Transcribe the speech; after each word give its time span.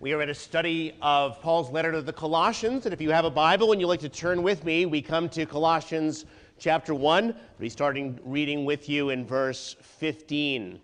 We 0.00 0.14
are 0.14 0.22
at 0.22 0.30
a 0.30 0.34
study 0.34 0.94
of 1.02 1.42
Paul's 1.42 1.70
letter 1.70 1.92
to 1.92 2.00
the 2.00 2.10
Colossians, 2.10 2.86
and 2.86 2.94
if 2.94 3.02
you 3.02 3.10
have 3.10 3.26
a 3.26 3.30
Bible 3.30 3.72
and 3.72 3.80
you'd 3.82 3.88
like 3.88 4.00
to 4.00 4.08
turn 4.08 4.42
with 4.42 4.64
me, 4.64 4.86
we 4.86 5.02
come 5.02 5.28
to 5.28 5.44
Colossians 5.44 6.24
chapter 6.58 6.94
1, 6.94 7.34
We'll 7.58 7.68
starting 7.68 8.18
reading 8.24 8.64
with 8.64 8.88
you 8.88 9.10
in 9.10 9.26
verse 9.26 9.76
15. 9.82 10.80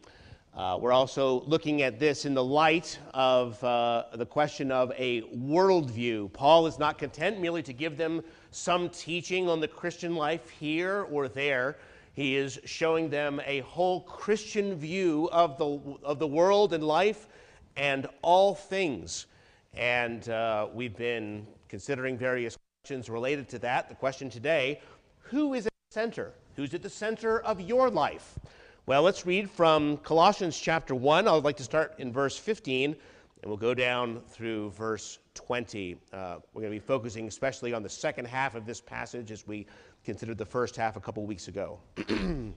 Uh, 0.55 0.77
we're 0.79 0.93
also 0.93 1.41
looking 1.45 1.81
at 1.81 1.99
this 1.99 2.27
in 2.27 2.35
the 2.35 2.45
light 2.45 2.99
of 3.15 3.65
uh, 3.65 4.05
the 4.13 4.27
question 4.27 4.71
of 4.71 4.93
a 4.99 5.23
worldview. 5.23 6.31
Paul 6.35 6.67
is 6.67 6.79
not 6.79 6.99
content 6.99 7.41
merely 7.41 7.63
to 7.63 7.73
give 7.73 7.97
them 7.97 8.23
some 8.51 8.91
teaching 8.91 9.49
on 9.49 9.61
the 9.61 9.69
Christian 9.69 10.15
life 10.15 10.51
here 10.51 11.07
or 11.11 11.27
there. 11.27 11.79
He 12.13 12.37
is 12.37 12.61
showing 12.67 13.09
them 13.09 13.41
a 13.47 13.61
whole 13.61 14.03
Christian 14.03 14.75
view 14.75 15.31
of 15.33 15.57
the, 15.57 15.97
of 16.05 16.19
the 16.19 16.27
world 16.27 16.75
and 16.75 16.85
life 16.85 17.29
and 17.77 18.07
all 18.23 18.55
things. 18.55 19.27
And 19.75 20.29
uh, 20.29 20.69
we've 20.73 20.97
been 20.97 21.47
considering 21.69 22.17
various 22.17 22.57
questions 22.83 23.11
related 23.11 23.49
to 23.51 23.59
that. 23.61 23.89
The 23.89 23.95
question 23.95 24.31
today 24.31 24.81
who 25.21 25.55
is 25.55 25.67
at 25.67 25.73
the 25.91 25.95
center? 25.95 26.33
Who's 26.55 26.73
at 26.73 26.83
the 26.83 26.91
center 26.91 27.41
of 27.41 27.61
your 27.61 27.91
life? 27.91 28.39
Well, 28.87 29.03
let's 29.03 29.27
read 29.27 29.51
from 29.51 29.97
Colossians 29.99 30.57
chapter 30.57 30.95
1. 30.95 31.27
I 31.27 31.33
would 31.33 31.43
like 31.43 31.57
to 31.57 31.65
start 31.65 31.97
in 31.99 32.13
verse 32.13 32.39
15, 32.39 32.93
and 32.93 32.97
we'll 33.45 33.57
go 33.57 33.75
down 33.75 34.21
through 34.29 34.71
verse 34.71 35.19
20. 35.35 35.97
Uh, 36.13 36.37
we're 36.55 36.63
going 36.63 36.73
to 36.73 36.81
be 36.81 36.87
focusing 36.87 37.27
especially 37.27 37.75
on 37.75 37.83
the 37.83 37.89
second 37.89 38.27
half 38.27 38.55
of 38.55 38.65
this 38.65 38.81
passage 38.81 39.33
as 39.33 39.45
we 39.47 39.67
considered 40.05 40.39
the 40.39 40.47
first 40.47 40.77
half 40.77 40.95
a 40.95 41.01
couple 41.01 41.27
weeks 41.27 41.49
ago. 41.49 41.81
um, 42.09 42.55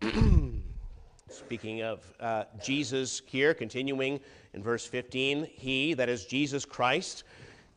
Speaking 1.30 1.82
of 1.82 2.00
uh, 2.20 2.44
Jesus 2.62 3.20
here, 3.26 3.52
continuing 3.52 4.20
in 4.54 4.62
verse 4.62 4.86
15, 4.86 5.44
he, 5.44 5.92
that 5.94 6.08
is 6.08 6.24
Jesus 6.24 6.64
Christ, 6.64 7.24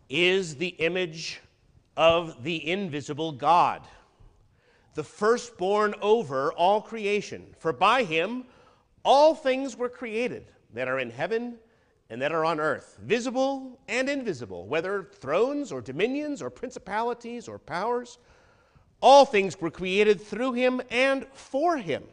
is 0.09 0.55
the 0.55 0.67
image 0.67 1.41
of 1.97 2.43
the 2.43 2.69
invisible 2.69 3.33
God, 3.33 3.81
the 4.95 5.03
firstborn 5.03 5.93
over 6.01 6.53
all 6.53 6.81
creation. 6.81 7.45
For 7.59 7.73
by 7.73 8.03
him 8.03 8.45
all 9.03 9.35
things 9.35 9.75
were 9.75 9.89
created 9.89 10.45
that 10.73 10.87
are 10.87 10.99
in 10.99 11.09
heaven 11.09 11.55
and 12.09 12.21
that 12.21 12.31
are 12.31 12.45
on 12.45 12.59
earth, 12.59 12.97
visible 13.01 13.79
and 13.87 14.09
invisible, 14.09 14.65
whether 14.65 15.09
thrones 15.19 15.71
or 15.71 15.81
dominions 15.81 16.41
or 16.41 16.49
principalities 16.49 17.47
or 17.47 17.59
powers. 17.59 18.17
All 19.01 19.25
things 19.25 19.59
were 19.59 19.71
created 19.71 20.21
through 20.21 20.53
him 20.53 20.81
and 20.89 21.25
for 21.33 21.77
him. 21.77 22.03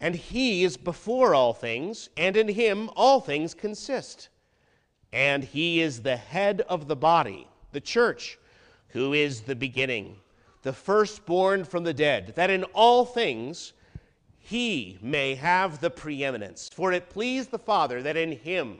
And 0.00 0.14
he 0.14 0.64
is 0.64 0.76
before 0.76 1.34
all 1.34 1.52
things, 1.52 2.08
and 2.16 2.36
in 2.36 2.48
him 2.48 2.90
all 2.96 3.20
things 3.20 3.52
consist. 3.52 4.28
And 5.12 5.44
he 5.44 5.80
is 5.80 6.02
the 6.02 6.16
head 6.16 6.62
of 6.62 6.88
the 6.88 6.96
body, 6.96 7.46
the 7.72 7.80
church, 7.80 8.38
who 8.88 9.12
is 9.12 9.42
the 9.42 9.56
beginning, 9.56 10.16
the 10.62 10.72
firstborn 10.72 11.64
from 11.64 11.84
the 11.84 11.94
dead, 11.94 12.32
that 12.36 12.50
in 12.50 12.64
all 12.72 13.04
things 13.04 13.72
he 14.38 14.98
may 15.02 15.34
have 15.34 15.80
the 15.80 15.90
preeminence. 15.90 16.70
For 16.72 16.92
it 16.92 17.10
pleased 17.10 17.50
the 17.50 17.58
Father 17.58 18.02
that 18.02 18.16
in 18.16 18.32
him 18.32 18.78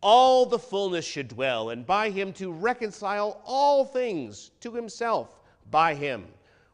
all 0.00 0.46
the 0.46 0.58
fullness 0.58 1.04
should 1.04 1.28
dwell, 1.28 1.70
and 1.70 1.84
by 1.84 2.10
him 2.10 2.32
to 2.34 2.52
reconcile 2.52 3.40
all 3.44 3.84
things 3.84 4.52
to 4.60 4.72
himself 4.72 5.40
by 5.70 5.94
him, 5.94 6.26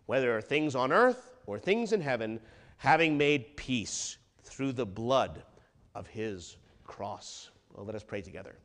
whether 0.07 0.41
things 0.41 0.75
on 0.75 0.93
earth 0.93 1.31
or 1.47 1.59
things 1.59 1.93
in 1.93 2.01
heaven 2.01 2.39
having 2.83 3.17
made 3.17 3.57
peace 3.57 4.17
through 4.43 4.73
the 4.73 4.85
blood 4.85 5.45
of 5.95 6.09
his 6.09 6.57
cross. 6.85 7.49
Well, 7.73 7.87
let 7.87 7.95
us 7.95 8.03
pray 8.03 8.23
together. 8.23 8.57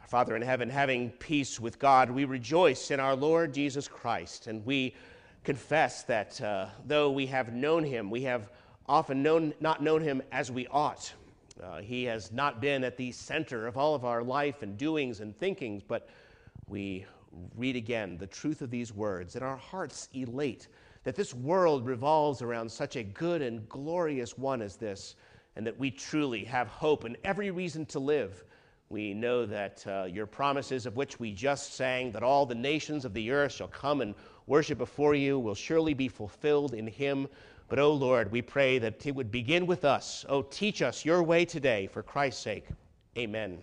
Our 0.00 0.06
Father 0.06 0.36
in 0.36 0.42
heaven, 0.42 0.70
having 0.70 1.10
peace 1.10 1.58
with 1.58 1.80
God, 1.80 2.12
we 2.12 2.24
rejoice 2.24 2.92
in 2.92 3.00
our 3.00 3.16
Lord 3.16 3.52
Jesus 3.52 3.88
Christ, 3.88 4.46
and 4.46 4.64
we 4.64 4.94
confess 5.42 6.04
that 6.04 6.40
uh, 6.40 6.66
though 6.86 7.10
we 7.10 7.26
have 7.26 7.52
known 7.52 7.82
him, 7.82 8.08
we 8.08 8.22
have 8.22 8.52
often 8.86 9.20
known, 9.20 9.52
not 9.58 9.82
known 9.82 10.00
him 10.00 10.22
as 10.30 10.52
we 10.52 10.68
ought. 10.68 11.12
Uh, 11.60 11.78
he 11.78 12.04
has 12.04 12.30
not 12.30 12.60
been 12.60 12.84
at 12.84 12.96
the 12.96 13.10
center 13.10 13.66
of 13.66 13.76
all 13.76 13.96
of 13.96 14.04
our 14.04 14.22
life 14.22 14.62
and 14.62 14.78
doings 14.78 15.18
and 15.18 15.36
thinkings, 15.36 15.82
but 15.82 16.08
we 16.68 17.04
read 17.56 17.74
again 17.74 18.16
the 18.16 18.28
truth 18.28 18.62
of 18.62 18.70
these 18.70 18.94
words, 18.94 19.34
and 19.34 19.44
our 19.44 19.56
hearts 19.56 20.08
elate 20.14 20.68
that 21.08 21.16
this 21.16 21.32
world 21.32 21.86
revolves 21.86 22.42
around 22.42 22.70
such 22.70 22.96
a 22.96 23.02
good 23.02 23.40
and 23.40 23.66
glorious 23.70 24.36
one 24.36 24.60
as 24.60 24.76
this, 24.76 25.16
and 25.56 25.66
that 25.66 25.78
we 25.78 25.90
truly 25.90 26.44
have 26.44 26.68
hope 26.68 27.04
and 27.04 27.16
every 27.24 27.50
reason 27.50 27.86
to 27.86 27.98
live. 27.98 28.44
We 28.90 29.14
know 29.14 29.46
that 29.46 29.82
uh, 29.86 30.04
your 30.04 30.26
promises, 30.26 30.84
of 30.84 30.96
which 30.96 31.18
we 31.18 31.32
just 31.32 31.72
sang, 31.72 32.12
that 32.12 32.22
all 32.22 32.44
the 32.44 32.54
nations 32.54 33.06
of 33.06 33.14
the 33.14 33.30
earth 33.30 33.52
shall 33.52 33.68
come 33.68 34.02
and 34.02 34.14
worship 34.46 34.76
before 34.76 35.14
you, 35.14 35.38
will 35.38 35.54
surely 35.54 35.94
be 35.94 36.08
fulfilled 36.08 36.74
in 36.74 36.86
him. 36.86 37.26
But, 37.70 37.78
O 37.78 37.84
oh 37.84 37.94
Lord, 37.94 38.30
we 38.30 38.42
pray 38.42 38.78
that 38.78 39.06
it 39.06 39.14
would 39.14 39.30
begin 39.30 39.64
with 39.64 39.86
us. 39.86 40.26
Oh, 40.28 40.42
teach 40.42 40.82
us 40.82 41.06
your 41.06 41.22
way 41.22 41.46
today 41.46 41.86
for 41.86 42.02
Christ's 42.02 42.42
sake. 42.42 42.66
Amen. 43.16 43.56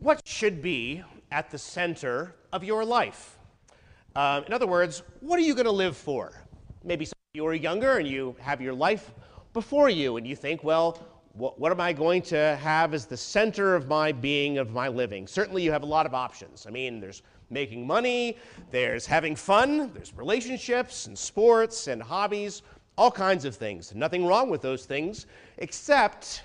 What 0.00 0.20
should 0.28 0.60
be 0.60 1.02
at 1.32 1.50
the 1.50 1.56
center 1.56 2.34
of 2.52 2.62
your 2.62 2.84
life? 2.84 3.35
Um, 4.16 4.44
in 4.44 4.54
other 4.54 4.66
words, 4.66 5.02
what 5.20 5.38
are 5.38 5.42
you 5.42 5.54
going 5.54 5.66
to 5.66 5.70
live 5.70 5.94
for? 5.94 6.32
Maybe 6.82 7.04
some 7.04 7.12
you 7.34 7.46
are 7.46 7.52
younger 7.52 7.98
and 7.98 8.08
you 8.08 8.34
have 8.40 8.62
your 8.62 8.72
life 8.72 9.12
before 9.52 9.90
you, 9.90 10.16
and 10.16 10.26
you 10.26 10.34
think, 10.34 10.64
well, 10.64 10.98
what, 11.34 11.60
what 11.60 11.70
am 11.70 11.82
I 11.82 11.92
going 11.92 12.22
to 12.22 12.56
have 12.56 12.94
as 12.94 13.04
the 13.04 13.16
center 13.16 13.74
of 13.74 13.88
my 13.88 14.12
being, 14.12 14.56
of 14.56 14.70
my 14.70 14.88
living? 14.88 15.26
Certainly, 15.26 15.64
you 15.64 15.70
have 15.70 15.82
a 15.82 15.86
lot 15.86 16.06
of 16.06 16.14
options. 16.14 16.64
I 16.66 16.70
mean, 16.70 16.98
there's 16.98 17.20
making 17.50 17.86
money, 17.86 18.38
there's 18.70 19.04
having 19.04 19.36
fun, 19.36 19.92
there's 19.92 20.14
relationships 20.16 21.06
and 21.08 21.18
sports 21.18 21.86
and 21.86 22.02
hobbies, 22.02 22.62
all 22.96 23.10
kinds 23.10 23.44
of 23.44 23.54
things. 23.54 23.94
Nothing 23.94 24.24
wrong 24.24 24.48
with 24.48 24.62
those 24.62 24.86
things, 24.86 25.26
except 25.58 26.42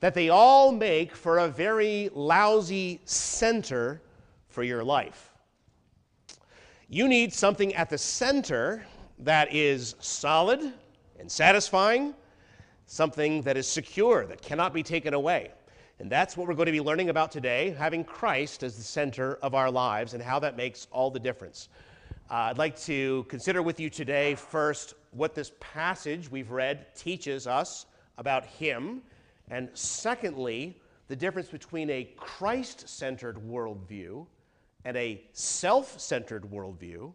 that 0.00 0.12
they 0.12 0.28
all 0.28 0.72
make 0.72 1.14
for 1.14 1.38
a 1.38 1.46
very 1.46 2.10
lousy 2.14 3.00
center 3.04 4.02
for 4.48 4.64
your 4.64 4.82
life. 4.82 5.35
You 6.88 7.08
need 7.08 7.32
something 7.32 7.74
at 7.74 7.90
the 7.90 7.98
center 7.98 8.86
that 9.18 9.52
is 9.52 9.96
solid 9.98 10.72
and 11.18 11.30
satisfying, 11.30 12.14
something 12.86 13.42
that 13.42 13.56
is 13.56 13.66
secure, 13.66 14.24
that 14.26 14.40
cannot 14.40 14.72
be 14.72 14.84
taken 14.84 15.12
away. 15.12 15.50
And 15.98 16.08
that's 16.08 16.36
what 16.36 16.46
we're 16.46 16.54
going 16.54 16.66
to 16.66 16.72
be 16.72 16.80
learning 16.80 17.08
about 17.08 17.32
today, 17.32 17.70
having 17.76 18.04
Christ 18.04 18.62
as 18.62 18.76
the 18.76 18.84
center 18.84 19.34
of 19.42 19.52
our 19.52 19.68
lives 19.68 20.14
and 20.14 20.22
how 20.22 20.38
that 20.38 20.56
makes 20.56 20.86
all 20.92 21.10
the 21.10 21.18
difference. 21.18 21.70
Uh, 22.30 22.34
I'd 22.34 22.58
like 22.58 22.78
to 22.82 23.24
consider 23.28 23.62
with 23.62 23.80
you 23.80 23.90
today 23.90 24.36
first 24.36 24.94
what 25.10 25.34
this 25.34 25.50
passage 25.58 26.30
we've 26.30 26.52
read 26.52 26.94
teaches 26.94 27.48
us 27.48 27.86
about 28.16 28.46
Him, 28.46 29.02
and 29.50 29.70
secondly, 29.74 30.80
the 31.08 31.16
difference 31.16 31.48
between 31.48 31.90
a 31.90 32.04
Christ 32.16 32.88
centered 32.88 33.38
worldview 33.38 34.24
and 34.86 34.96
a 34.96 35.20
self 35.32 36.00
centered 36.00 36.44
worldview. 36.44 37.12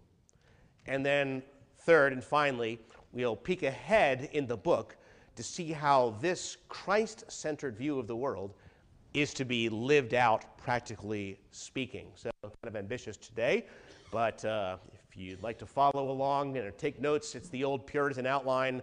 And 0.85 1.05
then, 1.05 1.41
third 1.77 2.11
and 2.11 2.23
finally, 2.23 2.79
we'll 3.13 3.35
peek 3.35 3.63
ahead 3.63 4.29
in 4.33 4.45
the 4.45 4.57
book 4.57 4.97
to 5.37 5.41
see 5.41 5.71
how 5.71 6.15
this 6.19 6.57
Christ 6.67 7.23
centered 7.31 7.77
view 7.77 7.97
of 7.97 8.07
the 8.07 8.15
world 8.15 8.53
is 9.13 9.33
to 9.35 9.45
be 9.45 9.69
lived 9.69 10.13
out, 10.13 10.57
practically 10.57 11.39
speaking. 11.51 12.07
So, 12.15 12.29
kind 12.41 12.53
of 12.63 12.75
ambitious 12.75 13.15
today, 13.15 13.65
but 14.11 14.43
uh, 14.43 14.75
if 15.09 15.17
you'd 15.17 15.41
like 15.41 15.57
to 15.59 15.65
follow 15.65 16.11
along 16.11 16.57
and 16.57 16.77
take 16.77 16.99
notes, 16.99 17.35
it's 17.35 17.47
the 17.49 17.63
old 17.63 17.87
Puritan 17.87 18.25
outline 18.25 18.81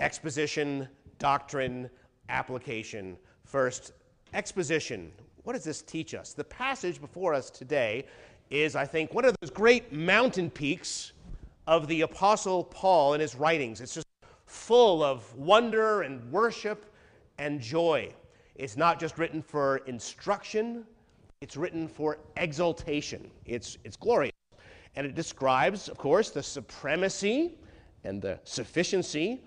exposition, 0.00 0.88
doctrine, 1.20 1.88
application. 2.28 3.16
First, 3.44 3.92
exposition. 4.34 5.12
What 5.48 5.54
does 5.54 5.64
this 5.64 5.80
teach 5.80 6.12
us? 6.12 6.34
The 6.34 6.44
passage 6.44 7.00
before 7.00 7.32
us 7.32 7.48
today 7.48 8.04
is, 8.50 8.76
I 8.76 8.84
think, 8.84 9.14
one 9.14 9.24
of 9.24 9.34
those 9.40 9.48
great 9.48 9.90
mountain 9.90 10.50
peaks 10.50 11.12
of 11.66 11.88
the 11.88 12.02
Apostle 12.02 12.64
Paul 12.64 13.14
in 13.14 13.22
his 13.22 13.34
writings. 13.34 13.80
It's 13.80 13.94
just 13.94 14.06
full 14.44 15.02
of 15.02 15.34
wonder 15.36 16.02
and 16.02 16.30
worship 16.30 16.92
and 17.38 17.62
joy. 17.62 18.12
It's 18.56 18.76
not 18.76 19.00
just 19.00 19.16
written 19.16 19.40
for 19.40 19.78
instruction, 19.86 20.84
it's 21.40 21.56
written 21.56 21.88
for 21.88 22.18
exaltation. 22.36 23.30
It's, 23.46 23.78
it's 23.84 23.96
glorious. 23.96 24.34
And 24.96 25.06
it 25.06 25.14
describes, 25.14 25.88
of 25.88 25.96
course, 25.96 26.28
the 26.28 26.42
supremacy 26.42 27.54
and 28.04 28.20
the 28.20 28.38
sufficiency 28.44 29.40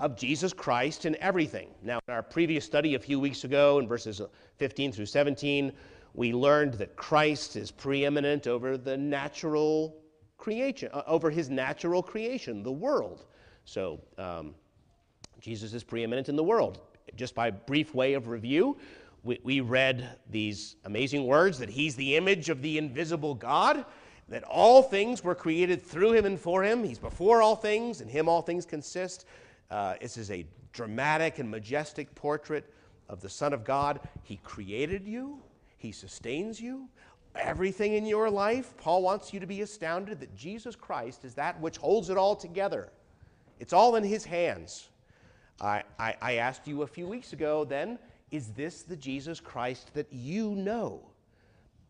of 0.00 0.16
Jesus 0.16 0.52
Christ 0.52 1.04
in 1.04 1.14
everything. 1.20 1.68
Now, 1.82 2.00
in 2.08 2.14
our 2.14 2.22
previous 2.22 2.64
study 2.64 2.94
a 2.94 2.98
few 2.98 3.20
weeks 3.20 3.44
ago, 3.44 3.78
in 3.78 3.86
verses 3.86 4.20
15 4.56 4.92
through 4.92 5.06
17, 5.06 5.72
we 6.14 6.32
learned 6.32 6.74
that 6.74 6.96
Christ 6.96 7.54
is 7.54 7.70
preeminent 7.70 8.46
over 8.46 8.78
the 8.78 8.96
natural 8.96 9.94
creation, 10.38 10.88
uh, 10.92 11.02
over 11.06 11.30
his 11.30 11.50
natural 11.50 12.02
creation, 12.02 12.62
the 12.62 12.72
world. 12.72 13.26
So, 13.66 14.00
um, 14.16 14.54
Jesus 15.38 15.74
is 15.74 15.84
preeminent 15.84 16.28
in 16.28 16.36
the 16.36 16.44
world. 16.44 16.80
just 17.16 17.34
by 17.34 17.50
brief 17.50 17.94
way 17.94 18.14
of 18.14 18.28
review, 18.28 18.76
we, 19.22 19.38
we 19.42 19.60
read 19.60 20.16
these 20.30 20.76
amazing 20.84 21.26
words 21.26 21.58
that 21.58 21.68
He's 21.68 21.94
the 21.94 22.16
image 22.16 22.48
of 22.48 22.62
the 22.62 22.78
invisible 22.78 23.34
God, 23.34 23.84
that 24.28 24.44
all 24.44 24.82
things 24.82 25.22
were 25.22 25.34
created 25.34 25.82
through 25.82 26.12
Him 26.12 26.24
and 26.24 26.40
for 26.40 26.62
Him. 26.62 26.84
He's 26.84 26.98
before 26.98 27.42
all 27.42 27.56
things, 27.56 28.00
and 28.00 28.10
Him 28.10 28.28
all 28.28 28.40
things 28.40 28.64
consist. 28.64 29.26
Uh, 29.70 29.94
this 30.00 30.16
is 30.16 30.30
a 30.30 30.44
dramatic 30.72 31.38
and 31.38 31.50
majestic 31.50 32.14
portrait 32.14 32.72
of 33.08 33.20
the 33.20 33.28
Son 33.28 33.52
of 33.52 33.64
God. 33.64 34.00
He 34.22 34.36
created 34.42 35.06
you, 35.06 35.38
He 35.78 35.92
sustains 35.92 36.60
you. 36.60 36.88
Everything 37.36 37.94
in 37.94 38.06
your 38.06 38.28
life, 38.28 38.76
Paul 38.76 39.02
wants 39.02 39.32
you 39.32 39.38
to 39.38 39.46
be 39.46 39.60
astounded 39.60 40.18
that 40.18 40.34
Jesus 40.34 40.74
Christ 40.74 41.24
is 41.24 41.34
that 41.34 41.60
which 41.60 41.76
holds 41.76 42.10
it 42.10 42.16
all 42.16 42.34
together. 42.34 42.90
It's 43.60 43.72
all 43.72 43.96
in 43.96 44.02
His 44.02 44.24
hands. 44.24 44.88
I, 45.60 45.84
I, 45.98 46.16
I 46.20 46.32
asked 46.34 46.66
you 46.66 46.82
a 46.82 46.86
few 46.86 47.06
weeks 47.06 47.32
ago 47.32 47.64
then, 47.64 47.98
is 48.30 48.48
this 48.48 48.82
the 48.82 48.96
Jesus 48.96 49.38
Christ 49.38 49.92
that 49.94 50.06
you 50.12 50.50
know? 50.56 51.02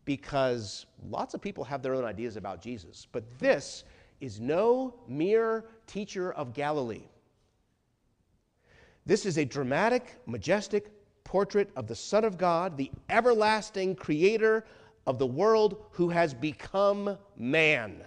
Because 0.05 0.87
lots 1.09 1.35
of 1.35 1.41
people 1.41 1.65
have 1.65 1.83
their 1.83 1.95
own 1.95 2.05
ideas 2.05 2.37
about 2.37 2.61
Jesus, 2.61 3.07
but 3.13 3.25
this 3.39 3.85
is 4.21 4.41
no 4.41 4.95
mere 5.07 5.67
teacher 5.87 6.33
of 6.33 6.53
Galilee. 6.53 7.05
This 9.07 9.27
is 9.27 9.39
a 9.39 9.45
dramatic, 9.45 10.21
majestic 10.27 10.91
portrait 11.25 11.71
of 11.77 11.87
the 11.87 11.95
Son 11.95 12.25
of 12.25 12.39
God, 12.39 12.77
the 12.77 12.91
everlasting 13.09 13.95
creator 13.95 14.65
of 15.07 15.19
the 15.19 15.27
world 15.27 15.85
who 15.93 16.09
has 16.09 16.35
become 16.35 17.17
man 17.37 18.05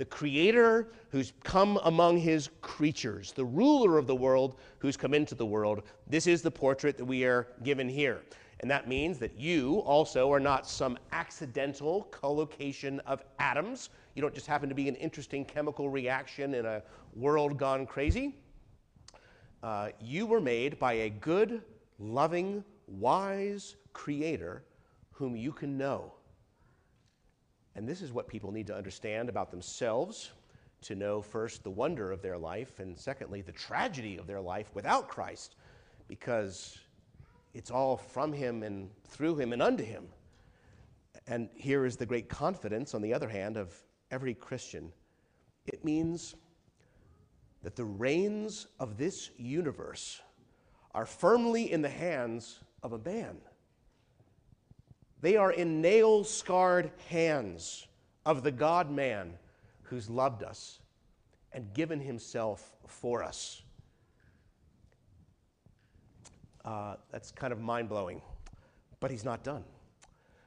the 0.00 0.04
creator 0.06 0.88
who's 1.10 1.34
come 1.44 1.78
among 1.84 2.16
his 2.16 2.48
creatures, 2.62 3.32
the 3.32 3.44
ruler 3.44 3.98
of 3.98 4.06
the 4.06 4.14
world 4.14 4.56
who's 4.78 4.96
come 4.96 5.12
into 5.12 5.34
the 5.34 5.44
world. 5.44 5.82
This 6.06 6.26
is 6.26 6.40
the 6.40 6.50
portrait 6.50 6.96
that 6.96 7.04
we 7.04 7.24
are 7.24 7.48
given 7.64 7.86
here. 7.86 8.22
And 8.60 8.70
that 8.70 8.88
means 8.88 9.18
that 9.18 9.38
you 9.38 9.80
also 9.80 10.32
are 10.32 10.40
not 10.40 10.66
some 10.66 10.98
accidental 11.12 12.04
collocation 12.04 13.00
of 13.00 13.22
atoms. 13.40 13.90
You 14.14 14.22
don't 14.22 14.34
just 14.34 14.46
happen 14.46 14.70
to 14.70 14.74
be 14.74 14.88
an 14.88 14.94
interesting 14.94 15.44
chemical 15.44 15.90
reaction 15.90 16.54
in 16.54 16.64
a 16.64 16.82
world 17.14 17.58
gone 17.58 17.84
crazy. 17.84 18.36
Uh, 19.62 19.90
you 20.00 20.26
were 20.26 20.40
made 20.40 20.78
by 20.78 20.94
a 20.94 21.10
good, 21.10 21.62
loving, 21.98 22.64
wise 22.86 23.76
creator 23.92 24.64
whom 25.10 25.36
you 25.36 25.52
can 25.52 25.76
know. 25.76 26.12
And 27.74 27.88
this 27.88 28.00
is 28.00 28.12
what 28.12 28.26
people 28.26 28.50
need 28.50 28.66
to 28.68 28.74
understand 28.74 29.28
about 29.28 29.50
themselves 29.50 30.30
to 30.82 30.94
know 30.94 31.20
first 31.20 31.62
the 31.62 31.70
wonder 31.70 32.10
of 32.10 32.22
their 32.22 32.38
life, 32.38 32.78
and 32.80 32.98
secondly, 32.98 33.42
the 33.42 33.52
tragedy 33.52 34.16
of 34.16 34.26
their 34.26 34.40
life 34.40 34.70
without 34.74 35.08
Christ, 35.08 35.56
because 36.08 36.78
it's 37.52 37.70
all 37.70 37.98
from 37.98 38.32
Him 38.32 38.62
and 38.62 38.88
through 39.04 39.36
Him 39.36 39.52
and 39.52 39.60
unto 39.60 39.84
Him. 39.84 40.06
And 41.26 41.50
here 41.54 41.84
is 41.84 41.96
the 41.96 42.06
great 42.06 42.30
confidence, 42.30 42.94
on 42.94 43.02
the 43.02 43.12
other 43.12 43.28
hand, 43.28 43.58
of 43.58 43.74
every 44.10 44.34
Christian 44.34 44.90
it 45.66 45.84
means 45.84 46.34
that 47.62 47.76
the 47.76 47.84
reins 47.84 48.66
of 48.78 48.96
this 48.96 49.30
universe 49.36 50.20
are 50.94 51.06
firmly 51.06 51.70
in 51.70 51.82
the 51.82 51.88
hands 51.88 52.60
of 52.82 52.92
a 52.92 52.98
man. 52.98 53.36
They 55.20 55.36
are 55.36 55.52
in 55.52 55.80
nail 55.80 56.24
scarred 56.24 56.90
hands 57.08 57.86
of 58.24 58.42
the 58.42 58.50
God 58.50 58.90
man 58.90 59.34
who's 59.82 60.08
loved 60.08 60.42
us 60.42 60.80
and 61.52 61.72
given 61.74 62.00
himself 62.00 62.76
for 62.86 63.22
us. 63.22 63.62
Uh, 66.64 66.94
that's 67.10 67.30
kind 67.30 67.52
of 67.52 67.60
mind 67.60 67.88
blowing. 67.88 68.22
But 69.00 69.10
he's 69.10 69.24
not 69.24 69.42
done. 69.42 69.64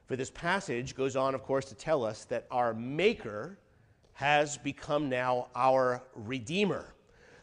For 0.06 0.16
this 0.16 0.30
passage 0.30 0.94
goes 0.94 1.16
on, 1.16 1.34
of 1.34 1.42
course, 1.42 1.64
to 1.66 1.74
tell 1.74 2.04
us 2.04 2.24
that 2.26 2.46
our 2.50 2.74
Maker 2.74 3.58
has 4.12 4.56
become 4.58 5.08
now 5.08 5.48
our 5.54 6.02
Redeemer. 6.14 6.94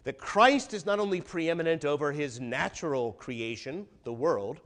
That 0.04 0.18
Christ 0.18 0.74
is 0.74 0.86
not 0.86 1.00
only 1.00 1.22
preeminent 1.22 1.86
over 1.86 2.12
his 2.12 2.40
natural 2.40 3.14
creation, 3.14 3.86
the 4.04 4.14
world, 4.14 4.62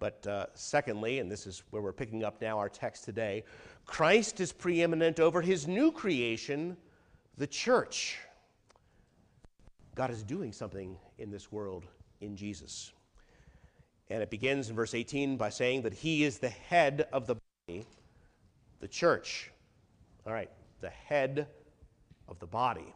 but 0.00 0.26
uh, 0.26 0.46
secondly, 0.54 1.20
and 1.20 1.30
this 1.30 1.46
is 1.46 1.62
where 1.70 1.80
we're 1.80 1.92
picking 1.92 2.24
up 2.24 2.42
now 2.42 2.58
our 2.58 2.68
text 2.68 3.04
today, 3.04 3.44
Christ 3.86 4.40
is 4.40 4.52
preeminent 4.52 5.20
over 5.20 5.40
his 5.40 5.68
new 5.68 5.92
creation, 5.92 6.76
the 7.38 7.46
church. 7.46 8.18
God 9.94 10.10
is 10.10 10.24
doing 10.24 10.52
something 10.52 10.96
in 11.18 11.30
this 11.30 11.52
world 11.52 11.84
in 12.20 12.34
Jesus. 12.34 12.92
And 14.10 14.22
it 14.22 14.30
begins 14.30 14.70
in 14.70 14.76
verse 14.76 14.94
18 14.94 15.36
by 15.36 15.50
saying 15.50 15.82
that 15.82 15.94
he 15.94 16.24
is 16.24 16.38
the 16.38 16.48
head 16.48 17.06
of 17.12 17.26
the 17.26 17.36
body, 17.66 17.86
the 18.80 18.88
church. 18.88 19.50
All 20.26 20.32
right, 20.32 20.50
the 20.80 20.90
head 20.90 21.46
of 22.28 22.38
the 22.40 22.46
body. 22.46 22.92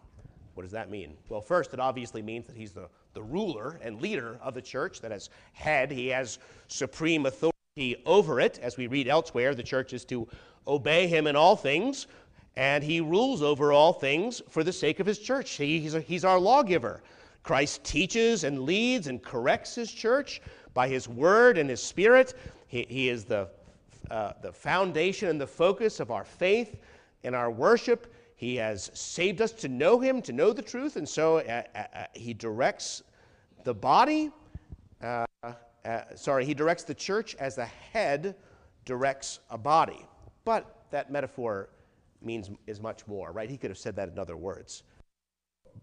What 0.56 0.64
does 0.64 0.72
that 0.72 0.90
mean? 0.90 1.16
Well, 1.28 1.40
first, 1.40 1.72
it 1.72 1.78
obviously 1.78 2.22
means 2.22 2.46
that 2.48 2.56
he's 2.56 2.72
the 2.72 2.88
the 3.16 3.22
ruler 3.22 3.80
and 3.82 4.00
leader 4.02 4.38
of 4.42 4.52
the 4.52 4.60
church, 4.60 5.00
that 5.00 5.10
as 5.10 5.30
head, 5.54 5.90
he 5.90 6.08
has 6.08 6.38
supreme 6.68 7.24
authority 7.24 7.96
over 8.04 8.40
it. 8.40 8.58
As 8.62 8.76
we 8.76 8.88
read 8.88 9.08
elsewhere, 9.08 9.54
the 9.54 9.62
church 9.62 9.94
is 9.94 10.04
to 10.04 10.28
obey 10.68 11.06
him 11.06 11.26
in 11.26 11.34
all 11.34 11.56
things, 11.56 12.08
and 12.56 12.84
he 12.84 13.00
rules 13.00 13.40
over 13.40 13.72
all 13.72 13.94
things 13.94 14.42
for 14.50 14.62
the 14.62 14.72
sake 14.72 15.00
of 15.00 15.06
his 15.06 15.18
church. 15.18 15.52
He's, 15.52 15.94
a, 15.94 16.00
he's 16.00 16.26
our 16.26 16.38
lawgiver. 16.38 17.02
Christ 17.42 17.84
teaches 17.84 18.44
and 18.44 18.64
leads 18.64 19.06
and 19.06 19.22
corrects 19.22 19.74
his 19.74 19.90
church 19.90 20.42
by 20.74 20.86
his 20.86 21.08
word 21.08 21.56
and 21.56 21.70
his 21.70 21.82
spirit. 21.82 22.34
He, 22.66 22.84
he 22.86 23.08
is 23.08 23.24
the, 23.24 23.48
uh, 24.10 24.34
the 24.42 24.52
foundation 24.52 25.30
and 25.30 25.40
the 25.40 25.46
focus 25.46 26.00
of 26.00 26.10
our 26.10 26.24
faith 26.24 26.76
and 27.24 27.34
our 27.34 27.50
worship. 27.50 28.12
He 28.36 28.56
has 28.56 28.90
saved 28.92 29.40
us 29.40 29.50
to 29.52 29.68
know 29.68 29.98
Him, 29.98 30.20
to 30.22 30.32
know 30.32 30.52
the 30.52 30.62
truth, 30.62 30.96
and 30.96 31.08
so 31.08 31.38
uh, 31.38 31.62
uh, 31.74 31.78
uh, 31.94 32.04
He 32.12 32.34
directs 32.34 33.02
the 33.64 33.74
body. 33.74 34.30
Uh, 35.02 35.24
uh, 35.42 36.00
sorry, 36.14 36.44
He 36.44 36.52
directs 36.52 36.84
the 36.84 36.94
church 36.94 37.34
as 37.36 37.56
the 37.56 37.64
head 37.64 38.36
directs 38.84 39.40
a 39.50 39.56
body. 39.56 40.06
But 40.44 40.84
that 40.90 41.10
metaphor 41.10 41.70
means 42.22 42.50
is 42.66 42.80
much 42.80 43.06
more, 43.06 43.32
right? 43.32 43.48
He 43.48 43.56
could 43.56 43.70
have 43.70 43.78
said 43.78 43.96
that 43.96 44.10
in 44.10 44.18
other 44.18 44.36
words. 44.36 44.82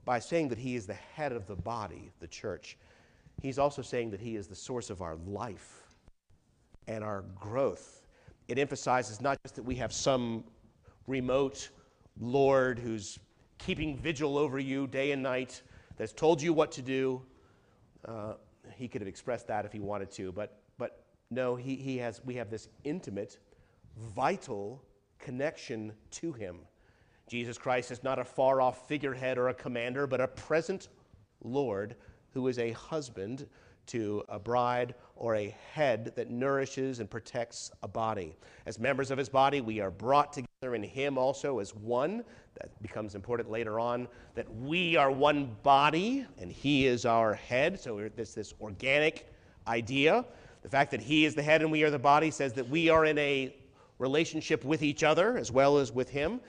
By 0.05 0.19
saying 0.19 0.49
that 0.49 0.59
He 0.59 0.75
is 0.75 0.85
the 0.85 0.93
head 0.93 1.31
of 1.31 1.47
the 1.47 1.55
body, 1.55 2.11
the 2.19 2.27
church, 2.27 2.77
He's 3.41 3.57
also 3.57 3.81
saying 3.81 4.11
that 4.11 4.19
He 4.19 4.35
is 4.35 4.47
the 4.47 4.55
source 4.55 4.91
of 4.91 5.01
our 5.01 5.15
life 5.25 5.83
and 6.87 7.03
our 7.03 7.23
growth. 7.39 8.03
It 8.47 8.59
emphasizes 8.59 9.21
not 9.21 9.39
just 9.43 9.55
that 9.55 9.63
we 9.63 9.75
have 9.75 9.91
some 9.91 10.43
remote 11.07 11.69
Lord 12.19 12.79
who's 12.79 13.19
keeping 13.57 13.97
vigil 13.97 14.37
over 14.37 14.59
you 14.59 14.87
day 14.87 15.11
and 15.11 15.23
night, 15.23 15.61
that's 15.97 16.13
told 16.13 16.41
you 16.41 16.53
what 16.53 16.71
to 16.73 16.81
do. 16.81 17.21
Uh, 18.05 18.33
he 18.75 18.87
could 18.87 19.01
have 19.01 19.07
expressed 19.07 19.47
that 19.47 19.65
if 19.65 19.71
he 19.71 19.79
wanted 19.79 20.11
to, 20.11 20.31
but, 20.31 20.59
but 20.77 21.03
no, 21.29 21.55
he, 21.55 21.75
he 21.75 21.97
has, 21.97 22.21
we 22.25 22.35
have 22.35 22.49
this 22.49 22.69
intimate, 22.83 23.37
vital 24.15 24.83
connection 25.19 25.93
to 26.11 26.33
him. 26.33 26.59
Jesus 27.27 27.57
Christ 27.57 27.91
is 27.91 28.03
not 28.03 28.19
a 28.19 28.23
far 28.23 28.61
off 28.61 28.87
figurehead 28.87 29.37
or 29.37 29.49
a 29.49 29.53
commander, 29.53 30.05
but 30.07 30.21
a 30.21 30.27
present 30.27 30.89
Lord 31.43 31.95
who 32.33 32.47
is 32.47 32.59
a 32.59 32.71
husband 32.71 33.47
to 33.85 34.23
a 34.29 34.39
bride 34.39 34.95
or 35.15 35.35
a 35.35 35.55
head 35.71 36.13
that 36.15 36.29
nourishes 36.29 36.99
and 36.99 37.09
protects 37.09 37.71
a 37.81 37.87
body. 37.87 38.35
As 38.65 38.79
members 38.79 39.11
of 39.11 39.17
his 39.17 39.29
body, 39.29 39.61
we 39.61 39.79
are 39.79 39.91
brought 39.91 40.33
together 40.33 40.47
in 40.75 40.83
him 40.83 41.17
also 41.17 41.59
as 41.59 41.75
one. 41.75 42.23
That 42.55 42.81
becomes 42.81 43.15
important 43.15 43.49
later 43.49 43.79
on 43.79 44.07
that 44.35 44.53
we 44.55 44.95
are 44.95 45.11
one 45.11 45.55
body 45.63 46.25
and 46.39 46.51
he 46.51 46.85
is 46.85 47.05
our 47.05 47.33
head. 47.33 47.79
So 47.79 48.09
there's 48.15 48.33
this 48.33 48.53
organic 48.61 49.27
idea. 49.67 50.25
The 50.61 50.69
fact 50.69 50.91
that 50.91 51.01
he 51.01 51.25
is 51.25 51.35
the 51.35 51.43
head 51.43 51.61
and 51.61 51.71
we 51.71 51.83
are 51.83 51.89
the 51.89 51.99
body 51.99 52.31
says 52.31 52.53
that 52.53 52.69
we 52.69 52.89
are 52.89 53.05
in 53.05 53.17
a 53.17 53.55
relationship 53.99 54.63
with 54.63 54.83
each 54.83 55.03
other 55.03 55.37
as 55.37 55.51
well 55.51 55.77
as 55.77 55.91
with 55.91 56.09
him. 56.09 56.39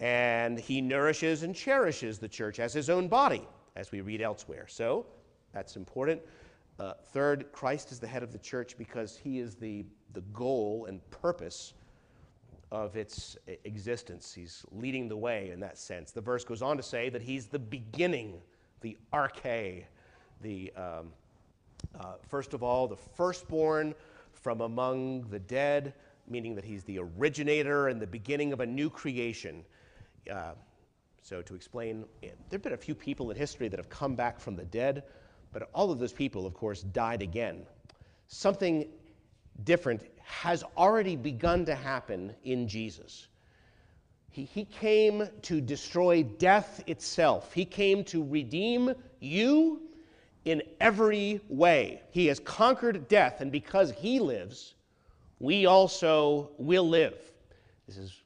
And 0.00 0.58
he 0.58 0.80
nourishes 0.80 1.42
and 1.42 1.54
cherishes 1.54 2.18
the 2.18 2.28
church 2.28 2.60
as 2.60 2.72
his 2.72 2.90
own 2.90 3.08
body, 3.08 3.46
as 3.76 3.90
we 3.90 4.00
read 4.00 4.20
elsewhere. 4.20 4.66
So 4.68 5.06
that's 5.52 5.76
important. 5.76 6.20
Uh, 6.78 6.94
third, 7.12 7.52
Christ 7.52 7.92
is 7.92 8.00
the 8.00 8.06
head 8.06 8.22
of 8.22 8.32
the 8.32 8.38
church 8.38 8.76
because 8.76 9.16
he 9.16 9.38
is 9.38 9.54
the, 9.54 9.84
the 10.12 10.22
goal 10.32 10.86
and 10.88 11.00
purpose 11.10 11.74
of 12.74 12.96
its 12.96 13.36
existence. 13.62 14.34
He's 14.34 14.64
leading 14.72 15.08
the 15.08 15.16
way 15.16 15.50
in 15.50 15.60
that 15.60 15.78
sense. 15.78 16.10
The 16.10 16.20
verse 16.20 16.44
goes 16.44 16.60
on 16.60 16.76
to 16.76 16.82
say 16.82 17.08
that 17.08 17.22
he's 17.22 17.46
the 17.46 17.58
beginning, 17.58 18.40
the 18.80 18.98
arche, 19.12 19.84
the, 20.40 20.72
um, 20.76 21.12
uh, 22.00 22.14
first 22.28 22.52
of 22.52 22.64
all, 22.64 22.88
the 22.88 22.96
firstborn 22.96 23.94
from 24.32 24.60
among 24.60 25.22
the 25.30 25.38
dead, 25.38 25.94
meaning 26.28 26.56
that 26.56 26.64
he's 26.64 26.82
the 26.82 26.98
originator 26.98 27.86
and 27.86 28.02
the 28.02 28.08
beginning 28.08 28.52
of 28.52 28.58
a 28.58 28.66
new 28.66 28.90
creation. 28.90 29.64
Uh, 30.28 30.54
so, 31.22 31.42
to 31.42 31.54
explain, 31.54 32.04
there 32.20 32.32
have 32.50 32.62
been 32.62 32.72
a 32.72 32.76
few 32.76 32.94
people 32.94 33.30
in 33.30 33.36
history 33.36 33.68
that 33.68 33.78
have 33.78 33.88
come 33.88 34.16
back 34.16 34.40
from 34.40 34.56
the 34.56 34.64
dead. 34.64 35.04
But 35.52 35.70
all 35.72 35.92
of 35.92 36.00
those 36.00 36.12
people, 36.12 36.44
of 36.44 36.54
course, 36.54 36.82
died 36.82 37.22
again. 37.22 37.64
Something 38.26 38.88
different 39.62 40.02
has 40.24 40.64
already 40.76 41.16
begun 41.16 41.64
to 41.66 41.74
happen 41.74 42.34
in 42.44 42.66
Jesus. 42.66 43.28
He, 44.30 44.44
he 44.44 44.64
came 44.64 45.28
to 45.42 45.60
destroy 45.60 46.24
death 46.24 46.82
itself, 46.86 47.52
He 47.52 47.64
came 47.64 48.02
to 48.04 48.24
redeem 48.24 48.94
you 49.20 49.82
in 50.44 50.62
every 50.80 51.40
way. 51.48 52.02
He 52.10 52.26
has 52.26 52.40
conquered 52.40 53.08
death, 53.08 53.40
and 53.40 53.52
because 53.52 53.92
He 53.92 54.18
lives, 54.18 54.74
we 55.38 55.66
also 55.66 56.50
will 56.58 56.88
live. 56.88 57.18
This 57.86 57.96
is 57.98 58.22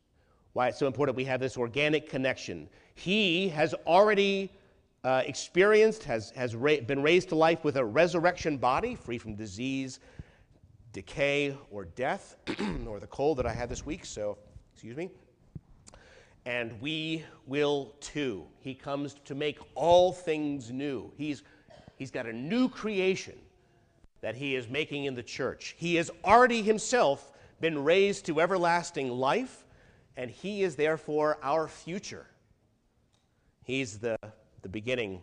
why 0.52 0.68
it's 0.68 0.78
so 0.78 0.86
important 0.86 1.16
we 1.16 1.24
have 1.24 1.40
this 1.40 1.56
organic 1.56 2.08
connection. 2.08 2.68
He 2.94 3.48
has 3.50 3.74
already 3.86 4.50
uh, 5.04 5.22
experienced, 5.26 6.04
has, 6.04 6.30
has 6.30 6.56
ra- 6.56 6.80
been 6.86 7.02
raised 7.02 7.28
to 7.28 7.34
life 7.34 7.64
with 7.64 7.76
a 7.76 7.84
resurrection 7.84 8.56
body, 8.56 8.94
free 8.94 9.18
from 9.18 9.34
disease, 9.34 10.00
decay, 10.92 11.56
or 11.70 11.84
death, 11.84 12.36
or 12.86 13.00
the 13.00 13.06
cold 13.06 13.38
that 13.38 13.46
I 13.46 13.52
had 13.52 13.68
this 13.68 13.84
week, 13.84 14.04
so 14.04 14.38
excuse 14.72 14.96
me. 14.96 15.10
And 16.46 16.80
we 16.80 17.24
will 17.46 17.94
too. 18.00 18.46
He 18.60 18.74
comes 18.74 19.16
to 19.26 19.34
make 19.34 19.58
all 19.74 20.12
things 20.12 20.70
new. 20.70 21.12
He's, 21.16 21.42
he's 21.96 22.10
got 22.10 22.26
a 22.26 22.32
new 22.32 22.68
creation 22.68 23.38
that 24.20 24.34
he 24.34 24.54
is 24.56 24.68
making 24.68 25.04
in 25.04 25.14
the 25.14 25.22
church. 25.22 25.74
He 25.78 25.96
has 25.96 26.10
already 26.24 26.62
himself 26.62 27.32
been 27.60 27.84
raised 27.84 28.26
to 28.26 28.40
everlasting 28.40 29.10
life, 29.10 29.64
and 30.16 30.30
he 30.30 30.62
is 30.62 30.76
therefore 30.76 31.38
our 31.42 31.68
future. 31.68 32.26
He's 33.64 33.98
the, 33.98 34.16
the 34.62 34.68
beginning 34.68 35.20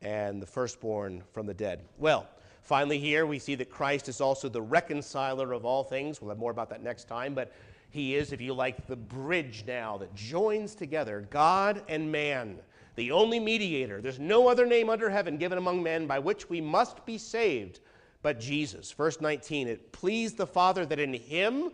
and 0.00 0.40
the 0.40 0.46
firstborn 0.46 1.22
from 1.32 1.46
the 1.46 1.54
dead. 1.54 1.80
Well, 1.98 2.28
finally, 2.64 2.98
here 2.98 3.26
we 3.26 3.38
see 3.38 3.54
that 3.54 3.70
Christ 3.70 4.08
is 4.08 4.20
also 4.20 4.48
the 4.48 4.60
reconciler 4.60 5.52
of 5.52 5.64
all 5.64 5.84
things. 5.84 6.20
We'll 6.20 6.30
have 6.30 6.38
more 6.38 6.50
about 6.50 6.70
that 6.70 6.82
next 6.82 7.04
time, 7.04 7.34
but 7.34 7.52
he 7.90 8.16
is, 8.16 8.32
if 8.32 8.40
you 8.40 8.54
like, 8.54 8.86
the 8.88 8.96
bridge 8.96 9.64
now 9.66 9.96
that 9.98 10.14
joins 10.14 10.74
together 10.74 11.28
God 11.30 11.82
and 11.88 12.10
man, 12.10 12.58
the 12.96 13.12
only 13.12 13.38
mediator. 13.38 14.00
There's 14.00 14.18
no 14.18 14.48
other 14.48 14.66
name 14.66 14.90
under 14.90 15.08
heaven 15.08 15.36
given 15.36 15.58
among 15.58 15.82
men 15.82 16.06
by 16.06 16.18
which 16.18 16.50
we 16.50 16.60
must 16.60 17.04
be 17.06 17.18
saved 17.18 17.80
but 18.24 18.40
Jesus. 18.40 18.90
Verse 18.90 19.20
19, 19.20 19.68
it 19.68 19.92
pleased 19.92 20.38
the 20.38 20.46
Father 20.46 20.86
that 20.86 20.98
in 20.98 21.12
him 21.12 21.70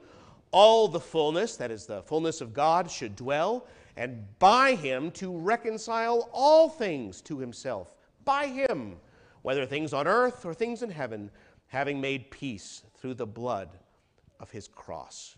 all 0.51 0.89
the 0.89 0.99
fullness, 0.99 1.57
that 1.57 1.71
is 1.71 1.87
the 1.87 2.03
fullness 2.03 2.41
of 2.41 2.53
God, 2.53 2.91
should 2.91 3.15
dwell, 3.15 3.69
and 3.97 4.27
by 4.41 4.75
him 4.75 5.13
to 5.13 5.39
reconcile 5.39 6.29
all 6.33 6.69
things 6.69 7.21
to 7.23 7.39
himself. 7.39 7.95
By 8.25 8.49
him, 8.49 8.97
whether 9.43 9.67
things 9.67 9.93
on 9.93 10.07
earth 10.07 10.45
or 10.45 10.55
things 10.55 10.83
in 10.83 10.91
heaven, 10.91 11.31
having 11.67 12.01
made 12.01 12.31
peace 12.31 12.83
through 12.99 13.15
the 13.15 13.27
blood 13.27 13.71
of 14.41 14.51
his 14.51 14.69
cross. 14.69 15.37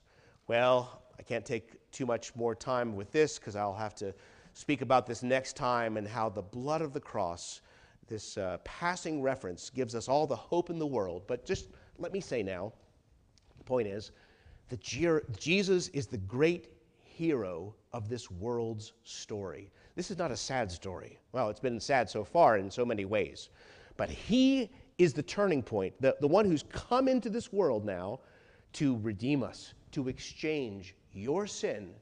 Well, 0.49 1.02
I 1.18 1.23
can't 1.23 1.44
take 1.44 1.90
too 1.92 2.06
much 2.06 2.35
more 2.35 2.54
time 2.54 2.97
with 2.97 3.12
this 3.12 3.38
because 3.38 3.56
I'll 3.56 3.75
have 3.75 3.94
to 3.97 4.14
speak 4.54 4.82
about 4.82 5.06
this 5.06 5.23
next 5.23 5.56
time 5.56 5.97
and 5.97 6.06
how 6.06 6.28
the 6.28 6.42
blood 6.42 6.82
of 6.82 6.92
the 6.92 7.00
cross 7.00 7.61
this 8.09 8.37
uh, 8.37 8.59
passing 8.64 9.23
reference 9.23 9.71
gives 9.71 9.94
us 9.94 10.09
all 10.09 10.26
the 10.26 10.37
hope 10.37 10.71
in 10.71 10.78
the 10.78 10.87
world. 10.87 11.23
But 11.26 11.47
just 11.47 11.68
let 11.99 12.12
me 12.12 12.21
say 12.21 12.42
now 12.42 12.73
the 13.59 13.64
point 13.64 13.88
is 13.88 14.11
that 14.68 14.80
Jesus 14.80 15.88
is 15.88 16.06
the 16.06 16.18
great 16.18 16.68
hero 17.04 17.75
of 17.92 18.09
this 18.09 18.30
world's 18.30 18.92
story. 19.04 19.71
This 19.94 20.11
is 20.11 20.18
not 20.18 20.30
a 20.30 20.37
sad 20.37 20.71
story. 20.71 21.18
Well, 21.32 21.50
it's 21.50 21.61
been 21.61 21.78
sad 21.78 22.09
so 22.09 22.25
far 22.25 22.59
in 22.59 22.71
so 22.71 22.85
many 22.85 23.04
ways. 23.04 23.50
But 24.02 24.11
he 24.11 24.68
is 24.99 25.12
the 25.12 25.23
turning 25.23 25.62
point, 25.62 25.94
the, 26.00 26.16
the 26.21 26.26
one 26.26 26.44
who's 26.44 26.64
come 26.73 27.06
into 27.06 27.30
this 27.30 27.52
world 27.52 27.85
now 27.85 28.18
to 28.73 28.99
redeem 28.99 29.44
us, 29.44 29.75
to 29.92 30.09
exchange 30.09 30.97
your 31.12 31.47
sin 31.47 31.94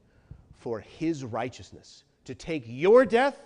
for 0.60 0.80
his 0.80 1.24
righteousness, 1.24 2.04
to 2.24 2.34
take 2.34 2.62
your 2.64 3.04
death 3.04 3.36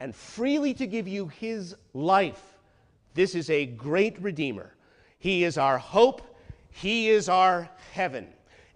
and 0.00 0.12
freely 0.16 0.74
to 0.74 0.86
give 0.88 1.06
you 1.06 1.28
his 1.28 1.76
life. 1.94 2.58
This 3.14 3.36
is 3.36 3.48
a 3.50 3.66
great 3.66 4.20
Redeemer. 4.20 4.74
He 5.20 5.44
is 5.44 5.56
our 5.56 5.78
hope, 5.78 6.22
he 6.70 7.08
is 7.08 7.28
our 7.28 7.70
heaven. 7.92 8.26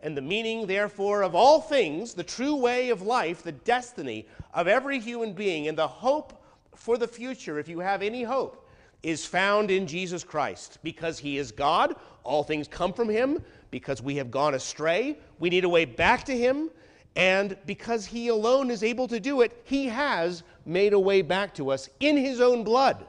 And 0.04 0.16
the 0.16 0.23
meaning, 0.23 0.68
therefore, 0.68 1.25
of 1.25 1.35
all 1.35 1.61
things, 1.61 2.14
the 2.14 2.23
true 2.23 2.54
way 2.54 2.90
of 2.90 3.02
life, 3.02 3.42
the 3.42 3.50
destiny 3.50 4.28
of 4.54 4.68
every 4.68 5.00
human 5.00 5.33
being, 5.33 5.66
and 5.66 5.76
the 5.76 5.88
hope 5.88 6.40
for 6.76 6.97
the 6.97 7.09
future, 7.09 7.59
if 7.59 7.68
you 7.68 7.80
have 7.80 8.02
any 8.02 8.23
hope, 8.23 8.62
is 9.03 9.25
found 9.25 9.71
in 9.71 9.87
Jesus 9.87 10.25
Christ. 10.25 10.79
Because 10.83 11.19
he 11.19 11.38
is 11.38 11.53
God, 11.53 11.97
all 12.25 12.43
things 12.43 12.69
come 12.69 12.93
from 12.93 13.09
him. 13.09 13.43
Because 13.71 14.03
we 14.03 14.17
have 14.17 14.31
gone 14.31 14.55
astray, 14.55 15.19
we 15.38 15.50
need 15.50 15.65
a 15.65 15.69
way 15.69 15.85
back 15.85 16.25
to 16.25 16.37
him. 16.37 16.71
And 17.15 17.57
because 17.67 18.05
he 18.05 18.29
alone 18.29 18.71
is 18.71 18.83
able 18.83 19.09
to 19.09 19.19
do 19.19 19.41
it, 19.41 19.62
he 19.65 19.87
has 19.87 20.43
made 20.67 20.93
a 20.93 20.99
way 20.99 21.23
back 21.23 21.55
to 21.55 21.71
us 21.71 21.88
in 22.00 22.17
his 22.17 22.41
own 22.41 22.62
blood. 22.62 23.07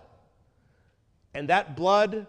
And 1.33 1.49
that 1.49 1.75
blood 1.75 2.25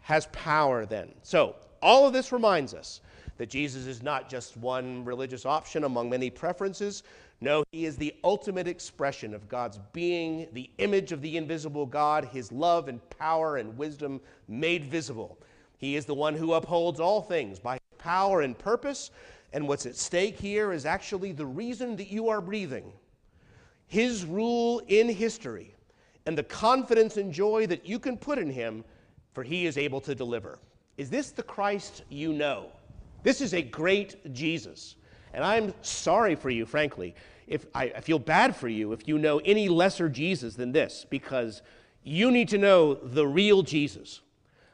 has 0.00 0.26
power 0.32 0.86
then. 0.86 1.12
So, 1.22 1.56
all 1.82 2.06
of 2.06 2.12
this 2.12 2.32
reminds 2.32 2.74
us 2.74 3.00
that 3.36 3.50
Jesus 3.50 3.86
is 3.86 4.02
not 4.02 4.28
just 4.28 4.56
one 4.56 5.04
religious 5.04 5.44
option 5.44 5.84
among 5.84 6.08
many 6.08 6.30
preferences. 6.30 7.02
No, 7.42 7.64
he 7.72 7.86
is 7.86 7.96
the 7.96 8.14
ultimate 8.22 8.68
expression 8.68 9.34
of 9.34 9.48
God's 9.48 9.80
being, 9.92 10.46
the 10.52 10.70
image 10.78 11.10
of 11.10 11.20
the 11.22 11.36
invisible 11.36 11.86
God, 11.86 12.26
his 12.26 12.52
love 12.52 12.86
and 12.86 13.00
power 13.10 13.56
and 13.56 13.76
wisdom 13.76 14.20
made 14.46 14.84
visible. 14.84 15.36
He 15.76 15.96
is 15.96 16.06
the 16.06 16.14
one 16.14 16.36
who 16.36 16.52
upholds 16.52 17.00
all 17.00 17.20
things 17.20 17.58
by 17.58 17.78
power 17.98 18.42
and 18.42 18.56
purpose 18.56 19.10
and 19.52 19.66
what's 19.66 19.86
at 19.86 19.96
stake 19.96 20.38
here 20.38 20.72
is 20.72 20.86
actually 20.86 21.32
the 21.32 21.44
reason 21.44 21.96
that 21.96 22.12
you 22.12 22.28
are 22.28 22.40
breathing. 22.40 22.92
His 23.88 24.24
rule 24.24 24.80
in 24.86 25.08
history 25.08 25.74
and 26.26 26.38
the 26.38 26.44
confidence 26.44 27.16
and 27.16 27.32
joy 27.32 27.66
that 27.66 27.84
you 27.84 27.98
can 27.98 28.16
put 28.16 28.38
in 28.38 28.50
Him, 28.50 28.84
for 29.34 29.42
He 29.42 29.66
is 29.66 29.76
able 29.76 30.00
to 30.02 30.14
deliver. 30.14 30.60
Is 30.96 31.10
this 31.10 31.32
the 31.32 31.42
Christ 31.42 32.04
you 32.08 32.32
know? 32.32 32.68
This 33.24 33.40
is 33.40 33.52
a 33.52 33.62
great 33.62 34.32
Jesus. 34.32 34.94
And 35.34 35.44
I'm 35.44 35.74
sorry 35.82 36.34
for 36.34 36.50
you, 36.50 36.64
frankly. 36.66 37.14
If 37.46 37.66
I, 37.74 37.92
I 37.96 38.00
feel 38.00 38.18
bad 38.18 38.56
for 38.56 38.68
you 38.68 38.92
if 38.92 39.06
you 39.08 39.18
know 39.18 39.38
any 39.44 39.68
lesser 39.68 40.08
Jesus 40.08 40.54
than 40.54 40.72
this, 40.72 41.06
because 41.08 41.62
you 42.02 42.30
need 42.30 42.48
to 42.48 42.58
know 42.58 42.94
the 42.94 43.26
real 43.26 43.62
Jesus. 43.62 44.20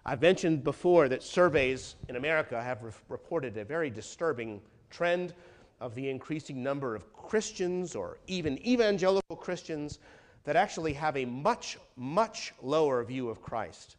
I've 0.05 0.23
mentioned 0.23 0.65
before 0.65 1.09
that 1.09 1.23
surveys 1.23 1.97
in 2.09 2.17
America 2.17 2.63
have 2.63 2.83
re- 2.83 2.93
reported 3.09 3.57
a 3.57 3.65
very 3.65 3.91
disturbing 3.91 4.63
trend 4.91 5.35
of 5.81 5.95
the 5.95 6.09
increasing 6.09 6.63
number 6.63 6.95
of 6.95 7.13
Christians 7.13 7.95
or 7.95 8.19
even 8.27 8.59
evangelical 8.67 9.37
Christians 9.37 9.99
that 10.45 10.57
actually 10.57 10.95
have 10.95 11.17
a 11.17 11.27
much, 11.27 11.77
much 11.97 12.55
lower 12.63 13.05
view 13.05 13.29
of 13.29 13.43
Christ. 13.43 13.97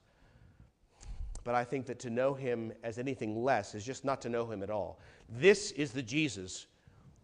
But 1.44 1.56
I 1.56 1.64
think 1.64 1.86
that 1.86 2.00
to 2.00 2.10
know 2.10 2.34
him 2.34 2.74
as 2.84 2.98
anything 2.98 3.44
less 3.44 3.76
is 3.76 3.86
just 3.86 4.04
not 4.04 4.22
to 4.22 4.30
know 4.30 4.46
him 4.50 4.64
at 4.64 4.70
all. 4.70 5.00
This 5.30 5.72
is 5.72 5.92
the 5.92 6.02
Jesus 6.02 6.66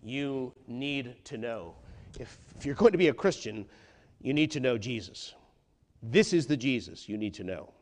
you 0.05 0.53
need 0.67 1.15
to 1.25 1.38
know. 1.38 1.74
If, 2.19 2.38
if 2.57 2.65
you're 2.65 2.75
going 2.75 2.91
to 2.91 2.97
be 2.97 3.07
a 3.07 3.13
Christian, 3.13 3.65
you 4.21 4.33
need 4.33 4.51
to 4.51 4.59
know 4.59 4.77
Jesus. 4.77 5.33
This 6.03 6.31
is 6.31 6.45
the 6.45 6.55
Jesus 6.55 7.09
you 7.09 7.17
need 7.17 7.33
to 7.33 7.43
know. 7.43 7.74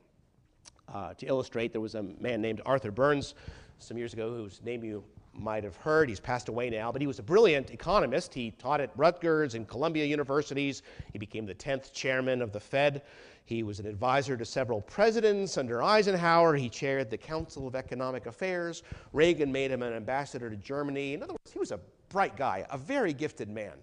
Uh, 0.94 1.14
to 1.16 1.26
illustrate, 1.26 1.72
there 1.72 1.82
was 1.82 1.96
a 1.96 2.04
man 2.04 2.42
named 2.42 2.62
Arthur 2.66 2.92
Burns 2.92 3.36
some 3.80 3.98
years 3.98 4.14
ago 4.14 4.34
whose 4.34 4.62
name 4.64 4.84
you 4.84 5.04
might 5.34 5.64
have 5.64 5.76
heard. 5.78 6.10
He's 6.10 6.20
passed 6.20 6.48
away 6.48 6.70
now, 6.70 6.92
but 6.92 7.02
he 7.02 7.08
was 7.08 7.20
a 7.20 7.24
brilliant 7.24 7.72
economist. 7.72 8.34
He 8.34 8.52
taught 8.52 8.80
at 8.80 8.92
Rutgers 8.96 9.56
and 9.56 9.68
Columbia 9.68 10.06
universities. 10.06 10.84
He 11.12 11.20
became 11.20 11.46
the 11.46 11.56
10th 11.56 11.92
chairman 11.92 12.42
of 12.42 12.52
the 12.52 12.60
Fed. 12.60 13.02
He 13.46 13.64
was 13.64 13.80
an 13.80 13.88
advisor 13.88 14.38
to 14.38 14.46
several 14.46 14.82
presidents 14.82 15.58
under 15.58 15.84
Eisenhower. 15.84 16.56
He 16.56 16.70
chaired 16.70 17.10
the 17.10 17.18
Council 17.18 17.68
of 17.68 17.76
Economic 17.76 18.26
Affairs. 18.26 18.84
Reagan 19.12 19.52
made 19.52 19.72
him 19.72 19.82
an 19.82 19.94
ambassador 19.94 20.50
to 20.50 20.56
Germany. 20.56 21.14
In 21.14 21.24
other 21.24 21.34
words, 21.34 21.52
he 21.52 21.60
was 21.60 21.72
a 21.72 21.80
bright 22.14 22.38
guy, 22.38 22.64
a 22.70 22.78
very 22.78 23.12
gifted 23.12 23.50
man. 23.50 23.74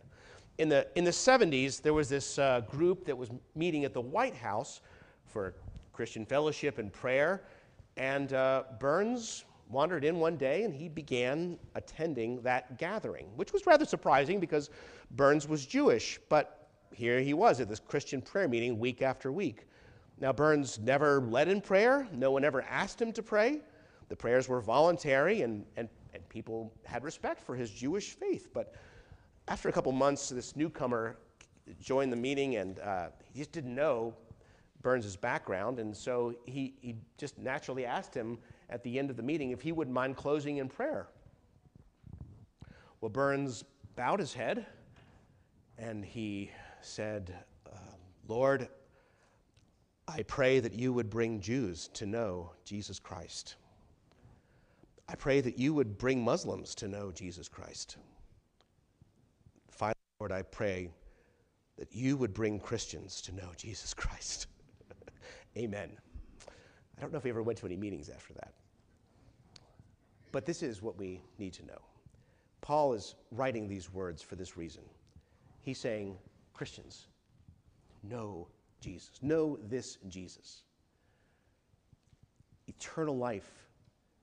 In 0.58 0.68
the, 0.68 0.86
in 0.94 1.02
the 1.02 1.10
70s, 1.10 1.82
there 1.82 1.92
was 1.92 2.08
this 2.08 2.38
uh, 2.38 2.60
group 2.60 3.04
that 3.04 3.18
was 3.18 3.28
meeting 3.56 3.84
at 3.84 3.92
the 3.92 4.00
White 4.00 4.36
House 4.36 4.82
for 5.26 5.54
Christian 5.92 6.24
fellowship 6.24 6.78
and 6.78 6.92
prayer. 6.92 7.42
And 7.96 8.32
uh, 8.32 8.62
Burns 8.78 9.44
wandered 9.68 10.04
in 10.04 10.20
one 10.20 10.36
day 10.36 10.62
and 10.62 10.72
he 10.72 10.88
began 10.88 11.58
attending 11.74 12.40
that 12.42 12.78
gathering, 12.78 13.26
which 13.34 13.52
was 13.52 13.66
rather 13.66 13.84
surprising 13.84 14.38
because 14.38 14.70
Burns 15.10 15.48
was 15.48 15.66
Jewish. 15.66 16.20
But 16.28 16.68
here 16.94 17.20
he 17.20 17.34
was 17.34 17.60
at 17.60 17.68
this 17.68 17.80
Christian 17.80 18.22
prayer 18.22 18.46
meeting 18.46 18.78
week 18.78 19.02
after 19.02 19.32
week. 19.32 19.66
Now, 20.20 20.32
Burns 20.32 20.78
never 20.78 21.20
led 21.20 21.48
in 21.48 21.60
prayer, 21.60 22.06
no 22.12 22.30
one 22.30 22.44
ever 22.44 22.62
asked 22.62 23.02
him 23.02 23.10
to 23.12 23.22
pray. 23.22 23.60
The 24.08 24.16
prayers 24.16 24.48
were 24.48 24.60
voluntary, 24.60 25.42
and, 25.42 25.64
and, 25.76 25.88
and 26.14 26.28
people 26.28 26.72
had 26.84 27.04
respect 27.04 27.40
for 27.40 27.54
his 27.54 27.70
Jewish 27.70 28.10
faith. 28.10 28.48
But 28.52 28.74
after 29.48 29.68
a 29.68 29.72
couple 29.72 29.92
months, 29.92 30.28
this 30.28 30.56
newcomer 30.56 31.16
joined 31.80 32.12
the 32.12 32.16
meeting, 32.16 32.56
and 32.56 32.78
uh, 32.80 33.08
he 33.32 33.38
just 33.38 33.52
didn't 33.52 33.74
know 33.74 34.14
Burns' 34.82 35.16
background, 35.16 35.78
and 35.78 35.96
so 35.96 36.34
he, 36.46 36.74
he 36.80 36.96
just 37.18 37.38
naturally 37.38 37.84
asked 37.84 38.14
him 38.14 38.38
at 38.70 38.82
the 38.82 38.98
end 38.98 39.10
of 39.10 39.16
the 39.16 39.22
meeting 39.22 39.50
if 39.50 39.60
he 39.60 39.72
wouldn't 39.72 39.94
mind 39.94 40.16
closing 40.16 40.58
in 40.58 40.68
prayer. 40.68 41.08
Well, 43.00 43.10
Burns 43.10 43.64
bowed 43.96 44.20
his 44.20 44.32
head 44.32 44.66
and 45.78 46.04
he 46.04 46.50
said, 46.82 47.34
uh, 47.66 47.76
Lord, 48.28 48.68
I 50.06 50.22
pray 50.24 50.60
that 50.60 50.74
you 50.74 50.92
would 50.92 51.08
bring 51.08 51.40
Jews 51.40 51.88
to 51.94 52.06
know 52.06 52.52
Jesus 52.64 52.98
Christ. 52.98 53.56
I 55.10 55.16
pray 55.16 55.40
that 55.40 55.58
you 55.58 55.74
would 55.74 55.98
bring 55.98 56.22
Muslims 56.22 56.72
to 56.76 56.86
know 56.86 57.10
Jesus 57.10 57.48
Christ. 57.48 57.96
Finally, 59.68 59.96
Lord, 60.20 60.30
I 60.30 60.42
pray 60.42 60.88
that 61.76 61.92
you 61.92 62.16
would 62.16 62.32
bring 62.32 62.60
Christians 62.60 63.20
to 63.22 63.34
know 63.34 63.50
Jesus 63.56 63.92
Christ. 63.92 64.46
Amen. 65.58 65.90
I 66.96 67.00
don't 67.00 67.10
know 67.10 67.18
if 67.18 67.24
we 67.24 67.30
ever 67.30 67.42
went 67.42 67.58
to 67.58 67.66
any 67.66 67.76
meetings 67.76 68.08
after 68.08 68.34
that. 68.34 68.54
But 70.30 70.46
this 70.46 70.62
is 70.62 70.80
what 70.80 70.96
we 70.96 71.20
need 71.38 71.54
to 71.54 71.66
know. 71.66 71.80
Paul 72.60 72.92
is 72.92 73.16
writing 73.32 73.66
these 73.66 73.92
words 73.92 74.22
for 74.22 74.36
this 74.36 74.56
reason. 74.56 74.82
He's 75.60 75.78
saying, 75.78 76.16
Christians, 76.54 77.08
know 78.04 78.46
Jesus. 78.80 79.10
Know 79.22 79.58
this 79.64 79.98
Jesus. 80.08 80.62
Eternal 82.68 83.16
life, 83.16 83.69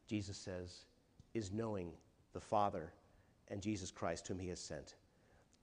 Jesus 0.08 0.38
says, 0.38 0.86
is 1.34 1.52
knowing 1.52 1.92
the 2.34 2.40
Father 2.40 2.94
and 3.50 3.62
Jesus 3.62 3.92
Christ, 3.92 4.28
whom 4.28 4.40
he 4.40 4.50
has 4.50 4.60
sent. 4.60 4.96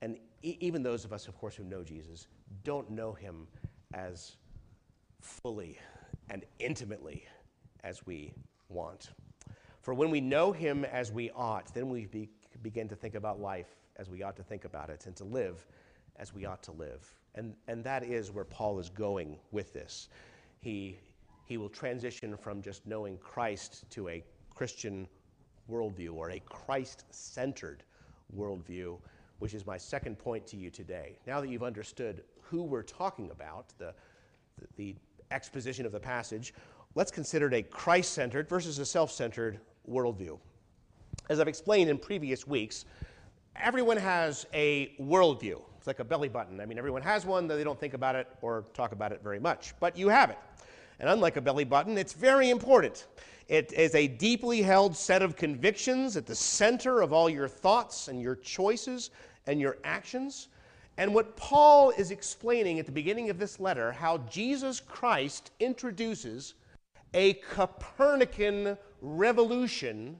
And 0.01 0.17
e- 0.43 0.57
even 0.59 0.83
those 0.83 1.05
of 1.05 1.13
us, 1.13 1.27
of 1.27 1.37
course, 1.37 1.55
who 1.55 1.63
know 1.63 1.83
Jesus, 1.83 2.27
don't 2.63 2.89
know 2.89 3.13
him 3.13 3.47
as 3.93 4.35
fully 5.21 5.77
and 6.29 6.45
intimately 6.59 7.25
as 7.83 8.05
we 8.05 8.33
want. 8.69 9.11
For 9.81 9.93
when 9.93 10.09
we 10.09 10.21
know 10.21 10.51
him 10.51 10.85
as 10.85 11.11
we 11.11 11.29
ought, 11.31 11.73
then 11.73 11.89
we 11.89 12.05
be, 12.05 12.29
begin 12.61 12.87
to 12.89 12.95
think 12.95 13.15
about 13.15 13.39
life 13.39 13.75
as 13.97 14.09
we 14.09 14.23
ought 14.23 14.35
to 14.37 14.43
think 14.43 14.65
about 14.65 14.89
it 14.89 15.05
and 15.05 15.15
to 15.15 15.23
live 15.23 15.65
as 16.17 16.33
we 16.33 16.45
ought 16.45 16.63
to 16.63 16.71
live. 16.71 17.13
And, 17.35 17.53
and 17.67 17.83
that 17.83 18.03
is 18.03 18.31
where 18.31 18.45
Paul 18.45 18.79
is 18.79 18.89
going 18.89 19.37
with 19.51 19.73
this. 19.73 20.09
He, 20.61 20.97
he 21.45 21.57
will 21.57 21.69
transition 21.69 22.35
from 22.35 22.61
just 22.61 22.85
knowing 22.87 23.17
Christ 23.17 23.85
to 23.91 24.09
a 24.09 24.23
Christian 24.55 25.07
worldview 25.69 26.13
or 26.13 26.31
a 26.31 26.39
Christ 26.39 27.03
centered 27.11 27.83
worldview, 28.35 28.97
which 29.39 29.53
is 29.53 29.65
my 29.65 29.77
second 29.77 30.17
point 30.17 30.47
to 30.47 30.57
you 30.57 30.69
today. 30.69 31.17
Now 31.27 31.41
that 31.41 31.49
you've 31.49 31.63
understood 31.63 32.23
who 32.41 32.63
we're 32.63 32.83
talking 32.83 33.31
about, 33.31 33.73
the, 33.77 33.93
the, 34.57 34.67
the 34.77 34.95
exposition 35.31 35.85
of 35.85 35.91
the 35.91 35.99
passage, 35.99 36.53
let's 36.95 37.11
consider 37.11 37.47
it 37.47 37.53
a 37.53 37.63
Christ 37.63 38.13
centered 38.13 38.47
versus 38.47 38.79
a 38.79 38.85
self 38.85 39.11
centered 39.11 39.59
worldview. 39.89 40.39
As 41.29 41.39
I've 41.39 41.47
explained 41.47 41.89
in 41.89 41.97
previous 41.97 42.47
weeks, 42.47 42.85
everyone 43.55 43.97
has 43.97 44.45
a 44.53 44.93
worldview. 44.99 45.61
It's 45.77 45.87
like 45.87 45.99
a 45.99 46.03
belly 46.03 46.29
button. 46.29 46.59
I 46.59 46.65
mean, 46.65 46.77
everyone 46.77 47.01
has 47.01 47.25
one, 47.25 47.47
though 47.47 47.57
they 47.57 47.63
don't 47.63 47.79
think 47.79 47.93
about 47.93 48.15
it 48.15 48.27
or 48.41 48.65
talk 48.73 48.91
about 48.91 49.11
it 49.11 49.21
very 49.23 49.39
much. 49.39 49.73
But 49.79 49.97
you 49.97 50.09
have 50.09 50.29
it. 50.29 50.37
And 50.99 51.09
unlike 51.09 51.37
a 51.37 51.41
belly 51.41 51.65
button, 51.65 51.97
it's 51.97 52.13
very 52.13 52.49
important. 52.49 53.07
It 53.47 53.73
is 53.73 53.93
a 53.93 54.07
deeply 54.07 54.61
held 54.61 54.95
set 54.95 55.21
of 55.21 55.35
convictions 55.35 56.17
at 56.17 56.25
the 56.25 56.35
center 56.35 57.01
of 57.01 57.13
all 57.13 57.29
your 57.29 57.47
thoughts 57.47 58.07
and 58.07 58.21
your 58.21 58.35
choices 58.35 59.11
and 59.45 59.59
your 59.59 59.77
actions. 59.83 60.47
And 60.97 61.13
what 61.13 61.35
Paul 61.35 61.91
is 61.91 62.11
explaining 62.11 62.79
at 62.79 62.85
the 62.85 62.91
beginning 62.91 63.29
of 63.29 63.37
this 63.37 63.59
letter, 63.59 63.91
how 63.91 64.19
Jesus 64.29 64.79
Christ 64.79 65.51
introduces 65.59 66.55
a 67.13 67.33
Copernican 67.33 68.77
revolution 69.01 70.17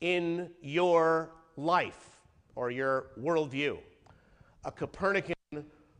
in 0.00 0.50
your 0.60 1.30
life 1.56 2.18
or 2.56 2.70
your 2.70 3.06
worldview. 3.20 3.78
A 4.64 4.72
Copernican 4.72 5.34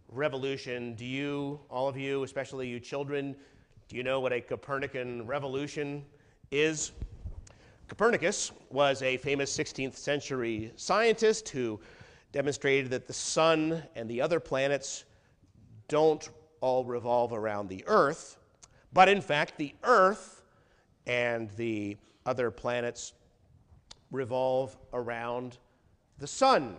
revolution. 0.09 0.95
Do 0.95 1.05
you, 1.05 1.61
all 1.71 1.89
of 1.89 1.97
you, 1.97 2.23
especially 2.23 2.69
you 2.69 2.81
children, 2.81 3.37
do 3.89 3.97
you 3.97 4.03
know 4.03 4.21
what 4.21 4.35
a 4.35 4.41
Copernican 4.43 5.27
revolution 5.27 6.05
is? 6.51 6.93
Copernicus 7.89 8.53
was 8.69 9.01
a 9.01 9.17
famous 9.17 9.57
16th 9.57 9.97
century 9.97 10.73
scientist 10.77 11.49
who 11.49 11.81
demonstrated 12.31 12.91
that 12.91 13.07
the 13.07 13.15
sun 13.15 13.83
and 13.97 14.07
the 14.07 14.21
other 14.21 14.41
planets 14.41 15.05
don't 15.89 16.29
all 16.61 16.85
revolve 16.85 17.33
around 17.33 17.69
the 17.69 17.83
Earth, 17.87 18.37
but 18.93 19.09
in 19.09 19.23
fact, 19.23 19.57
the 19.57 19.75
Earth 19.83 20.43
and 21.07 21.49
the 21.53 21.97
other 22.27 22.51
planets 22.51 23.15
revolve 24.11 24.77
around 24.93 25.57
the 26.19 26.27
sun. 26.27 26.77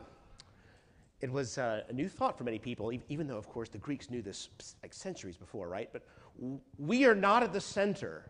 It 1.21 1.31
was 1.31 1.57
uh, 1.57 1.81
a 1.89 1.93
new 1.93 2.07
thought 2.07 2.37
for 2.37 2.43
many 2.43 2.59
people, 2.59 2.91
even 3.09 3.25
though, 3.25 3.37
of 3.37 3.49
course, 3.49 3.67
the 3.67 3.79
Greeks 3.79 4.11
knew 4.11 4.21
this 4.21 4.49
like 4.83 4.93
centuries 4.93 5.37
before, 5.37 5.67
right? 5.67 5.89
But 5.91 6.03
we 6.77 7.05
are 7.05 7.15
not 7.15 7.43
at 7.43 7.53
the 7.53 7.61
center 7.61 8.25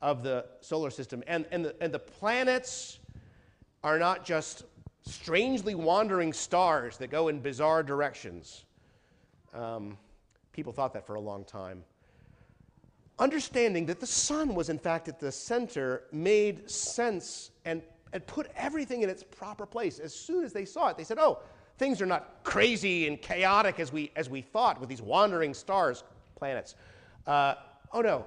of 0.00 0.22
the 0.22 0.44
solar 0.60 0.90
system, 0.90 1.22
and, 1.26 1.46
and, 1.50 1.64
the, 1.64 1.74
and 1.80 1.92
the 1.92 1.98
planets 1.98 2.98
are 3.84 3.98
not 3.98 4.24
just 4.24 4.64
strangely 5.04 5.74
wandering 5.74 6.32
stars 6.32 6.96
that 6.96 7.08
go 7.08 7.28
in 7.28 7.40
bizarre 7.40 7.82
directions. 7.82 8.64
Um, 9.54 9.98
people 10.52 10.72
thought 10.72 10.92
that 10.94 11.06
for 11.06 11.14
a 11.14 11.20
long 11.20 11.44
time. 11.44 11.84
Understanding 13.18 13.86
that 13.86 14.00
the 14.00 14.06
sun 14.06 14.54
was, 14.54 14.68
in 14.68 14.78
fact, 14.78 15.08
at 15.08 15.20
the 15.20 15.30
center 15.30 16.04
made 16.12 16.68
sense 16.70 17.50
and, 17.64 17.82
and 18.12 18.26
put 18.26 18.50
everything 18.56 19.02
in 19.02 19.10
its 19.10 19.22
proper 19.22 19.66
place. 19.66 19.98
As 19.98 20.14
soon 20.14 20.44
as 20.44 20.52
they 20.52 20.64
saw 20.64 20.88
it, 20.88 20.96
they 20.96 21.04
said, 21.04 21.18
Oh, 21.18 21.40
things 21.78 22.00
are 22.00 22.06
not 22.06 22.42
crazy 22.42 23.06
and 23.06 23.20
chaotic 23.20 23.78
as 23.80 23.92
we, 23.92 24.10
as 24.16 24.30
we 24.30 24.40
thought 24.40 24.80
with 24.80 24.88
these 24.88 25.02
wandering 25.02 25.52
stars, 25.52 26.04
planets. 26.42 26.74
Uh, 27.24 27.54
oh, 27.92 28.00
no. 28.00 28.26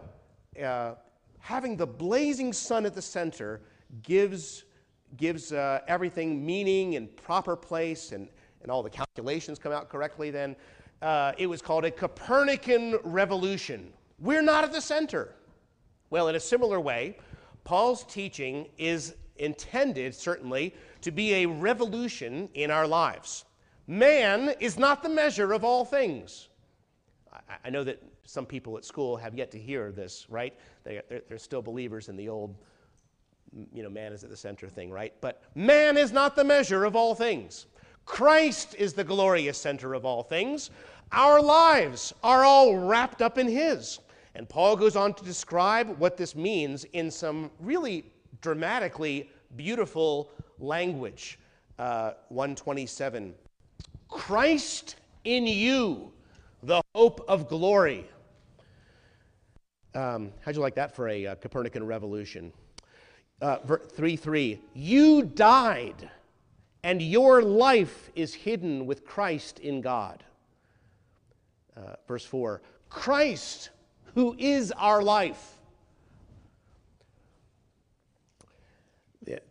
Uh, 0.64 0.96
having 1.40 1.76
the 1.76 1.86
blazing 1.86 2.54
sun 2.54 2.86
at 2.86 2.96
the 2.96 3.02
center 3.02 3.60
gives 4.04 4.64
gives 5.18 5.52
uh, 5.52 5.82
everything 5.90 6.46
meaning 6.46 6.96
and 6.96 7.14
proper 7.18 7.58
place, 7.58 8.14
and, 8.14 8.30
and 8.62 8.72
all 8.72 8.82
the 8.82 8.90
calculations 8.90 9.60
come 9.60 9.74
out 9.74 9.90
correctly, 9.90 10.32
then 10.32 10.56
uh, 11.02 11.34
it 11.38 11.48
was 11.48 11.62
called 11.62 11.84
a 11.84 11.92
Copernican 11.92 12.98
revolution. 13.04 13.92
We're 14.20 14.42
not 14.42 14.64
at 14.64 14.72
the 14.72 14.82
center. 14.82 15.36
Well, 16.10 16.30
in 16.30 16.36
a 16.36 16.40
similar 16.40 16.80
way, 16.80 17.18
Paul's 17.66 18.06
teaching 18.06 18.68
is 18.78 19.16
intended, 19.38 20.16
certainly, 20.16 20.74
to 21.02 21.12
be 21.12 21.34
a 21.34 21.46
revolution 21.46 22.48
in 22.54 22.72
our 22.72 22.88
lives. 22.88 23.44
Man 23.88 24.54
is 24.62 24.80
not 24.80 25.04
the 25.04 25.10
measure 25.10 25.52
of 25.52 25.66
all 25.66 25.84
things. 25.84 26.48
I, 27.64 27.70
know 27.70 27.84
that 27.84 28.02
some 28.26 28.46
people 28.46 28.78
at 28.78 28.86
school 28.86 29.18
have 29.18 29.36
yet 29.36 29.52
to 29.52 29.60
hear 29.60 29.92
this, 29.92 30.26
right? 30.30 30.54
They, 30.84 31.02
they're, 31.10 31.22
they're 31.30 31.38
still 31.38 31.62
believers 31.62 32.10
in 32.10 32.16
the 32.16 32.30
old 32.30 32.56
you 33.74 33.84
know, 33.84 33.90
man 33.90 34.12
is 34.12 34.24
at 34.24 34.30
the 34.30 34.38
center 34.38 34.68
thing, 34.68 34.92
right? 34.92 35.14
But 35.22 35.42
man 35.56 35.98
is 35.98 36.12
not 36.12 36.36
the 36.36 36.44
measure 36.44 36.84
of 36.84 36.96
all 36.96 37.16
things. 37.16 37.68
Christ 38.06 38.76
is 38.78 38.94
the 38.94 39.04
glorious 39.04 39.58
center 39.58 39.94
of 39.94 40.06
all 40.06 40.24
things. 40.24 40.70
Our 41.12 41.42
lives 41.42 42.14
are 42.24 42.44
all 42.44 42.76
wrapped 42.78 43.22
up 43.22 43.38
in 43.38 43.48
His. 43.48 44.00
And 44.36 44.48
Paul 44.50 44.76
goes 44.76 44.96
on 44.96 45.14
to 45.14 45.24
describe 45.24 45.98
what 45.98 46.18
this 46.18 46.36
means 46.36 46.84
in 46.94 47.10
some 47.10 47.50
really 47.60 48.12
dramatically 48.42 49.30
beautiful 49.56 50.32
language. 50.60 51.40
Uh, 51.80 52.12
127. 52.30 53.34
Christ 54.10 54.98
in 55.24 55.48
you, 55.48 56.12
hope 56.96 57.26
of 57.28 57.50
glory. 57.50 58.10
Um, 59.94 60.32
how'd 60.42 60.56
you 60.56 60.62
like 60.62 60.76
that 60.76 60.96
for 60.96 61.10
a 61.10 61.28
uh, 61.28 61.36
Copernican 61.36 61.86
revolution? 61.86 62.54
uh, 63.42 63.58
3 63.58 64.16
3. 64.16 64.62
You 64.74 65.24
died, 65.24 66.10
and 66.84 67.02
your 67.02 67.42
life 67.42 68.10
is 68.16 68.34
hidden 68.34 68.86
with 68.86 69.06
Christ 69.06 69.60
in 69.60 69.82
God. 69.82 70.24
Uh, 71.76 71.96
verse 72.08 72.26
4. 72.26 72.62
Christ, 72.90 73.72
who 74.14 74.36
is 74.38 74.72
our 74.72 75.04
life. 75.04 75.52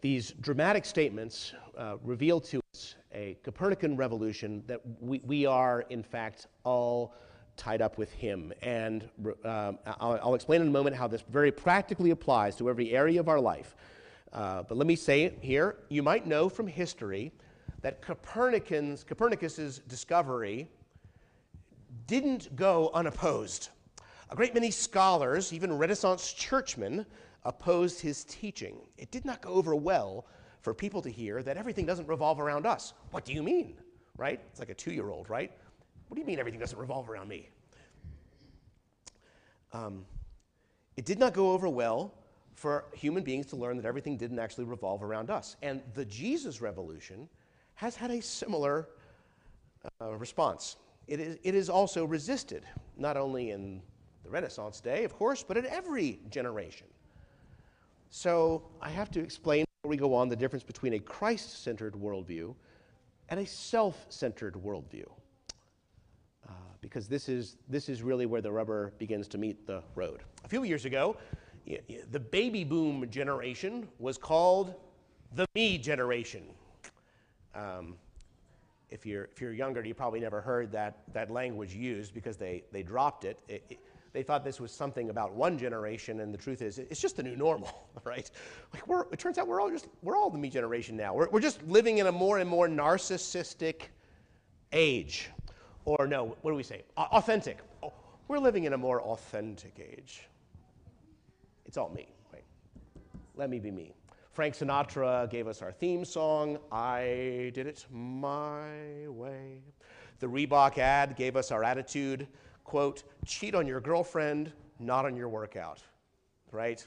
These 0.01 0.33
dramatic 0.41 0.85
statements 0.85 1.53
uh, 1.77 1.97
reveal 2.05 2.41
to 2.41 2.61
us 2.73 2.95
a 3.13 3.37
Copernican 3.43 3.97
revolution 3.97 4.63
that 4.69 4.81
we, 5.01 5.21
we 5.25 5.47
are, 5.47 5.81
in 5.91 6.03
fact, 6.03 6.47
all 6.63 7.13
tied 7.57 7.83
up 7.83 7.99
with 7.99 8.13
Him. 8.13 8.53
And 8.63 9.09
um, 9.45 9.79
I'll, 9.87 10.19
I'll, 10.23 10.35
explain 10.35 10.61
in 10.61 10.69
a 10.69 10.71
moment 10.71 10.97
how 10.97 11.07
this 11.07 11.23
very 11.23 11.53
practically 11.53 12.11
applies 12.11 12.57
to 12.57 12.69
every 12.69 12.93
area 12.93 13.21
of 13.21 13.29
our 13.29 13.41
life. 13.41 13.75
Uh, 14.33 14.63
but 14.65 14.77
let 14.77 14.87
me 14.87 14.97
say 14.97 15.35
here. 15.41 15.77
You 15.89 16.03
might 16.03 16.27
know 16.27 16.49
from 16.49 16.67
history 16.67 17.33
that 17.83 18.03
Copernicus, 18.03 19.05
Copernicus's 19.05 19.79
discovery 19.81 20.69
didn't 22.07 22.55
go 22.57 22.91
unopposed. 22.95 23.69
A 24.31 24.37
great 24.37 24.55
many 24.55 24.71
scholars, 24.71 25.53
even 25.53 25.77
Renaissance 25.77 26.33
churchmen, 26.33 27.07
opposed 27.45 28.01
his 28.01 28.25
teaching. 28.25 28.79
It 28.97 29.11
did 29.11 29.25
not 29.25 29.41
go 29.41 29.51
over 29.51 29.75
well 29.75 30.27
for 30.63 30.73
people 30.73 31.03
to 31.03 31.11
hear 31.11 31.43
that 31.43 31.57
everything 31.57 31.85
doesn't 31.87 32.09
revolve 32.09 32.41
around 32.41 32.67
us. 32.67 32.95
What 33.11 33.25
do 33.25 33.33
you 33.33 33.43
mean? 33.43 33.77
Right? 34.17 34.41
It's 34.51 34.59
like 34.59 34.71
a 34.71 34.75
two 34.75 34.93
year 34.93 35.11
old, 35.11 35.29
right? 35.29 35.53
What 36.15 36.19
do 36.19 36.21
you 36.21 36.27
mean 36.29 36.39
everything 36.39 36.61
doesn't 36.61 36.79
revolve 36.79 37.11
around 37.11 37.27
me? 37.27 37.49
Um, 39.73 40.07
it 40.97 41.05
did 41.05 41.19
not 41.19 41.35
go 41.35 41.51
over 41.51 41.69
well 41.69 42.15
for 42.55 42.85
human 42.95 43.25
beings 43.25 43.47
to 43.47 43.57
learn 43.57 43.77
that 43.79 43.85
everything 43.85 44.17
didn't 44.17 44.39
actually 44.39 44.67
revolve 44.67 45.03
around 45.03 45.29
us. 45.29 45.57
And 45.61 45.83
the 45.95 46.05
Jesus 46.05 46.61
revolution 46.61 47.29
has 47.75 47.97
had 47.97 48.13
a 48.13 48.23
similar 48.23 48.91
uh, 50.01 50.15
response. 50.15 50.77
It 51.09 51.19
is, 51.19 51.37
it 51.43 51.57
is 51.57 51.69
also 51.69 52.05
resisted, 52.05 52.63
not 52.97 53.17
only 53.17 53.51
in 53.51 53.83
the 54.23 54.31
Renaissance 54.31 54.81
day, 54.81 55.03
of 55.03 55.17
course, 55.17 55.43
but 55.43 55.57
in 55.57 55.67
every 55.67 56.21
generation. 56.31 56.87
So 58.11 58.63
I 58.81 58.89
have 58.89 59.11
to 59.11 59.21
explain 59.21 59.65
before 59.83 59.91
we 59.91 59.97
go 59.97 60.15
on 60.15 60.29
the 60.29 60.37
difference 60.37 60.63
between 60.63 60.93
a 60.93 61.01
Christ 61.01 61.65
centered 61.65 61.95
worldview 61.95 62.55
and 63.31 63.41
a 63.41 63.47
self 63.47 64.07
centered 64.11 64.55
worldview. 64.55 65.07
Because 66.85 67.09
this 67.09 67.29
is, 67.29 67.57
this 67.69 67.89
is 67.89 68.03
really 68.03 68.27
where 68.27 68.41
the 68.41 68.53
rubber 68.53 68.93
begins 68.99 69.27
to 69.29 69.39
meet 69.39 69.67
the 69.67 69.83
road. 69.95 70.21
A 70.45 70.49
few 70.49 70.65
years 70.65 70.85
ago, 70.85 71.17
the 72.11 72.21
baby 72.21 72.63
boom 72.63 73.09
generation 73.11 73.89
was 73.99 74.19
called 74.19 74.75
the 75.35 75.47
me 75.55 75.79
generation. 75.79 76.43
Um, 77.55 77.97
if 78.91 79.07
you're, 79.07 79.25
if 79.25 79.41
you're 79.41 79.53
younger, 79.53 79.85
you 79.85 79.95
probably 79.95 80.21
never 80.21 80.41
heard 80.41 80.71
that, 80.73 80.99
that 81.13 81.31
language 81.31 81.75
used 81.75 82.15
because 82.15 82.37
they, 82.37 82.65
they 82.71 82.83
dropped 82.83 83.25
it. 83.25 83.39
It, 83.49 83.65
it. 83.71 83.79
They 84.13 84.23
thought 84.23 84.45
this 84.45 84.61
was 84.61 84.71
something 84.71 85.11
about 85.11 85.33
one 85.33 85.59
generation, 85.59 86.21
and 86.21 86.33
the 86.33 86.39
truth 86.39 86.63
is, 86.63 86.79
it's 86.79 87.01
just 87.01 87.17
the 87.17 87.23
new 87.25 87.35
normal, 87.35 87.89
right? 88.05 88.31
Like 88.73 88.87
we're, 88.87 89.07
it 89.11 89.19
turns 89.19 89.39
out 89.39 89.49
we're 89.49 89.61
all 89.61 89.71
just 89.71 89.89
we're 90.03 90.17
all 90.17 90.31
the 90.31 90.39
me 90.39 90.49
generation 90.49 90.97
now. 90.97 91.15
We're, 91.15 91.29
we're 91.31 91.41
just 91.41 91.61
living 91.65 91.99
in 91.99 92.07
a 92.07 92.13
more 92.13 92.39
and 92.39 92.49
more 92.49 92.69
narcissistic 92.69 93.89
age, 94.73 95.31
or 95.85 96.07
no, 96.07 96.37
what 96.43 96.51
do 96.51 96.57
we 96.57 96.63
say? 96.63 96.85
authentic. 96.97 97.59
Oh, 97.83 97.93
we're 98.29 98.39
living 98.39 98.65
in 98.65 98.73
a 98.73 98.79
more 98.79 99.03
authentic 99.03 99.79
age. 99.79 100.29
It's 101.67 101.77
all 101.77 101.91
me, 101.91 102.09
right? 102.33 102.45
Let 103.37 103.51
me 103.51 103.59
be 103.59 103.71
me. 103.71 103.95
Frank 104.33 104.55
Sinatra 104.55 105.31
gave 105.31 105.47
us 105.47 105.63
our 105.63 105.71
theme 105.71 106.05
song, 106.05 106.59
I 106.73 107.53
Did 107.55 107.67
It 107.69 107.87
My 107.91 109.07
Way. 109.07 109.63
The 110.19 110.27
Reebok 110.27 110.79
ad 110.79 111.17
gave 111.17 111.37
us 111.37 111.53
our 111.53 111.63
attitude, 111.63 112.27
quote, 112.65 113.05
cheat 113.27 113.55
on 113.55 113.67
your 113.67 113.81
girlfriend, 113.81 114.53
not 114.81 115.05
on 115.05 115.17
your 115.17 115.29
workout, 115.29 115.81
right? 116.51 116.85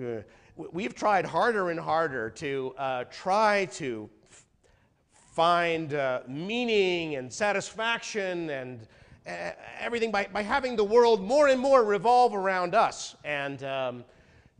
Uh, 0.00 0.22
we've 0.56 0.94
tried 0.94 1.24
harder 1.24 1.70
and 1.70 1.80
harder 1.80 2.30
to 2.30 2.74
uh, 2.78 3.04
try 3.10 3.64
to 3.72 4.08
find 5.30 5.94
uh, 5.94 6.20
meaning 6.26 7.16
and 7.16 7.32
satisfaction 7.32 8.50
and 8.50 8.86
uh, 9.26 9.52
everything 9.80 10.10
by, 10.10 10.28
by 10.32 10.42
having 10.42 10.76
the 10.76 10.84
world 10.84 11.22
more 11.22 11.48
and 11.48 11.60
more 11.60 11.84
revolve 11.84 12.34
around 12.34 12.74
us. 12.74 13.14
And 13.24 13.62
um, 13.64 14.04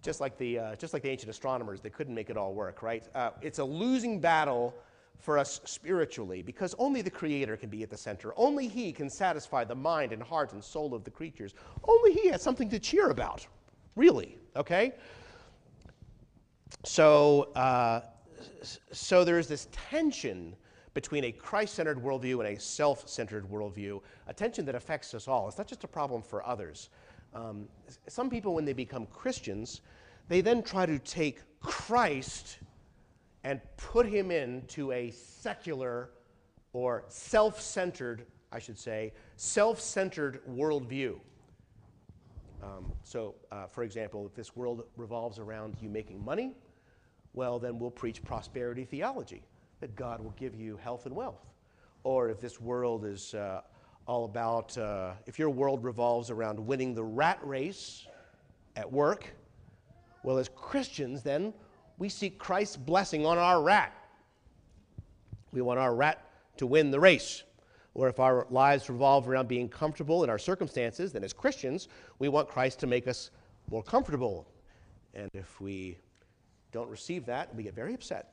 just 0.02 0.20
like 0.20 0.38
the, 0.38 0.58
uh, 0.58 0.76
just 0.76 0.92
like 0.92 1.02
the 1.02 1.10
ancient 1.10 1.30
astronomers, 1.30 1.80
they 1.80 1.90
couldn't 1.90 2.14
make 2.14 2.30
it 2.30 2.36
all 2.36 2.54
work, 2.54 2.82
right? 2.82 3.06
Uh, 3.14 3.30
it's 3.42 3.58
a 3.58 3.64
losing 3.64 4.20
battle 4.20 4.74
for 5.18 5.38
us 5.38 5.60
spiritually 5.64 6.40
because 6.40 6.74
only 6.78 7.02
the 7.02 7.10
Creator 7.10 7.56
can 7.56 7.68
be 7.68 7.82
at 7.82 7.90
the 7.90 7.96
center. 7.96 8.32
Only 8.36 8.68
He 8.68 8.92
can 8.92 9.10
satisfy 9.10 9.64
the 9.64 9.74
mind 9.74 10.12
and 10.12 10.22
heart 10.22 10.52
and 10.52 10.62
soul 10.62 10.94
of 10.94 11.04
the 11.04 11.10
creatures. 11.10 11.54
Only 11.84 12.12
He 12.12 12.28
has 12.28 12.42
something 12.42 12.70
to 12.70 12.78
cheer 12.78 13.10
about, 13.10 13.46
really, 13.96 14.38
okay? 14.56 14.94
So, 16.84 17.50
uh, 17.54 18.02
so 18.92 19.24
there's 19.24 19.46
this 19.46 19.68
tension 19.72 20.54
between 20.94 21.24
a 21.24 21.32
Christ 21.32 21.74
centered 21.74 22.02
worldview 22.02 22.44
and 22.44 22.56
a 22.56 22.60
self 22.60 23.08
centered 23.08 23.48
worldview, 23.48 24.00
a 24.26 24.34
tension 24.34 24.64
that 24.66 24.74
affects 24.74 25.14
us 25.14 25.28
all. 25.28 25.48
It's 25.48 25.58
not 25.58 25.66
just 25.66 25.84
a 25.84 25.88
problem 25.88 26.22
for 26.22 26.46
others. 26.46 26.90
Um, 27.34 27.68
some 28.08 28.28
people, 28.28 28.54
when 28.54 28.64
they 28.64 28.72
become 28.72 29.06
Christians, 29.06 29.82
they 30.28 30.40
then 30.40 30.62
try 30.62 30.86
to 30.86 30.98
take 30.98 31.40
Christ 31.60 32.58
and 33.44 33.60
put 33.76 34.06
him 34.06 34.30
into 34.30 34.92
a 34.92 35.10
secular 35.10 36.10
or 36.72 37.04
self 37.08 37.60
centered, 37.60 38.26
I 38.52 38.58
should 38.58 38.78
say, 38.78 39.12
self 39.36 39.80
centered 39.80 40.40
worldview. 40.48 41.18
Um, 42.62 42.92
so, 43.04 43.36
uh, 43.50 43.66
for 43.66 43.84
example, 43.84 44.26
if 44.26 44.34
this 44.34 44.54
world 44.54 44.84
revolves 44.96 45.38
around 45.38 45.76
you 45.80 45.88
making 45.88 46.22
money, 46.22 46.52
well, 47.34 47.58
then 47.58 47.78
we'll 47.78 47.90
preach 47.90 48.22
prosperity 48.22 48.84
theology, 48.84 49.42
that 49.80 49.94
God 49.94 50.20
will 50.20 50.34
give 50.38 50.54
you 50.54 50.76
health 50.76 51.06
and 51.06 51.14
wealth. 51.14 51.46
Or 52.02 52.28
if 52.30 52.40
this 52.40 52.60
world 52.60 53.04
is 53.04 53.34
uh, 53.34 53.60
all 54.06 54.24
about 54.24 54.76
uh, 54.78 55.12
if 55.26 55.38
your 55.38 55.50
world 55.50 55.84
revolves 55.84 56.30
around 56.30 56.58
winning 56.58 56.94
the 56.94 57.04
rat 57.04 57.38
race 57.42 58.06
at 58.76 58.90
work, 58.90 59.34
well, 60.22 60.38
as 60.38 60.48
Christians, 60.48 61.22
then 61.22 61.54
we 61.98 62.08
seek 62.08 62.38
Christ's 62.38 62.76
blessing 62.76 63.24
on 63.24 63.38
our 63.38 63.62
rat. 63.62 63.92
We 65.52 65.62
want 65.62 65.78
our 65.78 65.94
rat 65.94 66.24
to 66.56 66.66
win 66.66 66.90
the 66.90 67.00
race. 67.00 67.42
Or 67.94 68.08
if 68.08 68.20
our 68.20 68.46
lives 68.50 68.88
revolve 68.88 69.28
around 69.28 69.48
being 69.48 69.68
comfortable 69.68 70.22
in 70.24 70.30
our 70.30 70.38
circumstances, 70.38 71.12
then 71.12 71.24
as 71.24 71.32
Christians, 71.32 71.88
we 72.18 72.28
want 72.28 72.48
Christ 72.48 72.78
to 72.80 72.86
make 72.86 73.08
us 73.08 73.30
more 73.70 73.82
comfortable. 73.82 74.46
And 75.14 75.28
if 75.34 75.60
we 75.60 75.98
don't 76.72 76.88
receive 76.88 77.26
that, 77.26 77.54
we 77.54 77.62
get 77.62 77.74
very 77.74 77.94
upset. 77.94 78.32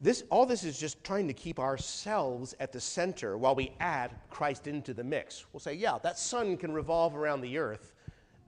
This, 0.00 0.22
all 0.30 0.46
this 0.46 0.62
is 0.62 0.78
just 0.78 1.02
trying 1.02 1.26
to 1.26 1.34
keep 1.34 1.58
ourselves 1.58 2.54
at 2.60 2.72
the 2.72 2.80
center 2.80 3.36
while 3.36 3.56
we 3.56 3.72
add 3.80 4.12
Christ 4.30 4.68
into 4.68 4.94
the 4.94 5.02
mix. 5.02 5.44
We'll 5.52 5.60
say, 5.60 5.74
yeah, 5.74 5.98
that 6.02 6.18
sun 6.18 6.56
can 6.56 6.72
revolve 6.72 7.16
around 7.16 7.40
the 7.40 7.58
earth. 7.58 7.92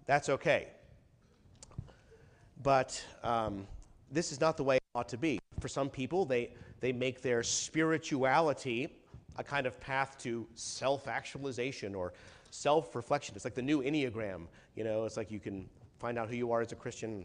That's 0.06 0.28
okay. 0.28 0.68
But 2.62 3.04
um, 3.24 3.66
this 4.12 4.30
is 4.30 4.40
not 4.40 4.56
the 4.56 4.62
way 4.62 4.76
it 4.76 4.82
ought 4.94 5.08
to 5.08 5.18
be. 5.18 5.40
For 5.58 5.68
some 5.68 5.90
people, 5.90 6.24
they, 6.24 6.50
they 6.78 6.92
make 6.92 7.20
their 7.20 7.42
spirituality 7.42 8.88
a 9.36 9.42
kind 9.42 9.66
of 9.66 9.78
path 9.80 10.18
to 10.18 10.46
self 10.54 11.08
actualization 11.08 11.94
or 11.94 12.12
self 12.50 12.94
reflection. 12.94 13.34
It's 13.34 13.44
like 13.44 13.54
the 13.54 13.62
new 13.62 13.82
Enneagram. 13.82 14.46
You 14.76 14.84
know, 14.84 15.04
it's 15.04 15.16
like 15.16 15.32
you 15.32 15.40
can 15.40 15.68
find 15.98 16.16
out 16.18 16.28
who 16.28 16.36
you 16.36 16.52
are 16.52 16.60
as 16.60 16.70
a 16.70 16.76
Christian 16.76 17.24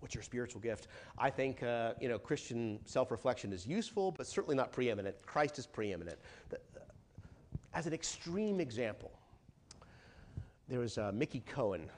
What's 0.00 0.14
your 0.14 0.22
spiritual 0.22 0.60
gift? 0.60 0.88
I 1.18 1.30
think 1.30 1.62
uh, 1.62 1.94
you 2.00 2.08
know 2.08 2.18
Christian 2.18 2.78
self-reflection 2.84 3.52
is 3.52 3.66
useful, 3.66 4.12
but 4.12 4.26
certainly 4.26 4.56
not 4.56 4.72
preeminent. 4.72 5.16
Christ 5.26 5.58
is 5.58 5.66
preeminent. 5.66 6.18
As 7.74 7.86
an 7.86 7.92
extreme 7.92 8.60
example, 8.60 9.10
there 10.68 10.80
was 10.80 10.98
uh, 10.98 11.12
Mickey 11.14 11.40
Cohen, 11.40 11.90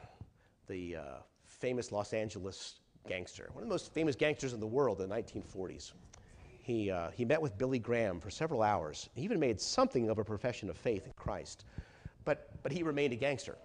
the 0.68 0.96
uh, 0.96 1.02
famous 1.44 1.92
Los 1.92 2.12
Angeles 2.12 2.80
gangster, 3.08 3.50
one 3.52 3.62
of 3.62 3.68
the 3.68 3.72
most 3.72 3.92
famous 3.92 4.16
gangsters 4.16 4.52
in 4.52 4.60
the 4.60 4.66
world 4.66 5.00
in 5.00 5.08
the 5.08 5.14
1940s. 5.14 5.92
He, 6.62 6.90
uh, 6.90 7.10
he 7.10 7.24
met 7.24 7.40
with 7.40 7.56
Billy 7.58 7.78
Graham 7.78 8.20
for 8.20 8.30
several 8.30 8.62
hours. 8.62 9.08
He 9.14 9.22
even 9.22 9.40
made 9.40 9.60
something 9.60 10.08
of 10.10 10.18
a 10.18 10.24
profession 10.24 10.68
of 10.70 10.76
faith 10.76 11.06
in 11.06 11.12
Christ, 11.14 11.64
but, 12.24 12.50
but 12.62 12.70
he 12.70 12.82
remained 12.82 13.12
a 13.12 13.16
gangster. 13.16 13.56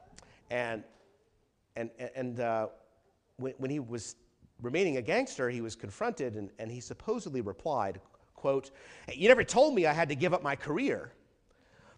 And, 0.50 0.84
and, 1.76 1.90
and 2.16 2.40
uh, 2.40 2.68
when, 3.38 3.54
when 3.58 3.70
he 3.70 3.80
was 3.80 4.16
remaining 4.62 4.98
a 4.98 5.02
gangster, 5.02 5.50
he 5.50 5.62
was 5.62 5.76
confronted 5.76 6.36
and, 6.36 6.50
and 6.60 6.72
he 6.72 6.80
supposedly 6.80 7.42
replied, 7.42 8.00
quote, 8.36 8.72
You 9.14 9.28
never 9.28 9.44
told 9.44 9.76
me 9.76 9.86
I 9.86 9.94
had 9.94 10.10
to 10.10 10.16
give 10.16 10.34
up 10.34 10.44
my 10.44 10.56
career. 10.56 11.12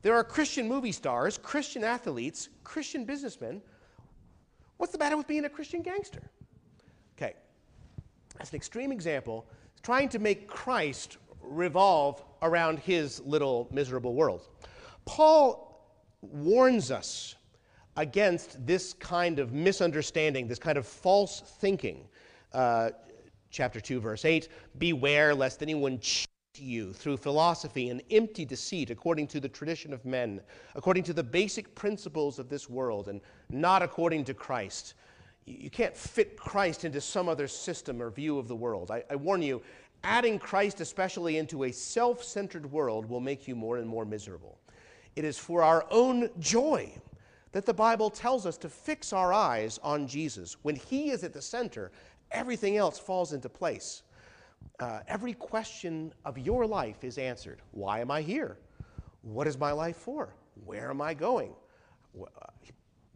There 0.02 0.15
are 0.15 0.24
Christian 0.24 0.67
movie 0.67 0.91
stars, 0.91 1.38
Christian 1.38 1.84
athletes, 1.84 2.50
Christian 2.63 3.06
businessmen. 3.06 3.62
What's 4.78 4.91
the 4.91 5.00
matter 5.00 5.17
with 5.17 5.28
being 5.28 5.46
a 5.46 5.50
Christian 5.50 5.82
gangster? 5.82 6.22
Okay, 7.17 7.34
that's 8.38 8.52
an 8.52 8.56
extreme 8.56 8.91
example, 8.91 9.46
trying 9.82 10.08
to 10.10 10.20
make 10.20 10.48
Christ 10.48 11.17
revolve 11.41 12.24
around 12.41 12.80
his 12.80 13.20
little 13.22 13.67
miserable 13.72 14.13
world. 14.13 14.48
Paul 15.06 15.91
warns 16.22 16.91
us 16.91 17.36
against 17.96 18.63
this 18.65 18.93
kind 18.93 19.39
of 19.39 19.54
misunderstanding, 19.54 20.48
this 20.48 20.60
kind 20.60 20.78
of 20.78 20.86
false 20.86 21.41
thinking 21.60 22.08
uh, 22.54 22.92
chapter 23.50 23.80
2, 23.80 24.00
verse 24.00 24.26
8 24.26 24.50
Beware 24.78 25.34
lest 25.34 25.62
anyone 25.62 26.00
cheat 26.00 26.28
you 26.56 26.94
through 26.94 27.18
philosophy 27.18 27.90
and 27.90 28.02
empty 28.10 28.46
deceit 28.46 28.90
according 28.90 29.28
to 29.28 29.40
the 29.40 29.50
tradition 29.50 29.94
of 29.94 30.06
men, 30.06 30.42
according 30.76 31.04
to 31.04 31.14
the 31.14 31.24
basic 31.24 31.74
principles 31.76 32.40
of 32.40 32.50
this 32.50 32.70
world, 32.70 33.08
and 33.08 33.22
not 33.50 33.82
according 33.82 34.24
to 34.26 34.34
Christ. 34.34 34.96
You 35.46 35.70
can't 35.70 35.96
fit 35.96 36.38
Christ 36.38 36.84
into 36.84 37.00
some 37.00 37.30
other 37.30 37.48
system 37.48 38.02
or 38.02 38.10
view 38.10 38.38
of 38.38 38.48
the 38.48 38.56
world. 38.56 38.92
I, 38.92 39.04
I 39.10 39.16
warn 39.16 39.42
you, 39.42 39.62
adding 40.04 40.40
Christ 40.40 40.82
especially 40.82 41.38
into 41.38 41.64
a 41.64 41.72
self 41.72 42.24
centered 42.24 42.70
world 42.72 43.06
will 43.06 43.22
make 43.22 43.48
you 43.48 43.56
more 43.56 43.78
and 43.78 43.88
more 43.88 44.06
miserable. 44.06 44.58
It 45.16 45.24
is 45.24 45.38
for 45.38 45.64
our 45.64 45.86
own 45.90 46.30
joy 46.40 46.92
that 47.54 47.66
the 47.66 47.74
Bible 47.74 48.10
tells 48.10 48.46
us 48.46 48.58
to 48.58 48.70
fix 48.70 49.14
our 49.14 49.34
eyes 49.34 49.80
on 49.82 50.08
Jesus. 50.08 50.58
When 50.62 50.76
He 50.76 51.12
is 51.12 51.24
at 51.24 51.34
the 51.34 51.42
center, 51.42 51.92
everything 52.32 52.78
else 52.78 53.00
falls 53.00 53.34
into 53.34 53.50
place. 53.50 54.04
Uh, 54.80 55.00
every 55.08 55.34
question 55.34 56.13
of 56.26 56.38
your 56.38 56.66
life 56.66 57.04
is 57.04 57.18
answered. 57.18 57.62
Why 57.72 58.00
am 58.00 58.12
I 58.12 58.22
here? 58.22 58.58
What 59.22 59.48
is 59.48 59.58
my 59.58 59.72
life 59.72 59.98
for? 59.98 60.34
Where 60.66 60.90
am 60.90 61.02
I 61.02 61.13
going? 61.13 61.54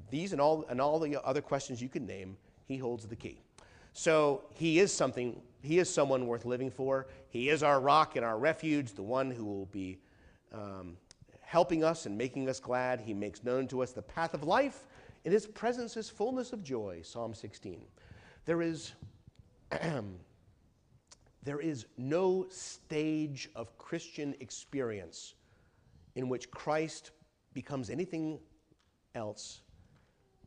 These 0.09 0.31
and 0.33 0.41
all, 0.41 0.65
and 0.69 0.81
all 0.81 0.99
the 0.99 1.23
other 1.25 1.41
questions 1.41 1.81
you 1.81 1.89
can 1.89 2.05
name, 2.05 2.37
He 2.67 2.77
holds 2.77 3.05
the 3.05 3.15
key. 3.15 3.41
So 3.93 4.43
He 4.51 4.79
is 4.79 4.93
something, 4.93 5.41
He 5.61 5.79
is 5.79 5.89
someone 5.89 6.27
worth 6.27 6.45
living 6.45 6.71
for. 6.71 7.07
He 7.29 7.49
is 7.49 7.63
our 7.63 7.79
rock 7.79 8.15
and 8.15 8.25
our 8.25 8.37
refuge, 8.37 8.93
the 8.93 9.03
one 9.03 9.31
who 9.31 9.45
will 9.45 9.67
be. 9.67 9.99
Um, 10.53 10.97
helping 11.51 11.83
us 11.83 12.05
and 12.05 12.17
making 12.17 12.47
us 12.47 12.61
glad. 12.61 13.01
He 13.01 13.13
makes 13.13 13.43
known 13.43 13.67
to 13.67 13.83
us 13.83 13.91
the 13.91 14.01
path 14.01 14.33
of 14.33 14.45
life. 14.45 14.87
In 15.25 15.33
his 15.33 15.45
presence 15.45 15.97
is 15.97 16.09
fullness 16.09 16.53
of 16.53 16.63
joy, 16.63 17.01
Psalm 17.03 17.33
16. 17.33 17.81
There 18.45 18.61
is, 18.61 18.93
there 21.43 21.59
is 21.59 21.85
no 21.97 22.47
stage 22.49 23.49
of 23.55 23.77
Christian 23.77 24.35
experience 24.39 25.35
in 26.15 26.27
which 26.27 26.49
Christ 26.51 27.11
becomes 27.53 27.89
anything 27.89 28.39
else 29.15 29.61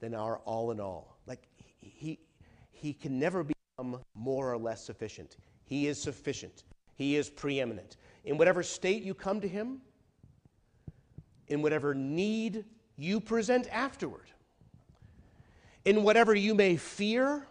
than 0.00 0.14
our 0.14 0.38
all 0.38 0.70
in 0.70 0.80
all. 0.80 1.18
Like 1.26 1.48
he, 1.80 2.18
he 2.70 2.92
can 2.92 3.18
never 3.18 3.44
become 3.44 4.00
more 4.14 4.52
or 4.52 4.58
less 4.58 4.84
sufficient. 4.84 5.36
He 5.64 5.86
is 5.86 6.00
sufficient. 6.00 6.64
He 6.96 7.16
is 7.16 7.30
preeminent. 7.30 7.96
In 8.24 8.38
whatever 8.38 8.62
state 8.62 9.02
you 9.02 9.14
come 9.14 9.40
to 9.40 9.48
him, 9.48 9.80
in 11.48 11.62
whatever 11.62 11.94
need 11.94 12.64
you 12.96 13.20
present 13.20 13.68
afterward. 13.70 14.30
In 15.84 16.02
whatever 16.02 16.34
you 16.34 16.54
may 16.54 16.76
fear, 16.76 17.46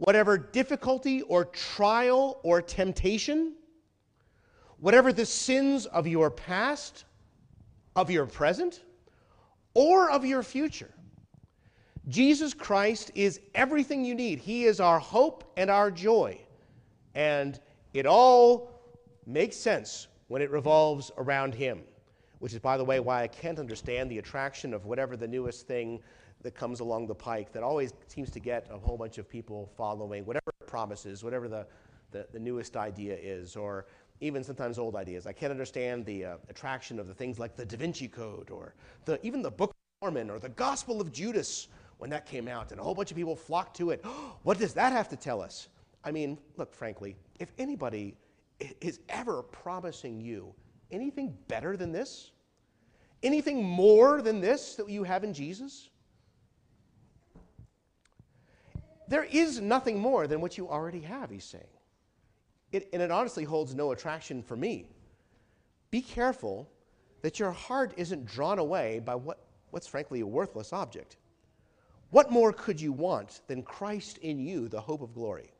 whatever 0.00 0.38
difficulty 0.38 1.20
or 1.22 1.44
trial 1.44 2.40
or 2.42 2.62
temptation, 2.62 3.52
whatever 4.78 5.12
the 5.12 5.26
sins 5.26 5.84
of 5.84 6.06
your 6.06 6.30
past, 6.30 7.04
of 7.94 8.10
your 8.10 8.24
present, 8.24 8.82
or 9.74 10.10
of 10.10 10.24
your 10.24 10.42
future. 10.42 10.90
Jesus 12.08 12.54
Christ 12.54 13.10
is 13.14 13.40
everything 13.54 14.02
you 14.02 14.14
need. 14.14 14.38
He 14.38 14.64
is 14.64 14.80
our 14.80 14.98
hope 14.98 15.52
and 15.58 15.70
our 15.70 15.90
joy. 15.90 16.40
And 17.14 17.60
it 17.92 18.06
all 18.06 18.70
makes 19.26 19.56
sense 19.56 20.08
when 20.28 20.40
it 20.40 20.50
revolves 20.50 21.10
around 21.18 21.54
Him 21.54 21.82
which 22.40 22.54
is, 22.54 22.58
by 22.58 22.76
the 22.78 22.84
way, 22.84 23.00
why 23.00 23.22
I 23.22 23.28
can't 23.28 23.58
understand 23.58 24.10
the 24.10 24.18
attraction 24.18 24.74
of 24.74 24.86
whatever 24.86 25.14
the 25.14 25.28
newest 25.28 25.66
thing 25.66 26.00
that 26.42 26.54
comes 26.54 26.80
along 26.80 27.06
the 27.06 27.14
pike 27.14 27.52
that 27.52 27.62
always 27.62 27.92
seems 28.06 28.30
to 28.30 28.40
get 28.40 28.66
a 28.70 28.78
whole 28.78 28.96
bunch 28.96 29.18
of 29.18 29.28
people 29.28 29.70
following, 29.76 30.24
whatever 30.24 30.52
it 30.60 30.66
promises, 30.66 31.22
whatever 31.22 31.48
the, 31.48 31.66
the, 32.10 32.26
the 32.32 32.38
newest 32.38 32.76
idea 32.76 33.16
is, 33.20 33.56
or 33.56 33.86
even 34.20 34.42
sometimes 34.44 34.78
old 34.78 34.96
ideas. 34.96 35.26
I 35.26 35.32
can't 35.32 35.50
understand 35.50 36.04
the 36.04 36.24
uh, 36.24 36.36
attraction 36.48 36.98
of 36.98 37.06
the 37.08 37.14
things 37.14 37.38
like 37.38 37.56
the 37.56 37.64
Da 37.64 37.76
Vinci 37.76 38.08
Code, 38.08 38.50
or 38.50 38.74
the, 39.04 39.24
even 39.24 39.42
the 39.42 39.50
Book 39.50 39.70
of 39.70 39.76
Mormon, 40.02 40.30
or 40.30 40.38
the 40.38 40.48
Gospel 40.50 41.00
of 41.00 41.12
Judas 41.12 41.68
when 41.98 42.08
that 42.10 42.24
came 42.24 42.48
out, 42.48 42.70
and 42.72 42.80
a 42.80 42.82
whole 42.82 42.94
bunch 42.94 43.10
of 43.10 43.16
people 43.16 43.36
flocked 43.36 43.76
to 43.76 43.90
it. 43.90 44.04
what 44.42 44.58
does 44.58 44.74
that 44.74 44.92
have 44.92 45.08
to 45.08 45.16
tell 45.16 45.40
us? 45.40 45.68
I 46.02 46.10
mean, 46.10 46.38
look, 46.56 46.72
frankly, 46.74 47.16
if 47.38 47.52
anybody 47.58 48.16
is 48.80 49.00
ever 49.08 49.42
promising 49.42 50.20
you 50.20 50.54
anything 50.90 51.36
better 51.48 51.76
than 51.76 51.92
this? 51.92 52.32
Anything 53.22 53.62
more 53.62 54.22
than 54.22 54.40
this 54.40 54.76
that 54.76 54.88
you 54.88 55.04
have 55.04 55.24
in 55.24 55.32
Jesus? 55.32 55.90
There 59.10 59.24
is 59.24 59.60
nothing 59.60 59.98
more 59.98 60.26
than 60.26 60.40
what 60.40 60.56
you 60.56 60.68
already 60.68 61.00
have, 61.00 61.30
he's 61.30 61.44
saying. 61.44 61.64
It, 62.70 62.88
and 62.92 63.02
it 63.02 63.10
honestly 63.10 63.42
holds 63.44 63.74
no 63.74 63.90
attraction 63.90 64.40
for 64.42 64.56
me. 64.56 64.86
Be 65.90 66.00
careful 66.00 66.70
that 67.22 67.40
your 67.40 67.50
heart 67.50 67.92
isn't 67.96 68.24
drawn 68.24 68.60
away 68.60 69.00
by 69.00 69.16
what, 69.16 69.40
what's 69.72 69.88
frankly 69.88 70.20
a 70.20 70.26
worthless 70.26 70.72
object. 70.72 71.16
What 72.10 72.30
more 72.30 72.52
could 72.52 72.80
you 72.80 72.92
want 72.92 73.40
than 73.48 73.62
Christ 73.62 74.18
in 74.18 74.38
you, 74.38 74.68
the 74.68 74.80
hope 74.80 75.02
of 75.02 75.12
glory? 75.12 75.50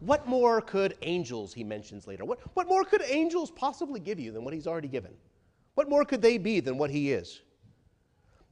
What 0.00 0.28
more 0.28 0.60
could 0.60 0.96
angels, 1.00 1.54
he 1.54 1.64
mentions 1.64 2.06
later, 2.06 2.24
what, 2.24 2.38
what 2.54 2.68
more 2.68 2.84
could 2.84 3.02
angels 3.08 3.50
possibly 3.50 3.98
give 3.98 4.20
you 4.20 4.30
than 4.30 4.44
what 4.44 4.52
he's 4.52 4.66
already 4.66 4.88
given? 4.88 5.12
What 5.74 5.88
more 5.88 6.04
could 6.04 6.20
they 6.20 6.36
be 6.36 6.60
than 6.60 6.76
what 6.76 6.90
he 6.90 7.12
is? 7.12 7.40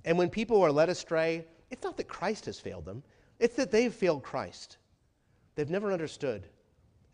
And 0.07 0.17
when 0.17 0.31
people 0.31 0.63
are 0.63 0.73
led 0.73 0.89
astray, 0.89 1.45
it's 1.75 1.83
not 1.83 1.97
that 1.97 2.07
Christ 2.07 2.47
has 2.47 2.61
failed 2.61 2.85
them, 2.85 3.03
it's 3.41 3.57
that 3.57 3.73
they've 3.73 3.93
failed 3.93 4.23
Christ. 4.23 4.79
They've 5.57 5.69
never 5.69 5.93
understood 5.93 6.47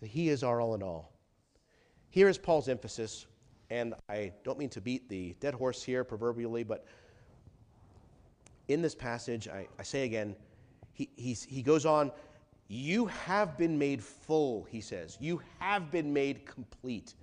that 0.03 0.09
he 0.09 0.29
is 0.29 0.45
our 0.45 0.61
all 0.61 0.75
in 0.75 0.83
all. 0.83 1.15
Here 2.11 2.29
is 2.29 2.37
Paul's 2.37 2.69
emphasis, 2.69 3.25
and 3.71 3.95
I 4.11 4.33
don't 4.45 4.59
mean 4.59 4.69
to 4.69 4.83
beat 4.83 5.09
the 5.09 5.35
dead 5.41 5.55
horse 5.55 5.83
here 5.83 6.05
proverbially, 6.05 6.63
but 6.63 6.85
in 8.69 8.83
this 8.83 8.95
passage, 8.95 9.49
I, 9.49 9.67
I 9.79 9.83
say 9.83 10.05
again, 10.05 10.37
he, 10.93 11.09
he 11.17 11.63
goes 11.63 11.87
on 11.87 12.13
you 12.69 13.07
have 13.07 13.57
been 13.57 13.79
made 13.79 14.05
full, 14.05 14.65
he 14.71 14.83
says. 14.83 15.17
You 15.21 15.41
have 15.59 15.91
been 15.91 16.13
made 16.13 16.45
complete. 16.45 17.15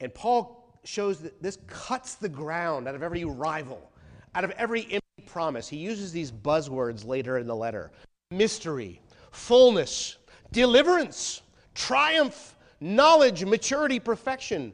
And 0.00 0.12
Paul 0.12 0.76
shows 0.84 1.20
that 1.20 1.40
this 1.40 1.56
cuts 1.68 2.16
the 2.16 2.28
ground 2.28 2.88
out 2.88 2.96
of 2.96 3.02
every 3.02 3.24
rival, 3.24 3.90
out 4.34 4.42
of 4.42 4.50
every 4.50 4.82
promise. 5.26 5.68
He 5.68 5.76
uses 5.76 6.12
these 6.12 6.30
buzzwords 6.30 7.06
later 7.06 7.38
in 7.38 7.46
the 7.46 7.56
letter 7.56 7.90
mystery, 8.30 9.00
fullness, 9.30 10.18
deliverance, 10.52 11.42
triumph, 11.74 12.56
knowledge, 12.80 13.44
maturity, 13.44 13.98
perfection. 13.98 14.72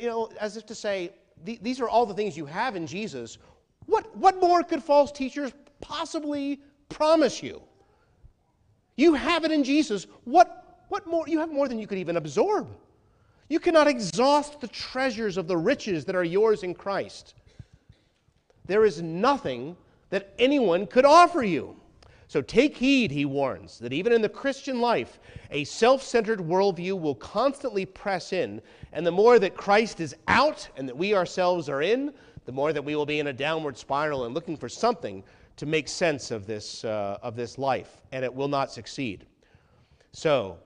You 0.00 0.08
know, 0.08 0.30
as 0.40 0.56
if 0.56 0.66
to 0.66 0.74
say, 0.74 1.12
these 1.44 1.80
are 1.80 1.88
all 1.88 2.06
the 2.06 2.14
things 2.14 2.36
you 2.36 2.46
have 2.46 2.76
in 2.76 2.86
Jesus. 2.86 3.38
What, 3.86 4.16
what 4.16 4.40
more 4.40 4.62
could 4.62 4.82
false 4.82 5.12
teachers 5.12 5.52
possibly 5.80 6.60
promise 6.88 7.42
you? 7.42 7.62
You 8.96 9.14
have 9.14 9.44
it 9.44 9.52
in 9.52 9.62
Jesus. 9.62 10.06
What, 10.24 10.84
what 10.88 11.06
more? 11.06 11.24
You 11.28 11.38
have 11.38 11.52
more 11.52 11.68
than 11.68 11.78
you 11.78 11.86
could 11.86 11.98
even 11.98 12.16
absorb. 12.16 12.68
You 13.48 13.60
cannot 13.60 13.86
exhaust 13.86 14.60
the 14.60 14.68
treasures 14.68 15.36
of 15.36 15.46
the 15.46 15.56
riches 15.56 16.04
that 16.06 16.16
are 16.16 16.24
yours 16.24 16.62
in 16.62 16.74
Christ. 16.74 17.34
There 18.66 18.84
is 18.84 19.02
nothing 19.02 19.76
that 20.10 20.32
anyone 20.38 20.86
could 20.86 21.04
offer 21.04 21.42
you. 21.42 21.76
So 22.28 22.42
take 22.42 22.76
heed, 22.76 23.12
he 23.12 23.24
warns, 23.24 23.78
that 23.78 23.92
even 23.92 24.12
in 24.12 24.20
the 24.20 24.28
Christian 24.28 24.80
life, 24.80 25.20
a 25.50 25.62
self 25.64 26.02
centered 26.02 26.40
worldview 26.40 27.00
will 27.00 27.14
constantly 27.14 27.86
press 27.86 28.32
in. 28.32 28.60
And 28.92 29.06
the 29.06 29.12
more 29.12 29.38
that 29.38 29.56
Christ 29.56 30.00
is 30.00 30.16
out 30.26 30.68
and 30.76 30.88
that 30.88 30.96
we 30.96 31.14
ourselves 31.14 31.68
are 31.68 31.82
in, 31.82 32.12
the 32.44 32.52
more 32.52 32.72
that 32.72 32.82
we 32.82 32.96
will 32.96 33.06
be 33.06 33.20
in 33.20 33.28
a 33.28 33.32
downward 33.32 33.76
spiral 33.76 34.24
and 34.24 34.34
looking 34.34 34.56
for 34.56 34.68
something 34.68 35.22
to 35.56 35.66
make 35.66 35.88
sense 35.88 36.30
of 36.30 36.46
this, 36.46 36.84
uh, 36.84 37.18
of 37.22 37.36
this 37.36 37.58
life, 37.58 38.02
and 38.12 38.24
it 38.24 38.34
will 38.34 38.48
not 38.48 38.72
succeed. 38.72 39.26
So, 40.12 40.58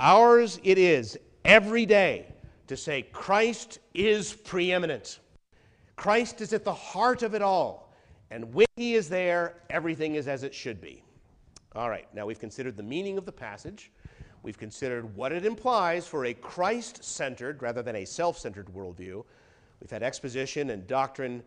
ours 0.00 0.58
it 0.64 0.78
is 0.78 1.18
every 1.44 1.86
day 1.86 2.26
to 2.66 2.76
say, 2.76 3.02
Christ 3.12 3.78
is 3.92 4.32
preeminent. 4.32 5.20
Christ 5.96 6.40
is 6.40 6.52
at 6.52 6.64
the 6.64 6.74
heart 6.74 7.22
of 7.22 7.34
it 7.34 7.42
all. 7.42 7.92
And 8.30 8.52
when 8.52 8.66
he 8.76 8.94
is 8.94 9.08
there, 9.08 9.54
everything 9.70 10.14
is 10.16 10.28
as 10.28 10.42
it 10.42 10.54
should 10.54 10.80
be. 10.80 11.02
All 11.74 11.90
right, 11.90 12.12
now 12.14 12.26
we've 12.26 12.38
considered 12.38 12.76
the 12.76 12.82
meaning 12.82 13.18
of 13.18 13.24
the 13.24 13.32
passage. 13.32 13.90
We've 14.42 14.58
considered 14.58 15.16
what 15.16 15.32
it 15.32 15.44
implies 15.44 16.06
for 16.06 16.26
a 16.26 16.34
Christ 16.34 17.02
centered 17.02 17.62
rather 17.62 17.82
than 17.82 17.96
a 17.96 18.04
self 18.04 18.38
centered 18.38 18.66
worldview. 18.66 19.24
We've 19.80 19.90
had 19.90 20.02
exposition 20.02 20.70
and 20.70 20.86
doctrine. 20.86 21.42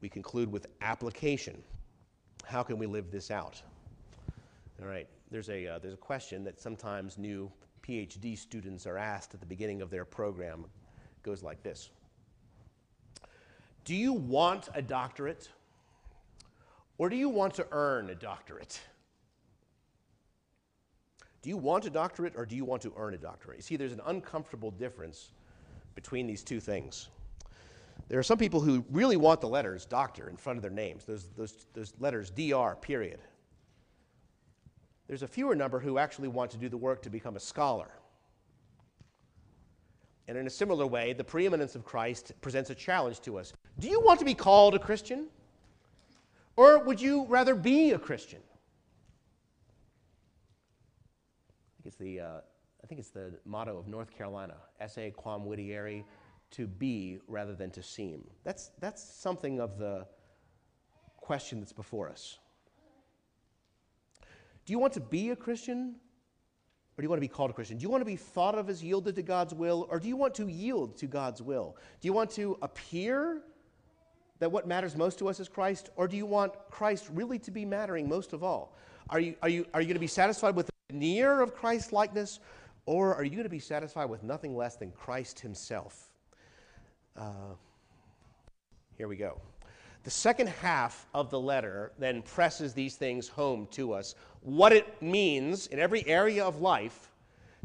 We 0.00 0.08
conclude 0.08 0.50
with 0.50 0.66
application 0.80 1.62
how 2.44 2.62
can 2.62 2.78
we 2.78 2.86
live 2.86 3.10
this 3.10 3.30
out? 3.30 3.62
All 4.82 4.88
right, 4.88 5.06
there's 5.30 5.48
a, 5.50 5.66
uh, 5.66 5.78
there's 5.78 5.94
a 5.94 5.98
question 5.98 6.42
that 6.44 6.60
sometimes 6.60 7.18
new 7.18 7.50
PhD 7.86 8.36
students 8.36 8.86
are 8.86 8.98
asked 8.98 9.34
at 9.34 9.40
the 9.40 9.46
beginning 9.46 9.82
of 9.82 9.90
their 9.90 10.04
program. 10.04 10.64
It 10.64 11.22
goes 11.22 11.42
like 11.42 11.62
this 11.62 11.90
Do 13.84 13.94
you 13.94 14.12
want 14.12 14.68
a 14.74 14.82
doctorate? 14.82 15.48
Or 16.98 17.08
do 17.08 17.16
you 17.16 17.28
want 17.28 17.54
to 17.54 17.66
earn 17.72 18.10
a 18.10 18.14
doctorate? 18.14 18.80
Do 21.42 21.48
you 21.48 21.56
want 21.56 21.86
a 21.86 21.90
doctorate 21.90 22.34
or 22.36 22.44
do 22.44 22.54
you 22.54 22.64
want 22.64 22.82
to 22.82 22.92
earn 22.96 23.14
a 23.14 23.18
doctorate? 23.18 23.56
You 23.56 23.62
see, 23.62 23.76
there's 23.76 23.92
an 23.92 24.02
uncomfortable 24.06 24.70
difference 24.70 25.30
between 25.94 26.26
these 26.26 26.42
two 26.42 26.60
things. 26.60 27.08
There 28.08 28.18
are 28.18 28.24
some 28.24 28.38
people 28.38 28.60
who 28.60 28.84
really 28.90 29.16
want 29.16 29.40
the 29.40 29.48
letters 29.48 29.86
doctor 29.86 30.28
in 30.28 30.36
front 30.36 30.58
of 30.58 30.62
their 30.62 30.70
names, 30.70 31.04
those, 31.04 31.30
those, 31.36 31.66
those 31.72 31.94
letters 31.98 32.30
DR, 32.30 32.76
period. 32.80 33.20
There's 35.06 35.22
a 35.22 35.28
fewer 35.28 35.54
number 35.54 35.78
who 35.78 35.98
actually 35.98 36.28
want 36.28 36.50
to 36.50 36.56
do 36.56 36.68
the 36.68 36.76
work 36.76 37.02
to 37.02 37.10
become 37.10 37.36
a 37.36 37.40
scholar. 37.40 37.90
And 40.30 40.38
in 40.38 40.46
a 40.46 40.50
similar 40.50 40.86
way, 40.86 41.12
the 41.12 41.24
preeminence 41.24 41.74
of 41.74 41.84
Christ 41.84 42.30
presents 42.40 42.70
a 42.70 42.74
challenge 42.76 43.18
to 43.22 43.36
us. 43.36 43.52
Do 43.80 43.88
you 43.88 44.00
want 44.00 44.20
to 44.20 44.24
be 44.24 44.32
called 44.32 44.76
a 44.76 44.78
Christian? 44.78 45.26
Or 46.54 46.78
would 46.84 47.00
you 47.00 47.26
rather 47.28 47.56
be 47.56 47.90
a 47.90 47.98
Christian? 47.98 48.38
I 51.48 51.82
think 51.82 51.86
it's 51.86 51.96
the, 51.96 52.20
uh, 52.20 52.40
I 52.84 52.86
think 52.86 53.00
it's 53.00 53.10
the 53.10 53.32
motto 53.44 53.76
of 53.76 53.88
North 53.88 54.16
Carolina, 54.16 54.54
esse 54.78 55.12
quam 55.16 55.40
videri, 55.40 56.04
to 56.52 56.68
be 56.68 57.18
rather 57.26 57.56
than 57.56 57.72
to 57.72 57.82
seem. 57.82 58.22
That's, 58.44 58.70
that's 58.78 59.02
something 59.02 59.58
of 59.58 59.78
the 59.78 60.06
question 61.16 61.58
that's 61.58 61.72
before 61.72 62.08
us. 62.08 62.38
Do 64.64 64.72
you 64.72 64.78
want 64.78 64.92
to 64.92 65.00
be 65.00 65.30
a 65.30 65.36
Christian? 65.36 65.96
Or 67.00 67.02
do 67.02 67.06
you 67.06 67.08
want 67.08 67.16
to 67.16 67.26
be 67.26 67.28
called 67.28 67.48
a 67.48 67.54
Christian? 67.54 67.78
Do 67.78 67.82
you 67.82 67.88
want 67.88 68.02
to 68.02 68.04
be 68.04 68.16
thought 68.16 68.54
of 68.54 68.68
as 68.68 68.84
yielded 68.84 69.14
to 69.14 69.22
God's 69.22 69.54
will? 69.54 69.86
Or 69.88 69.98
do 69.98 70.06
you 70.06 70.18
want 70.18 70.34
to 70.34 70.48
yield 70.48 70.98
to 70.98 71.06
God's 71.06 71.40
will? 71.40 71.74
Do 71.98 72.06
you 72.06 72.12
want 72.12 72.30
to 72.32 72.58
appear 72.60 73.40
that 74.38 74.52
what 74.52 74.68
matters 74.68 74.94
most 74.94 75.18
to 75.20 75.28
us 75.30 75.40
is 75.40 75.48
Christ? 75.48 75.88
Or 75.96 76.06
do 76.06 76.18
you 76.18 76.26
want 76.26 76.52
Christ 76.70 77.08
really 77.14 77.38
to 77.38 77.50
be 77.50 77.64
mattering 77.64 78.06
most 78.06 78.34
of 78.34 78.44
all? 78.44 78.76
Are 79.08 79.18
you, 79.18 79.34
are 79.42 79.48
you, 79.48 79.64
are 79.72 79.80
you 79.80 79.86
going 79.86 79.94
to 79.94 79.98
be 79.98 80.06
satisfied 80.06 80.54
with 80.54 80.66
the 80.88 80.94
near 80.94 81.40
of 81.40 81.54
Christ 81.54 81.90
likeness? 81.90 82.38
Or 82.84 83.14
are 83.14 83.24
you 83.24 83.30
going 83.30 83.44
to 83.44 83.48
be 83.48 83.60
satisfied 83.60 84.10
with 84.10 84.22
nothing 84.22 84.54
less 84.54 84.76
than 84.76 84.90
Christ 84.90 85.40
Himself? 85.40 86.10
Uh, 87.16 87.54
here 88.98 89.08
we 89.08 89.16
go. 89.16 89.40
The 90.02 90.10
second 90.10 90.48
half 90.48 91.06
of 91.12 91.30
the 91.30 91.38
letter 91.38 91.92
then 91.98 92.22
presses 92.22 92.72
these 92.72 92.96
things 92.96 93.28
home 93.28 93.68
to 93.72 93.92
us 93.92 94.14
what 94.40 94.72
it 94.72 95.02
means 95.02 95.66
in 95.66 95.78
every 95.78 96.06
area 96.06 96.42
of 96.42 96.62
life 96.62 97.10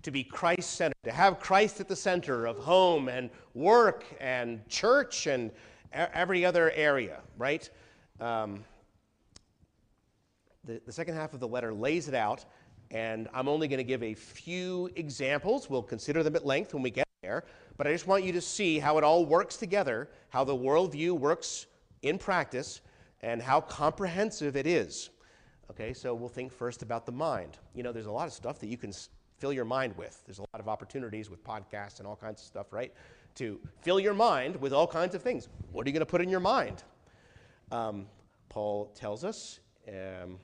to 0.02 0.12
be 0.12 0.24
Christ 0.24 0.72
centered, 0.72 0.98
to 1.06 1.12
have 1.12 1.40
Christ 1.40 1.80
at 1.80 1.88
the 1.88 1.96
center 1.96 2.46
of 2.46 2.58
home 2.58 3.08
and 3.08 3.30
work 3.54 4.04
and 4.20 4.68
church 4.68 5.28
and 5.28 5.50
every 5.94 6.44
other 6.44 6.72
area, 6.72 7.22
right? 7.38 7.70
Um, 8.20 8.66
the, 10.66 10.82
the 10.86 10.92
second 10.92 11.16
half 11.16 11.34
of 11.34 11.40
the 11.40 11.48
letter 11.48 11.74
lays 11.74 12.10
it 12.10 12.16
out, 12.16 12.44
and 12.92 13.30
I'm 13.34 13.48
only 13.48 13.70
going 13.70 13.78
to 13.78 13.86
give 13.86 14.04
a 14.04 14.14
few 14.14 14.90
examples. 14.98 15.70
We'll 15.70 15.84
consider 15.84 16.22
them 16.22 16.36
at 16.36 16.46
length 16.46 16.74
when 16.74 16.84
we 16.84 16.92
get 16.92 17.08
there, 17.24 17.46
but 17.78 17.88
I 17.88 17.94
just 17.94 18.08
want 18.08 18.26
you 18.26 18.34
to 18.34 18.42
see 18.42 18.78
how 18.78 18.98
it 18.98 19.06
all 19.06 19.26
works 19.26 19.56
together, 19.56 20.10
how 20.30 20.44
the 20.44 20.56
worldview 20.56 21.18
works 21.18 21.68
in 22.06 22.18
practice 22.18 22.82
and 23.22 23.42
how 23.42 23.60
comprehensive 23.60 24.56
it 24.56 24.68
is. 24.68 25.10
Okay, 25.72 25.94
so 25.94 26.14
we'll 26.14 26.30
think 26.30 26.52
first 26.52 26.84
about 26.84 27.06
the 27.06 27.12
mind. 27.12 27.58
You 27.74 27.84
know, 27.84 27.92
there's 27.92 28.06
a 28.06 28.12
lot 28.12 28.28
of 28.28 28.34
stuff 28.34 28.60
that 28.60 28.68
you 28.68 28.78
can 28.78 28.94
fill 29.40 29.52
your 29.52 29.66
mind 29.66 29.98
with. 29.98 30.22
There's 30.26 30.38
a 30.38 30.44
lot 30.44 30.60
of 30.60 30.70
opportunities 30.70 31.30
with 31.30 31.44
podcasts 31.44 31.98
and 31.98 32.08
all 32.08 32.16
kinds 32.16 32.42
of 32.42 32.48
stuff, 32.48 32.72
right? 32.72 32.94
To 33.36 33.60
fill 33.82 34.00
your 34.00 34.14
mind 34.14 34.56
with 34.58 34.74
all 34.74 34.88
kinds 34.88 35.16
of 35.16 35.24
things. 35.24 35.50
What 35.72 35.86
are 35.86 35.90
you 35.90 35.94
going 35.94 36.02
to 36.02 36.06
put 36.06 36.22
in 36.22 36.30
your 36.30 36.40
mind? 36.40 36.84
Um, 37.72 38.06
Paul 38.50 38.92
tells 38.96 39.24
us 39.24 39.60
um, 39.88 40.38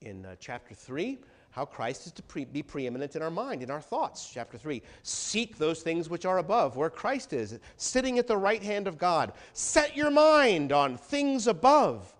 in 0.00 0.24
uh, 0.24 0.36
chapter 0.38 0.74
3 0.74 1.18
how 1.56 1.64
Christ 1.64 2.06
is 2.06 2.12
to 2.12 2.22
pre- 2.22 2.44
be 2.44 2.62
preeminent 2.62 3.16
in 3.16 3.22
our 3.22 3.30
mind, 3.30 3.62
in 3.62 3.70
our 3.70 3.80
thoughts. 3.80 4.30
Chapter 4.30 4.58
3 4.58 4.82
Seek 5.02 5.56
those 5.56 5.80
things 5.80 6.10
which 6.10 6.26
are 6.26 6.36
above, 6.36 6.76
where 6.76 6.90
Christ 6.90 7.32
is, 7.32 7.58
sitting 7.78 8.18
at 8.18 8.26
the 8.26 8.36
right 8.36 8.62
hand 8.62 8.86
of 8.86 8.98
God. 8.98 9.32
Set 9.54 9.96
your 9.96 10.10
mind 10.10 10.70
on 10.70 10.98
things 10.98 11.46
above 11.46 12.14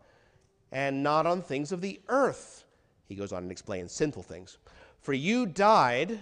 and 0.73 1.03
not 1.03 1.27
on 1.27 1.43
things 1.43 1.71
of 1.71 1.83
the 1.83 2.01
earth. 2.09 2.65
He 3.05 3.15
goes 3.15 3.31
on 3.31 3.43
and 3.43 3.53
explains 3.53 3.93
sinful 3.93 4.23
things. 4.23 4.57
For 5.03 5.13
you 5.13 5.45
died, 5.45 6.19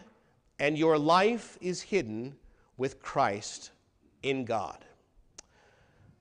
and 0.58 0.76
your 0.76 0.98
life 0.98 1.56
is 1.60 1.82
hidden 1.82 2.34
with 2.76 3.00
Christ 3.00 3.70
in 4.24 4.44
God. 4.44 4.84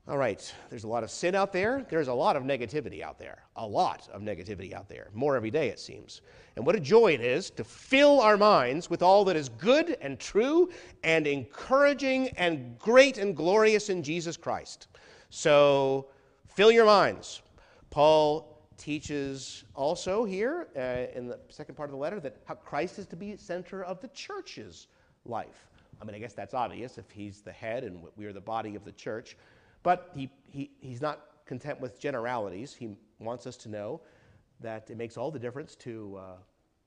All 0.06 0.18
right, 0.18 0.54
there's 0.70 0.84
a 0.84 0.88
lot 0.88 1.06
of 1.06 1.10
sin 1.10 1.34
out 1.34 1.54
there. 1.54 1.86
There's 1.90 2.10
a 2.10 2.14
lot 2.14 2.36
of 2.36 2.44
negativity 2.44 3.02
out 3.02 3.18
there. 3.18 3.44
A 3.56 3.66
lot 3.66 4.10
of 4.12 4.22
negativity 4.22 4.74
out 4.74 4.90
there. 4.90 5.08
More 5.14 5.38
every 5.38 5.50
day, 5.50 5.70
it 5.70 5.80
seems. 5.80 6.20
And 6.58 6.66
what 6.66 6.76
a 6.76 6.80
joy 6.82 7.14
it 7.14 7.22
is 7.22 7.50
to 7.52 7.64
fill 7.64 8.20
our 8.20 8.36
minds 8.36 8.90
with 8.90 9.02
all 9.02 9.24
that 9.24 9.38
is 9.38 9.48
good 9.48 9.96
and 10.02 10.20
true 10.20 10.70
and 11.06 11.26
encouraging 11.26 12.28
and 12.36 12.78
great 12.80 13.18
and 13.18 13.34
glorious 13.34 13.88
in 13.88 14.04
Jesus 14.04 14.36
Christ. 14.36 14.88
So 15.30 16.10
fill 16.48 16.70
your 16.70 16.86
minds. 16.86 17.42
Paul 17.90 18.62
teaches 18.76 19.64
also 19.74 20.26
here 20.26 20.68
uh, 20.76 21.18
in 21.18 21.28
the 21.28 21.40
second 21.48 21.76
part 21.76 21.88
of 21.88 21.92
the 21.92 21.98
letter 21.98 22.20
that 22.20 22.36
how 22.44 22.56
Christ 22.56 23.00
is 23.00 23.06
to 23.08 23.16
be 23.16 23.38
center 23.38 23.86
of 23.86 24.02
the 24.02 24.10
church's 24.10 24.88
life. 25.24 25.70
I 26.02 26.06
mean, 26.06 26.14
I 26.14 26.20
guess 26.20 26.34
that's 26.34 26.54
obvious 26.54 26.98
if 26.98 27.10
he's 27.10 27.40
the 27.40 27.54
head 27.54 27.86
and 27.86 28.04
we 28.18 28.26
are 28.26 28.34
the 28.34 28.42
body 28.42 28.76
of 28.76 28.84
the 28.84 28.92
church. 28.92 29.38
But 29.84 30.12
he, 30.16 30.30
he, 30.50 30.72
he's 30.80 31.02
not 31.02 31.20
content 31.46 31.80
with 31.80 32.00
generalities. 32.00 32.74
He 32.74 32.96
wants 33.20 33.46
us 33.46 33.58
to 33.58 33.70
know 33.70 34.02
that 34.62 34.90
it 34.90 34.98
makes 34.98 35.18
all 35.18 35.30
the 35.30 35.40
difference 35.40 35.76
to 35.76 36.18
uh, 36.20 36.36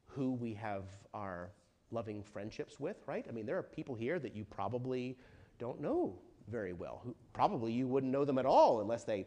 who 0.07 0.33
we 0.33 0.55
have 0.55 0.85
our 1.13 1.51
loving 1.91 2.23
friendships 2.23 2.81
with, 2.81 2.97
right? 3.07 3.27
I 3.29 3.33
mean, 3.33 3.47
there 3.47 3.59
are 3.59 3.63
people 3.63 3.95
here 3.95 4.19
that 4.19 4.35
you 4.35 4.45
probably 4.45 5.17
don't 5.59 5.81
know 5.81 6.19
very 6.49 6.73
well. 6.73 7.01
Who, 7.05 7.15
probably 7.33 7.73
you 7.73 7.87
wouldn't 7.87 8.13
know 8.13 8.25
them 8.25 8.39
at 8.39 8.47
all 8.47 8.81
unless 8.81 9.05
they 9.05 9.27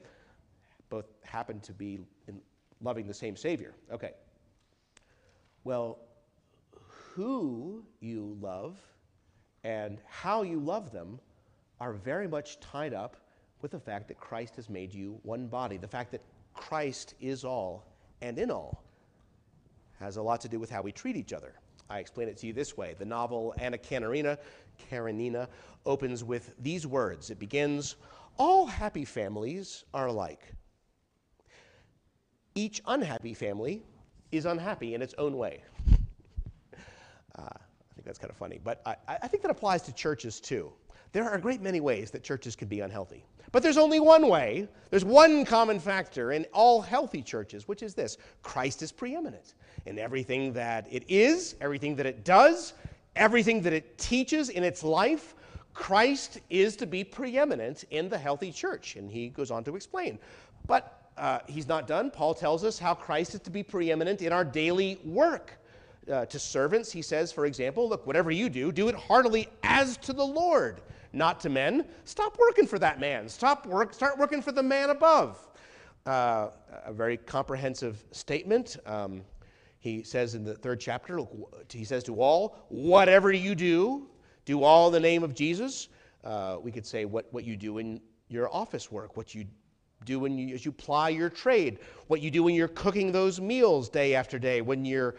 both 0.90 1.06
happen 1.24 1.60
to 1.62 1.74
be 1.74 2.00
loving 2.82 3.08
the 3.08 3.14
same 3.14 3.36
Savior. 3.36 3.74
Okay. 3.92 4.12
Well, 5.64 6.00
who 7.14 7.84
you 8.00 8.38
love 8.42 8.78
and 9.64 10.00
how 10.08 10.42
you 10.42 10.60
love 10.60 10.92
them 10.92 11.20
are 11.80 11.94
very 11.94 12.28
much 12.28 12.60
tied 12.60 12.94
up 12.94 13.18
with 13.62 13.72
the 13.72 13.80
fact 13.80 14.08
that 14.08 14.20
Christ 14.20 14.56
has 14.56 14.70
made 14.70 14.94
you 14.94 15.20
one 15.24 15.48
body. 15.48 15.78
The 15.78 15.88
fact 15.88 16.12
that 16.12 16.22
Christ 16.54 17.16
is 17.20 17.44
all 17.44 17.86
and 18.22 18.38
in 18.38 18.52
all 18.52 18.84
has 20.00 20.18
a 20.18 20.22
lot 20.22 20.42
to 20.42 20.50
do 20.50 20.60
with 20.60 20.70
how 20.70 20.82
we 20.82 20.92
treat 20.92 21.16
each 21.16 21.34
other. 21.34 21.54
I 21.90 22.00
explain 22.00 22.28
it 22.28 22.38
to 22.38 22.48
you 22.48 22.54
this 22.54 22.78
way. 22.78 22.96
The 22.98 23.06
novel 23.06 23.54
Anna 23.58 23.78
Karenina, 23.78 24.38
Karenina 24.90 25.48
opens 25.86 26.24
with 26.24 26.56
these 26.62 26.86
words. 26.86 27.32
It 27.32 27.40
begins, 27.40 27.96
all 28.38 28.66
happy 28.66 29.06
families 29.06 29.84
are 29.94 30.08
alike. 30.08 30.54
Each 32.56 32.82
unhappy 32.88 33.34
family 33.34 33.84
is 34.32 34.46
unhappy 34.46 34.94
in 34.94 35.02
its 35.02 35.16
own 35.18 35.38
way. 35.38 35.64
Uh, 37.38 37.42
I 37.42 37.94
think 37.96 38.06
that's 38.06 38.20
kind 38.20 38.32
of 38.32 38.38
funny, 38.38 38.60
but 38.64 38.82
I, 38.86 38.96
I 39.08 39.28
think 39.28 39.44
that 39.44 39.52
applies 39.52 39.82
to 39.84 39.94
churches 39.94 40.40
too. 40.40 40.72
There 41.12 41.26
are 41.26 41.36
a 41.36 41.42
great 41.42 41.62
many 41.62 41.80
ways 41.80 42.12
that 42.12 42.24
churches 42.24 42.56
can 42.56 42.68
be 42.68 42.82
unhealthy. 42.82 43.24
But 43.52 43.64
there's 43.64 43.78
only 43.78 44.00
one 44.00 44.28
way. 44.28 44.68
There's 44.92 45.06
one 45.06 45.44
common 45.44 45.80
factor 45.80 46.34
in 46.34 46.46
all 46.54 46.82
healthy 46.82 47.24
churches, 47.24 47.68
which 47.68 47.82
is 47.82 47.96
this 47.96 48.18
Christ 48.44 48.84
is 48.84 48.92
preeminent 48.92 49.56
in 49.88 49.98
everything 49.98 50.54
that 50.54 50.88
it 50.92 51.04
is, 51.08 51.56
everything 51.62 51.96
that 51.96 52.06
it 52.06 52.24
does, 52.24 52.74
everything 53.16 53.62
that 53.64 53.74
it 53.74 53.98
teaches 53.98 54.50
in 54.50 54.64
its 54.64 54.84
life. 54.84 55.34
Christ 55.74 56.40
is 56.50 56.76
to 56.76 56.86
be 56.86 57.04
preeminent 57.04 57.86
in 57.90 58.10
the 58.10 58.18
healthy 58.18 58.52
church. 58.52 58.96
And 58.96 59.10
he 59.10 59.30
goes 59.30 59.50
on 59.50 59.64
to 59.64 59.76
explain. 59.76 60.20
But 60.68 61.10
uh, 61.18 61.40
he's 61.48 61.68
not 61.68 61.88
done. 61.88 62.12
Paul 62.12 62.36
tells 62.36 62.64
us 62.64 62.78
how 62.78 62.94
Christ 62.94 63.34
is 63.34 63.40
to 63.42 63.50
be 63.50 63.64
preeminent 63.64 64.22
in 64.22 64.32
our 64.32 64.46
daily 64.46 65.00
work. 65.04 65.54
Uh, 66.10 66.26
to 66.26 66.40
servants, 66.40 66.92
he 66.92 67.04
says, 67.04 67.32
for 67.32 67.46
example, 67.46 67.88
look, 67.88 68.08
whatever 68.08 68.32
you 68.32 68.50
do, 68.50 68.72
do 68.72 68.88
it 68.88 68.96
heartily 68.96 69.48
as 69.62 69.96
to 69.98 70.12
the 70.12 70.26
Lord 70.26 70.82
not 71.14 71.40
to 71.42 71.50
men. 71.50 71.86
Stop 72.06 72.38
working 72.40 72.68
for 72.68 72.80
that 72.80 73.00
man. 73.00 73.28
Stop 73.28 73.66
work, 73.66 73.94
start 73.94 74.18
working 74.18 74.42
for 74.42 74.52
the 74.52 74.64
man 74.64 74.90
above. 74.90 75.48
Uh, 76.06 76.50
a 76.86 76.94
very 76.94 77.18
comprehensive 77.18 78.04
statement. 78.12 78.78
Um, 78.86 79.22
he 79.80 80.04
says 80.04 80.36
in 80.36 80.44
the 80.44 80.56
third 80.56 80.80
chapter, 80.80 81.22
he 81.72 81.86
says 81.86 82.04
to 82.06 82.22
all, 82.22 82.58
whatever 82.70 83.32
you 83.32 83.56
do, 83.56 84.08
do 84.46 84.64
all 84.64 84.88
in 84.88 84.94
the 84.94 85.00
name 85.00 85.24
of 85.24 85.34
Jesus. 85.34 85.90
Uh, 86.24 86.58
we 86.62 86.72
could 86.72 86.86
say 86.86 87.06
what, 87.06 87.32
what 87.32 87.46
you 87.46 87.56
do 87.56 87.78
in 87.78 88.02
your 88.28 88.54
office 88.54 88.92
work, 88.92 89.16
what 89.16 89.34
you 89.34 89.46
do 90.06 90.20
when 90.20 90.38
you, 90.38 90.54
as 90.54 90.66
you 90.66 90.72
ply 90.72 91.10
your 91.10 91.30
trade, 91.30 91.80
what 92.08 92.22
you 92.22 92.32
do 92.32 92.44
when 92.44 92.56
you're 92.56 92.68
cooking 92.70 93.12
those 93.12 93.40
meals 93.40 93.90
day 93.90 94.16
after 94.16 94.40
day, 94.40 94.62
when 94.62 94.86
you're 94.86 95.16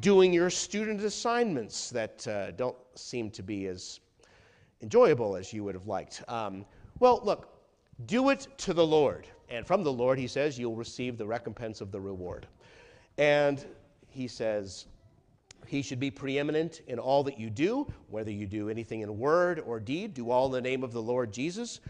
doing 0.00 0.32
your 0.32 0.50
student 0.50 1.00
assignments 1.02 1.90
that 1.90 2.26
uh, 2.26 2.50
don't 2.52 2.76
seem 2.94 3.30
to 3.30 3.42
be 3.42 3.66
as 3.66 4.00
enjoyable 4.84 5.34
as 5.34 5.52
you 5.52 5.64
would 5.64 5.74
have 5.74 5.88
liked. 5.88 6.22
Um, 6.28 6.64
well, 7.00 7.20
look, 7.24 7.40
do 8.06 8.30
it 8.30 8.46
to 8.58 8.74
the 8.74 8.86
Lord. 8.86 9.26
And 9.48 9.66
from 9.66 9.82
the 9.82 9.92
Lord, 9.92 10.18
he 10.18 10.26
says, 10.26 10.58
you'll 10.58 10.76
receive 10.76 11.16
the 11.16 11.26
recompense 11.26 11.80
of 11.80 11.90
the 11.90 12.00
reward. 12.00 12.46
And 13.18 13.64
he 14.08 14.28
says, 14.28 14.86
he 15.66 15.80
should 15.80 16.00
be 16.00 16.10
preeminent 16.10 16.82
in 16.86 16.98
all 16.98 17.24
that 17.24 17.38
you 17.38 17.48
do, 17.48 17.90
whether 18.10 18.30
you 18.30 18.46
do 18.46 18.68
anything 18.68 19.00
in 19.00 19.18
word 19.18 19.60
or 19.60 19.80
deed, 19.80 20.12
do 20.12 20.30
all 20.30 20.46
in 20.46 20.52
the 20.52 20.60
name 20.60 20.84
of 20.84 20.92
the 20.92 21.02
Lord 21.02 21.32
Jesus. 21.32 21.80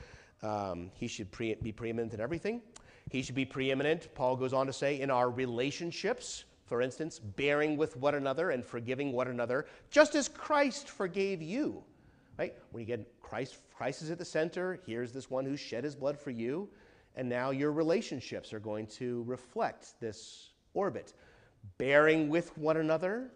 Um, 0.43 0.91
he 0.95 1.09
should 1.09 1.31
pre- 1.33 1.57
be 1.57 1.73
preeminent 1.73 2.15
in 2.15 2.21
everything. 2.21 2.63
He 3.11 3.23
should 3.23 3.35
be 3.35 3.45
preeminent, 3.45 4.15
Paul 4.15 4.37
goes 4.37 4.53
on 4.53 4.67
to 4.67 4.73
say, 4.73 5.01
in 5.01 5.11
our 5.11 5.31
relationships. 5.31 6.45
For 6.67 6.81
instance, 6.81 7.19
bearing 7.19 7.77
with 7.77 7.95
one 7.97 8.15
another 8.15 8.51
and 8.51 8.65
forgiving 8.65 9.13
one 9.13 9.29
another, 9.29 9.67
just 9.91 10.15
as 10.15 10.29
Christ 10.29 10.89
forgave 10.89 11.43
you. 11.43 11.85
Right? 12.39 12.55
When 12.73 12.81
you 12.81 12.87
get 12.87 13.21
Christ, 13.23 13.59
Christ 13.77 14.03
is 14.03 14.11
at 14.11 14.19
the 14.19 14.25
center, 14.25 14.81
here's 14.87 15.13
this 15.13 15.31
one 15.31 15.45
who 15.45 15.57
shed 15.57 15.85
his 15.85 15.95
blood 15.95 16.19
for 16.19 16.31
you, 16.31 16.69
and 17.17 17.29
now 17.29 17.51
your 17.51 17.73
relationships 17.73 18.53
are 18.53 18.61
going 18.61 18.87
to 18.89 19.23
reflect 19.25 20.01
this 20.01 20.51
orbit. 20.75 21.15
Bearing 21.79 22.29
with 22.29 22.57
one 22.59 22.77
another, 22.77 23.31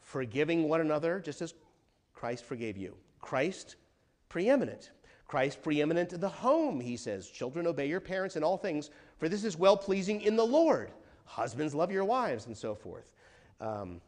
forgiving 0.00 0.68
one 0.68 0.80
another, 0.80 1.20
just 1.20 1.40
as 1.42 1.54
Christ 2.12 2.44
forgave 2.44 2.76
you. 2.76 2.96
Christ 3.20 3.76
preeminent. 4.28 4.90
Christ 5.26 5.62
preeminent 5.62 6.12
in 6.12 6.20
the 6.20 6.28
home, 6.28 6.80
he 6.80 6.96
says. 6.96 7.28
Children, 7.28 7.66
obey 7.66 7.86
your 7.86 8.00
parents 8.00 8.34
in 8.34 8.42
all 8.42 8.56
things, 8.56 8.90
for 9.18 9.28
this 9.28 9.44
is 9.44 9.56
well 9.56 9.76
pleasing 9.76 10.22
in 10.22 10.36
the 10.36 10.44
Lord. 10.44 10.90
Husbands, 11.24 11.74
love 11.74 11.92
your 11.92 12.04
wives, 12.04 12.46
and 12.46 12.56
so 12.56 12.74
forth. 12.74 13.12
Um, 13.60 14.00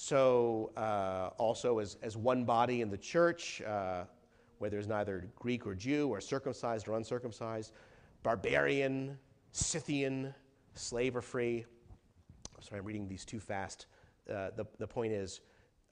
so, 0.00 0.70
uh, 0.76 1.30
also 1.38 1.80
as, 1.80 1.96
as 2.02 2.16
one 2.16 2.44
body 2.44 2.82
in 2.82 2.88
the 2.88 2.96
church, 2.96 3.60
uh, 3.62 4.04
where 4.58 4.70
there's 4.70 4.86
neither 4.86 5.28
Greek 5.34 5.66
or 5.66 5.74
Jew, 5.74 6.06
or 6.08 6.20
circumcised 6.20 6.86
or 6.86 6.96
uncircumcised, 6.96 7.72
barbarian, 8.22 9.18
Scythian, 9.50 10.32
slave 10.74 11.16
or 11.16 11.20
free. 11.20 11.64
Sorry, 12.60 12.78
I'm 12.78 12.86
reading 12.86 13.08
these 13.08 13.24
too 13.24 13.40
fast. 13.40 13.86
Uh, 14.30 14.50
the, 14.54 14.64
the 14.78 14.86
point 14.86 15.12
is, 15.12 15.40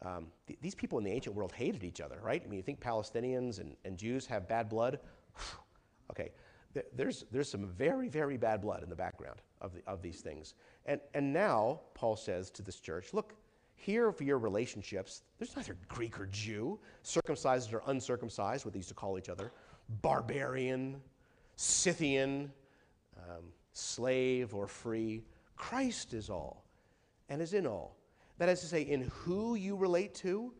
um, 0.03 0.29
th- 0.47 0.61
these 0.63 0.77
people 0.77 0.99
in 0.99 1.05
the 1.05 1.11
ancient 1.11 1.35
world 1.35 1.51
hated 1.51 1.83
each 1.83 2.01
other, 2.01 2.21
right? 2.23 2.41
I 2.45 2.49
mean, 2.49 2.59
you 2.59 2.63
think 2.63 2.79
Palestinians 2.79 3.59
and, 3.59 3.75
and 3.85 3.99
Jews 3.99 4.25
have 4.27 4.47
bad 4.47 4.69
blood? 4.69 5.01
okay, 6.13 6.31
Th- 6.75 6.87
there's, 6.95 7.25
there's 7.33 7.51
some 7.51 7.67
very, 7.67 8.09
very 8.09 8.37
bad 8.37 8.61
blood 8.61 8.85
in 8.85 8.89
the 8.89 8.95
background 8.95 9.43
of, 9.61 9.75
the, 9.75 9.83
of 9.85 10.01
these 10.01 10.21
things. 10.21 10.55
And, 10.85 11.01
and 11.13 11.33
now, 11.33 11.81
Paul 11.95 12.15
says 12.15 12.51
to 12.51 12.63
this 12.63 12.79
church, 12.79 13.13
look, 13.13 13.35
here 13.87 14.11
for 14.11 14.25
your 14.25 14.39
relationships, 14.39 15.23
there's 15.39 15.55
neither 15.55 15.77
Greek 15.87 16.19
or 16.19 16.27
Jew, 16.27 16.79
circumcised 17.03 17.73
or 17.73 17.83
uncircumcised, 17.87 18.65
what 18.65 18.75
they 18.75 18.81
used 18.81 18.89
to 18.89 18.95
call 18.95 19.17
each 19.17 19.29
other, 19.29 19.53
barbarian, 20.03 21.01
Scythian, 21.55 22.53
um, 23.17 23.45
slave 23.73 24.55
or 24.55 24.67
free. 24.67 25.23
Christ 25.55 26.15
is 26.15 26.29
all 26.29 26.65
and 27.29 27.41
is 27.41 27.55
in 27.55 27.65
all. 27.65 27.97
That 28.39 28.49
is 28.49 28.61
to 28.61 28.67
say, 28.67 28.83
in 28.83 29.03
who 29.03 29.55
you 29.55 29.77
relate 29.77 30.15
to 30.17 30.53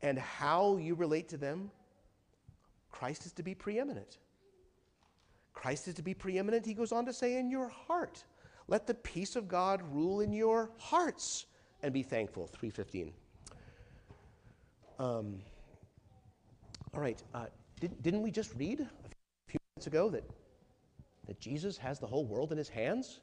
and 0.00 0.18
how 0.18 0.78
you 0.78 0.94
relate 0.94 1.28
to 1.28 1.36
them, 1.36 1.70
Christ 2.90 3.26
is 3.26 3.32
to 3.32 3.42
be 3.42 3.54
preeminent. 3.54 4.18
Christ 5.52 5.86
is 5.86 5.94
to 5.94 6.02
be 6.02 6.14
preeminent, 6.14 6.64
he 6.64 6.72
goes 6.72 6.92
on 6.92 7.04
to 7.04 7.12
say, 7.12 7.38
in 7.38 7.50
your 7.50 7.68
heart. 7.68 8.24
Let 8.68 8.86
the 8.86 8.94
peace 8.94 9.36
of 9.36 9.48
God 9.48 9.82
rule 9.92 10.20
in 10.20 10.32
your 10.32 10.70
hearts 10.78 11.44
and 11.82 11.92
be 11.92 12.02
thankful. 12.02 12.46
315. 12.46 13.12
Um, 14.98 15.40
all 16.92 17.00
right, 17.00 17.22
uh, 17.34 17.46
did, 17.80 18.02
didn't 18.02 18.22
we 18.22 18.30
just 18.30 18.52
read 18.56 18.80
a 18.80 18.88
few 19.46 19.58
minutes 19.76 19.86
ago 19.86 20.10
that, 20.10 20.24
that 21.26 21.40
Jesus 21.40 21.78
has 21.78 21.98
the 21.98 22.06
whole 22.06 22.24
world 22.24 22.52
in 22.52 22.58
his 22.58 22.68
hands? 22.68 23.20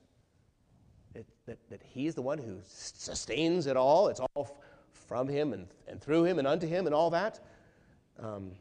That, 1.14 1.26
that, 1.46 1.58
that 1.70 1.82
he 1.84 2.08
is 2.08 2.16
the 2.16 2.22
one 2.22 2.38
who 2.38 2.58
sustains 2.66 3.68
it 3.68 3.78
all. 3.78 4.08
It's 4.08 4.20
all 4.20 4.48
f- 4.50 4.54
from 4.92 5.28
him 5.28 5.54
and, 5.54 5.68
and 5.88 6.02
through 6.02 6.26
him 6.26 6.40
and 6.40 6.48
unto 6.48 6.68
him 6.68 6.86
and 6.86 6.96
all 6.96 7.10
that. 7.12 7.40
Um, 8.20 8.52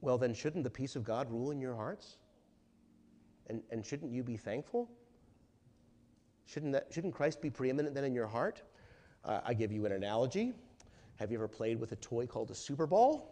well, 0.00 0.18
then, 0.18 0.34
shouldn't 0.34 0.64
the 0.64 0.70
peace 0.70 0.96
of 0.96 1.04
God 1.04 1.30
rule 1.30 1.50
in 1.50 1.60
your 1.60 1.74
hearts? 1.74 2.16
And, 3.46 3.62
and 3.70 3.84
shouldn't 3.84 4.12
you 4.12 4.22
be 4.22 4.36
thankful? 4.36 4.90
Shouldn't, 6.46 6.72
that, 6.72 6.88
shouldn't 6.90 7.14
Christ 7.14 7.40
be 7.40 7.50
preeminent 7.50 7.94
then 7.94 8.04
in 8.04 8.14
your 8.14 8.26
heart? 8.26 8.62
Uh, 9.24 9.40
I 9.44 9.54
give 9.54 9.72
you 9.72 9.86
an 9.86 9.92
analogy. 9.92 10.52
Have 11.16 11.30
you 11.30 11.38
ever 11.38 11.48
played 11.48 11.78
with 11.78 11.92
a 11.92 11.96
toy 11.96 12.26
called 12.26 12.50
a 12.50 12.54
Super 12.54 12.86
Ball? 12.86 13.28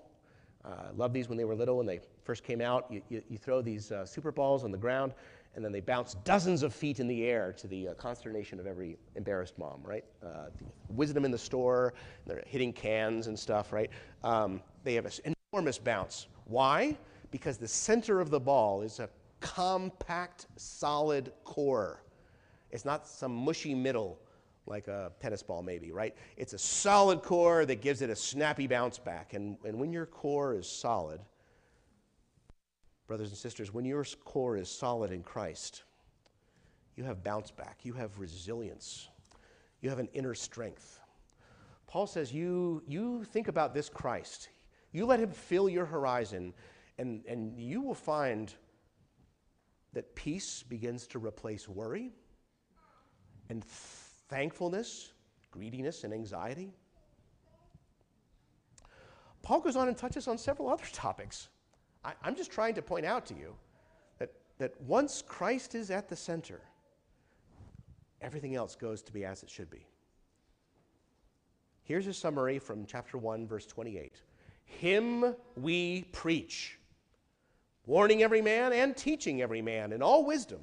Uh, 0.65 0.69
I 0.89 0.91
loved 0.95 1.15
these 1.15 1.29
when 1.29 1.39
they 1.39 1.45
were 1.45 1.55
little. 1.55 1.79
When 1.79 1.87
they 1.87 2.01
first 2.23 2.45
came 2.45 2.61
out, 2.61 2.87
you, 2.91 3.03
you, 3.09 3.23
you 3.29 3.39
throw 3.39 3.63
these 3.63 3.91
uh, 3.91 4.05
Super 4.05 4.31
Balls 4.31 4.63
on 4.63 4.71
the 4.71 4.79
ground, 4.79 5.15
and 5.55 5.65
then 5.65 5.73
they 5.73 5.81
bounce 5.81 6.15
dozens 6.23 6.63
of 6.63 6.75
feet 6.75 7.01
in 7.01 7.09
the 7.09 7.25
air 7.25 7.53
to 7.55 7.67
the 7.67 7.89
uh, 7.89 7.95
consternation 7.95 8.61
of 8.61 8.67
every 8.67 8.99
embarrassed 9.17 9.59
mom, 9.59 9.81
right? 9.83 10.05
Uh, 10.23 10.51
wisdom 10.91 11.25
in 11.25 11.31
the 11.31 11.39
store, 11.39 11.95
they're 12.27 12.45
hitting 12.47 12.73
cans 12.73 13.27
and 13.27 13.39
stuff, 13.39 13.73
right? 13.73 13.91
Um, 14.23 14.61
they 14.85 14.95
have 14.95 15.07
an 15.07 15.35
enormous 15.53 15.79
bounce. 15.79 16.29
Why? 16.45 16.97
Because 17.31 17.57
the 17.57 17.69
center 17.69 18.21
of 18.21 18.31
the 18.31 18.41
ball 18.41 18.83
is 18.83 19.01
a 19.01 19.09
compact, 19.41 20.47
solid 20.57 21.33
core. 21.45 22.03
It's 22.71 22.85
not 22.85 23.07
some 23.07 23.35
mushy 23.35 23.75
middle 23.75 24.19
like 24.67 24.89
a 24.89 25.13
tennis 25.21 25.43
ball, 25.43 25.63
maybe, 25.63 25.91
right? 25.91 26.15
It's 26.37 26.53
a 26.53 26.59
solid 26.59 27.23
core 27.23 27.67
that 27.67 27.81
gives 27.81 28.03
it 28.03 28.11
a 28.11 28.17
snappy 28.17 28.67
bounce 28.67 28.99
back. 28.99 29.35
And, 29.35 29.57
and 29.65 29.79
when 29.79 29.93
your 29.93 30.07
core 30.07 30.55
is 30.55 30.69
solid, 30.69 31.21
brothers 33.07 33.31
and 33.31 33.37
sisters, 33.37 33.75
when 33.75 33.85
your 33.85 34.05
core 34.25 34.57
is 34.57 34.71
solid 34.71 35.11
in 35.11 35.23
Christ, 35.23 35.83
you 36.97 37.05
have 37.05 37.25
bounce 37.25 37.51
back, 37.51 37.79
you 37.83 37.93
have 37.95 38.19
resilience, 38.19 39.09
you 39.81 39.91
have 39.91 39.99
an 39.99 40.09
inner 40.13 40.35
strength. 40.35 41.01
Paul 41.87 42.07
says, 42.07 42.33
You, 42.33 42.83
you 42.87 43.25
think 43.25 43.49
about 43.49 43.75
this 43.75 43.89
Christ, 43.89 44.51
you 44.93 45.07
let 45.07 45.19
him 45.19 45.31
fill 45.31 45.69
your 45.69 45.87
horizon, 45.87 46.55
and, 46.99 47.25
and 47.27 47.59
you 47.59 47.81
will 47.81 47.95
find 47.95 48.55
that 49.93 50.15
peace 50.15 50.63
begins 50.63 51.07
to 51.09 51.19
replace 51.19 51.69
worry 51.69 52.13
and 53.51 53.65
thankfulness, 53.65 55.13
greediness, 55.51 56.05
and 56.05 56.15
anxiety. 56.15 56.73
Paul 59.43 59.61
goes 59.61 59.77
on 59.77 59.89
and 59.89 59.97
touches 59.97 60.29
on 60.29 60.39
several 60.39 60.71
other 60.71 60.85
topics. 60.93 61.49
I, 62.05 62.13
am 62.25 62.37
just 62.37 62.51
trying 62.51 62.75
to 62.75 62.83
point 62.83 63.05
out 63.05 63.27
to 63.27 63.35
you 63.35 63.55
that, 64.19 64.31
that 64.59 64.81
once 64.83 65.23
Christ 65.27 65.75
is 65.75 65.91
at 65.91 66.09
the 66.09 66.17
center, 66.17 66.61
everything 68.23 68.55
else 68.55 68.75
goes 68.75 69.03
to 69.03 69.13
be 69.13 69.25
as 69.25 69.43
it 69.43 69.51
should 69.51 69.71
be. 69.71 69.85
Here's 71.83 72.07
a 72.07 72.15
summary 72.15 72.59
from 72.61 72.87
chapter 72.87 73.19
1, 73.19 73.49
verse 73.49 73.67
28. 73.67 74.23
Him 74.65 75.35
we 75.57 76.05
preach, 76.13 76.79
warning 77.87 78.23
every 78.23 78.41
man 78.41 78.73
and 78.73 78.97
teaching 78.97 79.43
every 79.43 79.61
man 79.61 79.93
in 79.93 80.01
all 80.01 80.25
wisdom, 80.25 80.61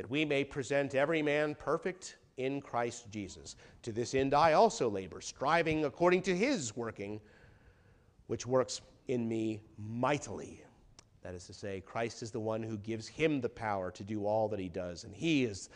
that 0.00 0.08
we 0.08 0.24
may 0.24 0.42
present 0.42 0.94
every 0.94 1.20
man 1.20 1.54
perfect 1.54 2.16
in 2.38 2.62
Christ 2.62 3.10
Jesus. 3.10 3.56
To 3.82 3.92
this 3.92 4.14
end 4.14 4.32
I 4.32 4.54
also 4.54 4.88
labor, 4.88 5.20
striving 5.20 5.84
according 5.84 6.22
to 6.22 6.34
his 6.34 6.74
working, 6.74 7.20
which 8.26 8.46
works 8.46 8.80
in 9.08 9.28
me 9.28 9.60
mightily. 9.76 10.64
That 11.20 11.34
is 11.34 11.44
to 11.48 11.52
say, 11.52 11.82
Christ 11.82 12.22
is 12.22 12.30
the 12.30 12.40
one 12.40 12.62
who 12.62 12.78
gives 12.78 13.08
him 13.08 13.42
the 13.42 13.50
power 13.50 13.90
to 13.90 14.02
do 14.02 14.24
all 14.24 14.48
that 14.48 14.58
he 14.58 14.70
does. 14.70 15.04
And 15.04 15.14
he 15.14 15.44
is, 15.44 15.68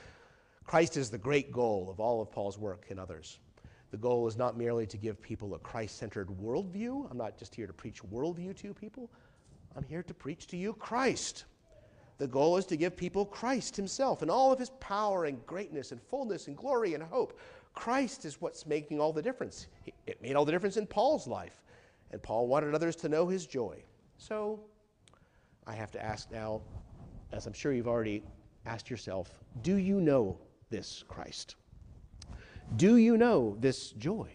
Christ 0.64 0.96
is 0.96 1.10
the 1.10 1.18
great 1.18 1.52
goal 1.52 1.90
of 1.90 2.00
all 2.00 2.22
of 2.22 2.32
Paul's 2.32 2.56
work 2.56 2.86
and 2.88 2.98
others. 2.98 3.40
The 3.90 3.98
goal 3.98 4.26
is 4.26 4.38
not 4.38 4.56
merely 4.56 4.86
to 4.86 4.96
give 4.96 5.20
people 5.20 5.54
a 5.54 5.58
Christ 5.58 5.98
centered 5.98 6.28
worldview. 6.28 7.10
I'm 7.10 7.18
not 7.18 7.36
just 7.36 7.54
here 7.54 7.66
to 7.66 7.74
preach 7.74 8.02
worldview 8.02 8.56
to 8.56 8.72
people, 8.72 9.10
I'm 9.76 9.84
here 9.84 10.02
to 10.02 10.14
preach 10.14 10.46
to 10.46 10.56
you 10.56 10.72
Christ. 10.72 11.44
The 12.18 12.26
goal 12.26 12.56
is 12.56 12.66
to 12.66 12.76
give 12.76 12.96
people 12.96 13.24
Christ 13.24 13.76
Himself 13.76 14.22
and 14.22 14.30
all 14.30 14.52
of 14.52 14.58
His 14.58 14.70
power 14.80 15.24
and 15.24 15.44
greatness 15.46 15.92
and 15.92 16.00
fullness 16.00 16.46
and 16.46 16.56
glory 16.56 16.94
and 16.94 17.02
hope. 17.02 17.38
Christ 17.74 18.24
is 18.24 18.40
what's 18.40 18.66
making 18.66 19.00
all 19.00 19.12
the 19.12 19.22
difference. 19.22 19.66
It 20.06 20.22
made 20.22 20.36
all 20.36 20.44
the 20.44 20.52
difference 20.52 20.76
in 20.76 20.86
Paul's 20.86 21.26
life, 21.26 21.62
and 22.12 22.22
Paul 22.22 22.46
wanted 22.46 22.74
others 22.74 22.94
to 22.96 23.08
know 23.08 23.26
his 23.26 23.46
joy. 23.46 23.82
So 24.16 24.60
I 25.66 25.74
have 25.74 25.90
to 25.92 26.02
ask 26.02 26.30
now, 26.30 26.62
as 27.32 27.46
I'm 27.46 27.52
sure 27.52 27.72
you've 27.72 27.88
already 27.88 28.22
asked 28.64 28.88
yourself, 28.88 29.32
do 29.62 29.76
you 29.76 30.00
know 30.00 30.38
this 30.70 31.04
Christ? 31.08 31.56
Do 32.76 32.96
you 32.96 33.16
know 33.16 33.56
this 33.60 33.90
joy? 33.90 34.30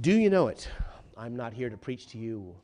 Do 0.00 0.12
you 0.12 0.30
know 0.30 0.48
it? 0.48 0.68
I'm 1.16 1.34
not 1.34 1.52
here 1.52 1.70
to 1.70 1.76
preach 1.76 2.06
to 2.08 2.18
you 2.18 2.54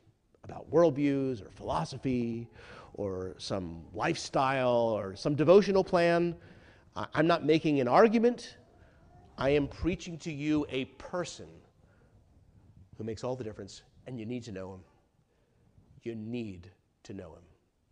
about 0.44 0.70
worldviews 0.70 1.44
or 1.44 1.50
philosophy 1.50 2.48
or 2.94 3.34
some 3.38 3.82
lifestyle 3.92 4.70
or 4.70 5.14
some 5.16 5.34
devotional 5.34 5.84
plan. 5.84 6.34
I'm 7.12 7.26
not 7.26 7.44
making 7.44 7.80
an 7.80 7.88
argument. 7.88 8.56
I 9.36 9.50
am 9.50 9.66
preaching 9.66 10.16
to 10.18 10.32
you 10.32 10.64
a 10.70 10.84
person 10.84 11.48
who 12.96 13.04
makes 13.04 13.24
all 13.24 13.34
the 13.34 13.42
difference, 13.42 13.82
and 14.06 14.18
you 14.18 14.24
need 14.24 14.44
to 14.44 14.52
know 14.52 14.74
him. 14.74 14.80
You 16.02 16.14
need 16.14 16.70
to 17.02 17.12
know 17.12 17.32
him. 17.32 17.42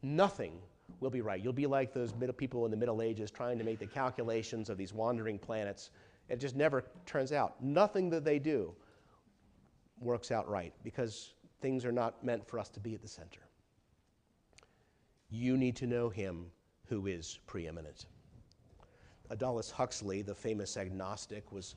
Nothing 0.03 0.53
will 1.01 1.11
be 1.11 1.21
right. 1.21 1.43
You'll 1.43 1.53
be 1.53 1.67
like 1.67 1.93
those 1.93 2.13
people 2.37 2.65
in 2.65 2.71
the 2.71 2.77
Middle 2.77 3.03
Ages 3.03 3.31
trying 3.31 3.59
to 3.59 3.65
make 3.65 3.81
the 3.81 3.87
calculations 3.87 4.71
of 4.71 4.79
these 4.79 4.93
wandering 4.93 5.39
planets. 5.39 5.91
It 6.29 6.39
just 6.39 6.55
never 6.55 6.85
turns 7.07 7.33
out. 7.33 7.63
Nothing 7.63 8.09
that 8.11 8.25
they 8.25 8.39
do 8.39 8.73
works 10.01 10.31
out 10.31 10.49
right 10.49 10.73
because 10.85 11.35
things 11.61 11.85
are 11.85 11.93
not 11.93 12.25
meant 12.25 12.47
for 12.47 12.59
us 12.59 12.69
to 12.71 12.81
be 12.81 12.95
at 12.95 13.03
the 13.03 13.09
center. 13.09 13.41
You 15.35 15.57
need 15.57 15.77
to 15.77 15.87
know 15.87 16.11
him 16.11 16.51
who 16.89 17.07
is 17.07 17.39
preeminent. 17.47 18.05
Aldous 19.31 19.71
Huxley, 19.71 20.21
the 20.21 20.35
famous 20.35 20.77
agnostic, 20.77 21.51
was 21.51 21.75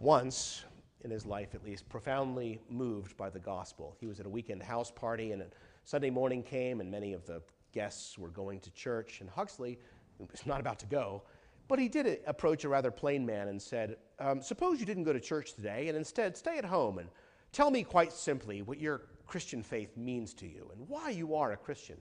once 0.00 0.64
in 1.02 1.10
his 1.12 1.24
life, 1.24 1.54
at 1.54 1.62
least, 1.62 1.88
profoundly 1.88 2.60
moved 2.68 3.16
by 3.16 3.30
the 3.30 3.38
gospel. 3.38 3.96
He 4.00 4.08
was 4.08 4.18
at 4.18 4.26
a 4.26 4.28
weekend 4.28 4.64
house 4.64 4.90
party, 4.90 5.30
and 5.30 5.44
Sunday 5.84 6.10
morning 6.10 6.42
came, 6.42 6.80
and 6.80 6.90
many 6.90 7.12
of 7.12 7.24
the 7.24 7.40
guests 7.72 8.18
were 8.18 8.30
going 8.30 8.58
to 8.58 8.70
church. 8.72 9.20
And 9.20 9.30
Huxley 9.30 9.78
was 10.18 10.44
not 10.44 10.58
about 10.58 10.80
to 10.80 10.86
go, 10.86 11.22
but 11.68 11.78
he 11.78 11.88
did 11.88 12.18
approach 12.26 12.64
a 12.64 12.68
rather 12.68 12.90
plain 12.90 13.24
man 13.24 13.46
and 13.46 13.62
said, 13.62 13.94
um, 14.18 14.42
Suppose 14.42 14.80
you 14.80 14.86
didn't 14.86 15.04
go 15.04 15.12
to 15.12 15.20
church 15.20 15.54
today, 15.54 15.86
and 15.86 15.96
instead 15.96 16.36
stay 16.36 16.58
at 16.58 16.64
home 16.64 16.98
and 16.98 17.08
tell 17.52 17.70
me 17.70 17.84
quite 17.84 18.12
simply 18.12 18.62
what 18.62 18.80
your 18.80 19.02
Christian 19.28 19.62
faith 19.62 19.96
means 19.96 20.34
to 20.34 20.48
you 20.48 20.68
and 20.72 20.88
why 20.88 21.10
you 21.10 21.36
are 21.36 21.52
a 21.52 21.56
Christian. 21.56 21.98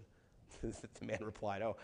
the 0.62 1.06
man 1.06 1.20
replied, 1.22 1.62
Oh, 1.62 1.76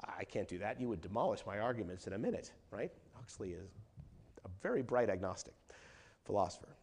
I 0.00 0.24
can't 0.24 0.48
do 0.48 0.58
that. 0.58 0.80
You 0.80 0.88
would 0.88 1.00
demolish 1.00 1.44
my 1.46 1.58
arguments 1.58 2.06
in 2.06 2.12
a 2.12 2.18
minute, 2.18 2.52
right? 2.70 2.92
Huxley 3.14 3.50
is 3.50 3.70
a 4.44 4.48
very 4.62 4.82
bright 4.82 5.10
agnostic 5.10 5.54
philosopher. 6.24 6.76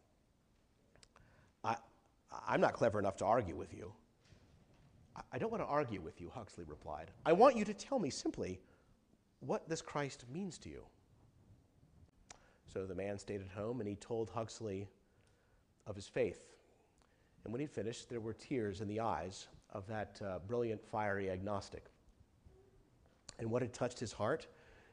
I, 1.63 1.77
I'm 2.47 2.59
not 2.59 2.73
clever 2.73 2.99
enough 2.99 3.17
to 3.17 3.25
argue 3.25 3.55
with 3.55 3.73
you. 3.73 3.93
I 5.31 5.37
don't 5.37 5.51
want 5.51 5.63
to 5.63 5.67
argue 5.67 6.01
with 6.01 6.19
you, 6.19 6.29
Huxley 6.33 6.65
replied. 6.67 7.11
I 7.25 7.31
want 7.31 7.55
you 7.55 7.63
to 7.65 7.73
tell 7.73 7.99
me 7.99 8.09
simply 8.09 8.59
what 9.39 9.69
this 9.69 9.81
Christ 9.81 10.25
means 10.31 10.57
to 10.59 10.69
you. 10.69 10.83
So 12.73 12.85
the 12.85 12.95
man 12.95 13.17
stayed 13.17 13.41
at 13.41 13.47
home 13.47 13.79
and 13.79 13.87
he 13.87 13.95
told 13.95 14.29
Huxley 14.29 14.89
of 15.87 15.95
his 15.95 16.07
faith. 16.07 16.41
And 17.43 17.53
when 17.53 17.61
he 17.61 17.67
finished, 17.67 18.09
there 18.09 18.19
were 18.19 18.33
tears 18.33 18.81
in 18.81 18.87
the 18.89 18.99
eyes 18.99 19.47
of 19.75 19.85
that 19.87 20.21
uh, 20.25 20.39
brilliant, 20.47 20.81
fiery 20.81 21.29
agnostic. 21.29 21.83
And 23.37 23.51
what 23.51 23.61
had 23.61 23.73
touched 23.73 23.99
his 23.99 24.13
heart? 24.13 24.47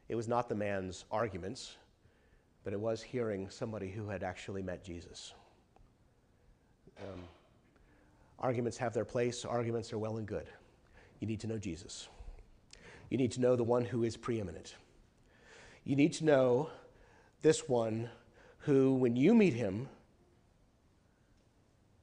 It 0.08 0.16
was 0.16 0.26
not 0.26 0.48
the 0.48 0.56
man's 0.56 1.04
arguments, 1.12 1.76
but 2.64 2.72
it 2.72 2.80
was 2.80 3.00
hearing 3.00 3.48
somebody 3.48 3.88
who 3.88 4.08
had 4.08 4.24
actually 4.24 4.60
met 4.60 4.82
Jesus. 4.82 5.34
Um, 7.00 7.20
arguments 8.40 8.76
have 8.78 8.92
their 8.92 9.04
place, 9.04 9.44
arguments 9.44 9.92
are 9.92 9.98
well 9.98 10.16
and 10.16 10.26
good. 10.26 10.48
You 11.20 11.28
need 11.28 11.38
to 11.40 11.46
know 11.46 11.58
Jesus. 11.58 12.08
You 13.08 13.18
need 13.18 13.30
to 13.32 13.40
know 13.40 13.54
the 13.54 13.62
one 13.62 13.84
who 13.84 14.02
is 14.02 14.16
preeminent. 14.16 14.74
You 15.84 15.94
need 15.94 16.12
to 16.14 16.24
know 16.24 16.70
this 17.40 17.68
one 17.68 18.10
who, 18.58 18.94
when 18.94 19.14
you 19.14 19.32
meet 19.32 19.54
him, 19.54 19.88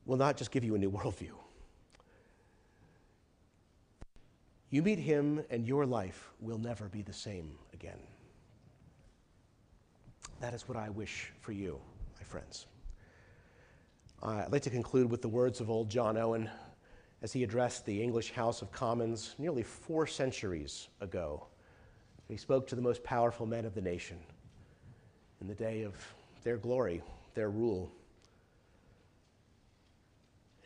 will 0.06 0.18
not 0.18 0.38
just 0.38 0.52
give 0.52 0.64
you 0.64 0.76
a 0.76 0.78
new 0.78 0.92
worldview. 0.92 1.32
You 4.70 4.84
meet 4.84 5.00
him, 5.00 5.44
and 5.50 5.68
your 5.68 5.86
life 5.86 6.30
will 6.40 6.60
never 6.60 6.90
be 6.90 7.02
the 7.02 7.14
same 7.14 7.58
again. 7.74 7.98
That 10.40 10.54
is 10.54 10.68
what 10.68 10.78
I 10.78 10.90
wish 10.90 11.32
for 11.42 11.52
you, 11.52 11.80
my 12.18 12.24
friends. 12.24 12.68
Uh, 14.22 14.44
I'd 14.46 14.52
like 14.52 14.62
to 14.64 14.70
conclude 14.70 15.10
with 15.10 15.22
the 15.22 15.28
words 15.28 15.60
of 15.60 15.70
old 15.70 15.90
John 15.90 16.18
Owen 16.18 16.50
as 17.22 17.34
he 17.34 17.44
addressed 17.44 17.86
the 17.86 18.02
English 18.02 18.32
House 18.32 18.62
of 18.62 18.72
Commons 18.72 19.36
nearly 19.38 19.64
four 19.64 20.06
centuries 20.06 20.88
ago. 21.02 21.48
He 22.28 22.38
spoke 22.38 22.68
to 22.68 22.76
the 22.76 22.82
most 22.82 23.04
powerful 23.04 23.46
men 23.46 23.66
of 23.66 23.74
the 23.74 23.82
nation 23.82 24.18
in 25.42 25.48
the 25.48 25.56
day 25.56 25.82
of 25.84 25.96
their 26.44 26.58
glory, 26.58 27.02
their 27.34 27.50
rule. 27.50 27.92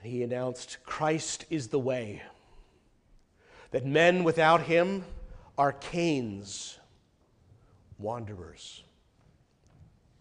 And 0.01 0.12
he 0.12 0.24
announced 0.24 0.78
Christ 0.84 1.45
is 1.49 1.70
the 1.70 1.80
way, 1.80 2.22
that 3.74 3.88
men 3.88 4.24
without 4.24 4.61
him 4.61 5.03
are 5.57 5.71
Cains, 5.71 6.78
wanderers, 7.97 8.84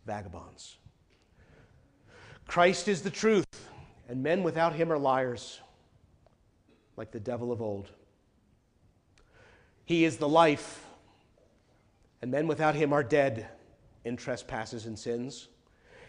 vagabonds. 0.07 0.79
Christ 2.47 2.89
is 2.89 3.03
the 3.03 3.11
truth, 3.11 3.45
and 4.09 4.23
men 4.23 4.43
without 4.43 4.75
him 4.75 4.91
are 4.91 4.99
liars 4.99 5.61
like 6.97 7.13
the 7.13 7.21
devil 7.21 7.53
of 7.53 7.61
old. 7.61 7.91
He 9.85 10.07
is 10.07 10.17
the 10.17 10.29
life, 10.29 10.87
and 12.23 12.31
men 12.31 12.47
without 12.47 12.75
him 12.75 12.91
are 12.91 13.05
dead 13.05 13.49
in 14.07 14.17
trespasses 14.17 14.87
and 14.87 14.99
sins. 14.99 15.49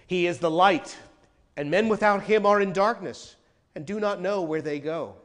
He 0.07 0.27
is 0.27 0.39
the 0.39 0.49
light, 0.49 0.97
and 1.57 1.69
men 1.69 1.89
without 1.89 2.23
him 2.23 2.45
are 2.45 2.61
in 2.61 2.71
darkness 2.71 3.35
and 3.75 3.85
do 3.85 3.99
not 3.99 4.21
know 4.21 4.43
where 4.43 4.61
they 4.61 4.79
go. 4.79 5.15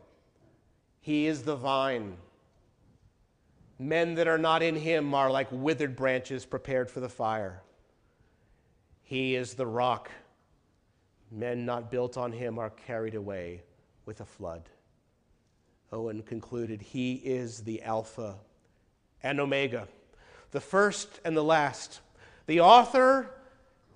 He 1.08 1.26
is 1.26 1.42
the 1.42 1.56
vine. 1.56 2.18
Men 3.78 4.16
that 4.16 4.28
are 4.28 4.36
not 4.36 4.62
in 4.62 4.76
him 4.76 5.14
are 5.14 5.30
like 5.30 5.48
withered 5.50 5.96
branches 5.96 6.44
prepared 6.44 6.90
for 6.90 7.00
the 7.00 7.08
fire. 7.08 7.62
He 9.04 9.34
is 9.34 9.54
the 9.54 9.66
rock. 9.66 10.10
Men 11.30 11.64
not 11.64 11.90
built 11.90 12.18
on 12.18 12.32
him 12.32 12.58
are 12.58 12.68
carried 12.68 13.14
away 13.14 13.62
with 14.04 14.20
a 14.20 14.26
flood. 14.26 14.68
Owen 15.92 16.20
concluded, 16.20 16.82
He 16.82 17.14
is 17.14 17.62
the 17.62 17.82
Alpha 17.84 18.34
and 19.22 19.40
Omega, 19.40 19.88
the 20.50 20.60
first 20.60 21.20
and 21.24 21.34
the 21.34 21.42
last, 21.42 22.00
the 22.44 22.60
author 22.60 23.30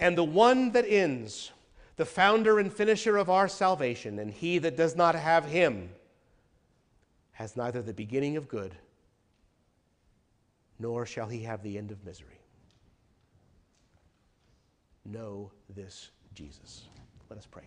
and 0.01 0.17
the 0.17 0.25
one 0.25 0.73
that 0.73 0.87
ends, 0.89 1.53
the 1.97 2.07
founder 2.07 2.59
and 2.59 2.73
finisher 2.73 3.19
of 3.19 3.29
our 3.29 3.49
salvation. 3.49 4.19
And 4.19 4.33
he 4.33 4.57
that 4.57 4.79
does 4.79 4.97
not 4.97 5.15
have 5.15 5.45
him 5.45 5.91
has 7.43 7.57
neither 7.57 7.83
the 7.83 7.93
beginning 7.93 8.37
of 8.37 8.47
good, 8.47 8.73
nor 10.79 11.05
shall 11.05 11.27
he 11.27 11.43
have 11.43 11.61
the 11.65 11.77
end 11.77 11.91
of 11.91 12.05
misery. 12.05 12.39
Know 15.05 15.51
this 15.69 16.11
Jesus. 16.37 16.85
Let 17.29 17.41
us 17.41 17.47
pray. 17.51 17.65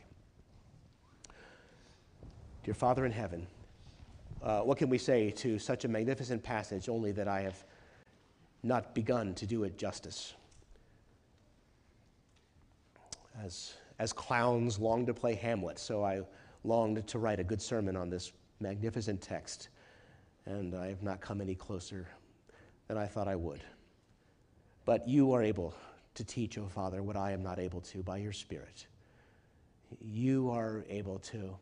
Dear 2.64 2.74
Father 2.74 3.06
in 3.06 3.12
heaven, 3.12 3.46
uh, 4.42 4.62
what 4.62 4.78
can 4.78 4.88
we 4.88 4.98
say 4.98 5.30
to 5.32 5.60
such 5.60 5.84
a 5.84 5.90
magnificent 5.90 6.42
passage, 6.42 6.88
only 6.88 7.12
that 7.12 7.28
I 7.28 7.42
have 7.42 7.62
not 8.64 8.96
begun 8.96 9.34
to 9.36 9.46
do 9.46 9.66
it 9.66 9.78
justice? 9.78 10.36
As, 13.44 13.74
as 14.00 14.14
clowns 14.14 14.80
long 14.80 15.06
to 15.06 15.14
play 15.14 15.36
Hamlet, 15.36 15.80
so 15.80 16.02
I 16.02 16.22
longed 16.64 17.06
to 17.08 17.20
write 17.20 17.42
a 17.42 17.44
good 17.44 17.62
sermon 17.62 17.98
on 17.98 18.10
this 18.10 18.32
magnificent 18.60 19.22
text, 19.22 19.70
and 20.46 20.76
I 20.76 20.88
have 20.88 21.04
not 21.04 21.22
come 21.22 21.42
any 21.42 21.56
closer 21.56 22.08
than 22.88 22.98
I 22.98 23.08
thought 23.08 23.28
I 23.28 23.36
would. 23.36 23.62
But 24.86 25.08
you 25.08 25.34
are 25.34 25.42
able 25.42 25.74
to 26.14 26.24
teach, 26.24 26.58
O 26.58 26.64
oh 26.64 26.68
Father, 26.68 27.02
what 27.04 27.16
I 27.16 27.32
am 27.32 27.44
not 27.44 27.60
able 27.60 27.82
to 27.82 28.04
by 28.04 28.18
your 28.18 28.34
Spirit. 28.34 28.86
You 30.00 30.52
are 30.52 30.86
able 30.90 31.20
to 31.20 31.58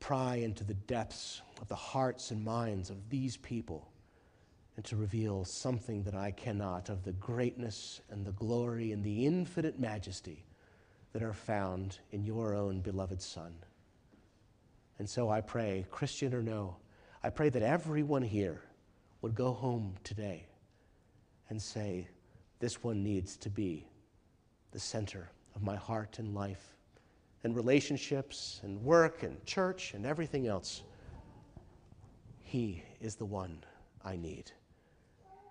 pry 0.00 0.36
into 0.36 0.64
the 0.64 0.74
depths 0.74 1.42
of 1.60 1.68
the 1.68 1.74
hearts 1.74 2.30
and 2.30 2.44
minds 2.44 2.90
of 2.90 3.08
these 3.08 3.36
people 3.36 3.88
and 4.76 4.84
to 4.84 4.96
reveal 4.96 5.44
something 5.44 6.04
that 6.04 6.14
I 6.14 6.30
cannot 6.30 6.88
of 6.88 7.02
the 7.02 7.12
greatness 7.12 8.00
and 8.10 8.24
the 8.24 8.32
glory 8.32 8.92
and 8.92 9.02
the 9.02 9.26
infinite 9.26 9.78
majesty 9.80 10.44
that 11.12 11.22
are 11.22 11.32
found 11.32 11.98
in 12.12 12.24
your 12.24 12.54
own 12.54 12.80
beloved 12.80 13.20
Son. 13.20 13.52
And 14.98 15.08
so 15.08 15.30
I 15.30 15.40
pray, 15.40 15.86
Christian 15.90 16.34
or 16.34 16.42
no, 16.42 16.76
I 17.22 17.30
pray 17.30 17.48
that 17.50 17.62
everyone 17.62 18.22
here 18.22 18.62
would 19.22 19.34
go 19.34 19.52
home 19.52 19.94
today 20.04 20.46
and 21.48 21.60
say, 21.60 22.08
This 22.58 22.82
one 22.82 23.02
needs 23.02 23.36
to 23.38 23.50
be 23.50 23.88
the 24.72 24.78
center 24.78 25.30
of 25.54 25.62
my 25.62 25.76
heart 25.76 26.18
and 26.18 26.34
life 26.34 26.76
and 27.44 27.54
relationships 27.54 28.60
and 28.62 28.82
work 28.82 29.22
and 29.22 29.44
church 29.46 29.94
and 29.94 30.04
everything 30.04 30.46
else. 30.46 30.82
He 32.40 32.82
is 33.00 33.14
the 33.14 33.24
one 33.24 33.62
I 34.04 34.16
need. 34.16 34.50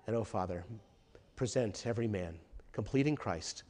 And 0.05 0.15
oh, 0.15 0.23
Father, 0.23 0.63
present 1.35 1.85
every 1.85 2.07
man, 2.07 2.37
complete 2.71 3.07
in 3.07 3.15
Christ, 3.15 3.63